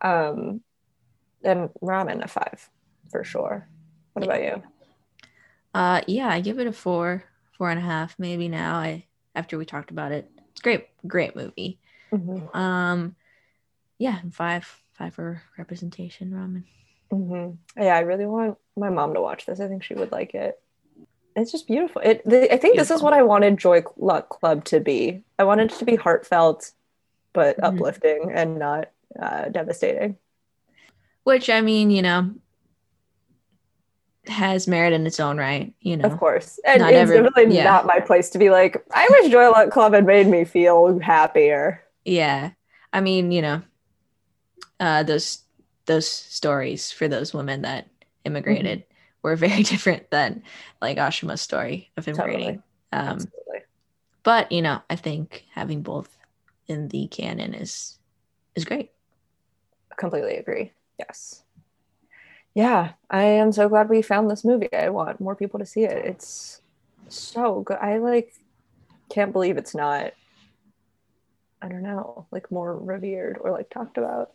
Um, 0.00 0.62
and 1.44 1.68
Ramen, 1.82 2.24
a 2.24 2.28
five 2.28 2.70
for 3.10 3.24
sure. 3.24 3.68
What 4.14 4.24
about 4.24 4.42
you? 4.42 4.62
Uh, 5.74 6.00
yeah, 6.06 6.28
I 6.28 6.40
give 6.40 6.58
it 6.58 6.66
a 6.66 6.72
four, 6.72 7.24
four 7.58 7.68
and 7.70 7.78
a 7.78 7.82
half, 7.82 8.18
maybe 8.18 8.48
now. 8.48 8.76
I 8.76 9.06
after 9.34 9.56
we 9.58 9.64
talked 9.64 9.90
about 9.90 10.12
it, 10.12 10.30
it's 10.50 10.60
great, 10.60 10.88
great 11.06 11.34
movie. 11.36 11.78
Mhm. 12.12 12.54
Um, 12.54 13.16
yeah, 13.98 14.20
five, 14.30 14.82
five 14.92 15.14
for 15.14 15.42
representation, 15.56 16.30
Ramen. 16.30 16.64
Hmm 17.12 17.50
Yeah, 17.76 17.94
I 17.94 18.00
really 18.00 18.26
want 18.26 18.56
my 18.76 18.88
mom 18.88 19.12
to 19.14 19.20
watch 19.20 19.44
this. 19.46 19.60
I 19.60 19.68
think 19.68 19.82
she 19.84 19.94
would 19.94 20.10
like 20.12 20.34
it. 20.34 20.58
It's 21.36 21.52
just 21.52 21.66
beautiful. 21.66 22.00
It. 22.02 22.24
The, 22.24 22.52
I 22.52 22.56
think 22.56 22.76
this 22.78 22.90
is 22.90 23.02
what 23.02 23.12
I 23.12 23.22
wanted 23.22 23.58
Joy 23.58 23.82
Luck 23.96 24.28
Club 24.30 24.64
to 24.66 24.80
be. 24.80 25.22
I 25.38 25.44
wanted 25.44 25.70
it 25.72 25.78
to 25.78 25.84
be 25.84 25.96
heartfelt, 25.96 26.72
but 27.32 27.56
Mhm. 27.58 27.64
uplifting 27.64 28.30
and 28.32 28.58
not 28.58 28.90
uh, 29.20 29.48
devastating. 29.50 30.16
Which 31.24 31.48
I 31.50 31.60
mean, 31.60 31.90
you 31.90 32.00
know, 32.02 32.30
has 34.26 34.66
merit 34.68 34.92
in 34.92 35.06
its 35.06 35.20
own 35.20 35.36
right. 35.38 35.72
You 35.80 35.96
know, 35.98 36.04
Of 36.06 36.16
course, 36.18 36.58
and 36.64 36.80
Not 36.80 36.92
it's 36.92 36.98
every- 37.00 37.16
definitely 37.22 37.54
yeah. 37.56 37.64
not 37.64 37.86
my 37.86 38.00
place 38.00 38.30
to 38.30 38.38
be 38.38 38.50
like. 38.50 38.82
I 38.92 39.06
wish 39.10 39.30
Joy 39.30 39.50
Luck 39.50 39.70
Club 39.70 39.92
had 39.94 40.06
made 40.06 40.26
me 40.28 40.44
feel 40.44 40.98
happier. 40.98 41.82
yeah. 42.04 42.50
I 42.94 43.00
mean, 43.00 43.32
you 43.32 43.40
know, 43.42 43.62
uh, 44.78 45.02
those 45.02 45.41
those 45.86 46.08
stories 46.08 46.92
for 46.92 47.08
those 47.08 47.34
women 47.34 47.62
that 47.62 47.88
immigrated 48.24 48.84
Mm-hmm. 48.84 48.86
were 49.22 49.36
very 49.36 49.62
different 49.64 50.10
than 50.10 50.42
like 50.80 50.98
Ashima's 50.98 51.40
story 51.40 51.90
of 51.96 52.08
immigrating. 52.08 52.62
Um, 52.92 53.32
but 54.22 54.52
you 54.52 54.62
know, 54.62 54.82
I 54.90 54.96
think 54.96 55.46
having 55.54 55.82
both 55.82 56.16
in 56.68 56.88
the 56.88 57.08
canon 57.08 57.54
is 57.54 57.98
is 58.56 58.64
great. 58.64 58.92
I 59.90 59.94
completely 59.96 60.36
agree. 60.36 60.72
Yes. 60.98 61.44
Yeah, 62.54 62.92
I 63.10 63.22
am 63.24 63.52
so 63.52 63.68
glad 63.68 63.88
we 63.88 64.02
found 64.02 64.30
this 64.30 64.44
movie. 64.44 64.72
I 64.72 64.90
want 64.90 65.20
more 65.20 65.34
people 65.36 65.58
to 65.58 65.66
see 65.66 65.84
it. 65.84 66.04
It's 66.04 66.60
so 67.08 67.62
good. 67.62 67.78
I 67.78 67.98
like 67.98 68.34
can't 69.10 69.32
believe 69.32 69.58
it's 69.58 69.74
not 69.74 70.14
I 71.62 71.68
don't 71.68 71.82
know, 71.82 72.26
like 72.30 72.50
more 72.50 72.76
revered 72.76 73.38
or 73.40 73.52
like 73.52 73.70
talked 73.70 73.96
about. 73.96 74.32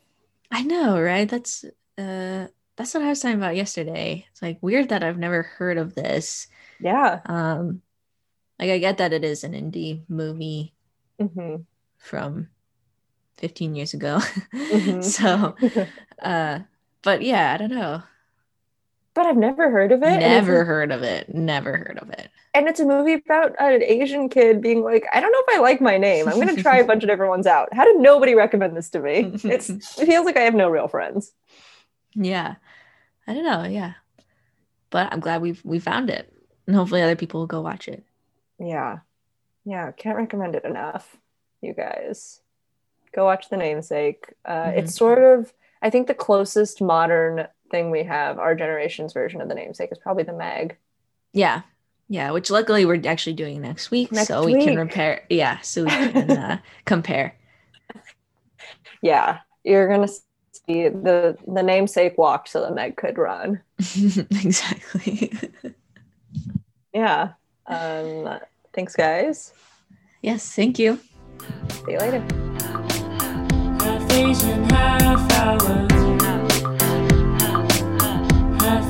I 0.52 0.64
know, 0.64 1.00
right? 1.02 1.28
That's 1.30 1.64
uh 1.98 2.48
that's 2.76 2.94
what 2.94 3.04
I 3.04 3.10
was 3.10 3.22
talking 3.22 3.38
about 3.38 3.56
yesterday. 3.56 4.28
It's 4.32 4.42
like 4.42 4.60
weird 4.62 4.90
that 4.90 5.04
I've 5.04 5.18
never 5.18 5.44
heard 5.44 5.78
of 5.78 5.96
this. 5.96 6.48
Yeah. 6.80 7.22
Um 7.26 7.84
like 8.60 8.72
I 8.72 8.80
get 8.80 8.98
that 9.00 9.14
it 9.14 9.26
is 9.26 9.44
an 9.44 9.54
indie 9.54 10.06
movie 10.10 10.76
hmm 11.20 11.68
from 11.98 12.50
15 13.38 13.76
years 13.76 13.94
ago. 13.94 14.20
Mhm. 14.70 15.02
so 15.02 15.58
uh 16.22 16.60
but 17.04 17.22
yeah, 17.24 17.54
I 17.54 17.58
don't 17.58 17.72
know. 17.72 18.04
But 19.18 19.26
I've 19.26 19.36
never 19.36 19.72
heard 19.72 19.92
of 19.92 20.04
it. 20.04 20.20
Never 20.20 20.64
heard 20.64 20.92
of 20.92 21.02
it. 21.02 21.34
Never 21.34 21.76
heard 21.76 21.98
of 22.02 22.10
it. 22.12 22.30
And 22.54 22.68
it's 22.68 22.80
a 22.80 22.86
movie 22.86 23.14
about 23.14 23.56
an 23.60 23.82
Asian 23.84 24.30
kid 24.30 24.62
being 24.62 24.84
like, 24.84 25.06
I 25.12 25.20
don't 25.20 25.32
know 25.32 25.44
if 25.48 25.58
I 25.58 25.62
like 25.62 25.82
my 25.82 25.98
name. 25.98 26.28
I'm 26.28 26.40
gonna 26.40 26.56
try 26.56 26.78
a 26.78 26.86
bunch 26.88 27.04
of 27.04 27.10
different 27.10 27.32
ones 27.32 27.48
out. 27.48 27.74
How 27.74 27.84
did 27.84 27.98
nobody 28.00 28.36
recommend 28.36 28.78
this 28.78 28.90
to 28.92 29.00
me? 29.00 29.32
It's 29.44 29.70
it 29.98 30.06
feels 30.06 30.26
like 30.26 30.38
I 30.38 30.42
have 30.42 30.54
no 30.56 30.70
real 30.70 30.88
friends. 30.88 31.34
Yeah. 32.14 32.56
I 33.28 33.34
don't 33.34 33.44
know, 33.44 33.64
yeah. 33.66 33.94
But 34.92 35.12
I'm 35.12 35.20
glad 35.20 35.42
we've 35.42 35.62
we 35.66 35.80
found 35.80 36.10
it. 36.10 36.32
And 36.68 36.76
hopefully 36.76 37.02
other 37.02 37.16
people 37.16 37.40
will 37.42 37.48
go 37.48 37.62
watch 37.62 37.88
it. 37.88 38.04
Yeah. 38.60 39.00
Yeah. 39.66 39.92
Can't 39.92 40.18
recommend 40.18 40.56
it 40.56 40.64
enough, 40.64 41.18
you 41.62 41.74
guys. 41.74 42.42
Go 43.16 43.26
watch 43.26 43.50
The 43.50 43.58
Namesake. 43.58 44.34
Uh, 44.46 44.72
It's 44.76 44.94
sort 44.96 45.20
of, 45.24 45.54
I 45.82 45.90
think 45.90 46.08
the 46.08 46.14
closest 46.14 46.82
modern 46.82 47.48
thing 47.70 47.92
we 47.92 48.04
have, 48.04 48.40
our 48.40 48.56
generation's 48.56 49.14
version 49.14 49.42
of 49.42 49.50
The 49.50 49.56
Namesake, 49.56 49.92
is 49.92 49.98
probably 49.98 50.24
The 50.24 50.34
Meg. 50.34 50.78
Yeah. 51.34 51.62
Yeah, 52.10 52.32
which 52.32 52.50
luckily 52.50 52.86
we're 52.86 53.02
actually 53.06 53.34
doing 53.34 53.62
next 53.62 53.92
week. 53.92 54.12
Next 54.12 54.28
so 54.28 54.46
we 54.46 54.64
can 54.64 54.78
repair 54.78 55.24
yeah, 55.30 55.60
so 55.60 55.84
we 55.84 55.90
can 55.90 56.32
uh, 56.32 56.58
compare. 56.86 57.36
Yeah. 59.02 59.40
You're 59.64 59.88
going 59.88 60.08
to 60.08 60.14
see 60.54 60.88
the, 60.88 61.38
the 61.46 61.64
namesake 61.64 62.18
walked 62.18 62.50
so 62.50 62.62
the 62.62 62.74
Meg 62.74 62.96
could 62.96 63.18
run. 63.18 63.62
exactly. 63.80 65.32
Yeah. 66.94 67.34
Um, 67.68 68.40
thanks, 68.74 68.96
guys. 68.96 69.54
yes, 70.22 70.56
thank 70.56 70.80
you. 70.80 71.00
See 71.86 71.92
you 71.92 72.00
later. 72.00 72.24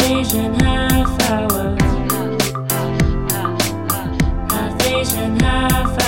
Asian 0.09 0.53
half 0.61 1.21
hour. 1.29 1.75
Half 4.49 4.81
Asian 4.87 5.39
half 5.41 6.01
hour. 6.01 6.06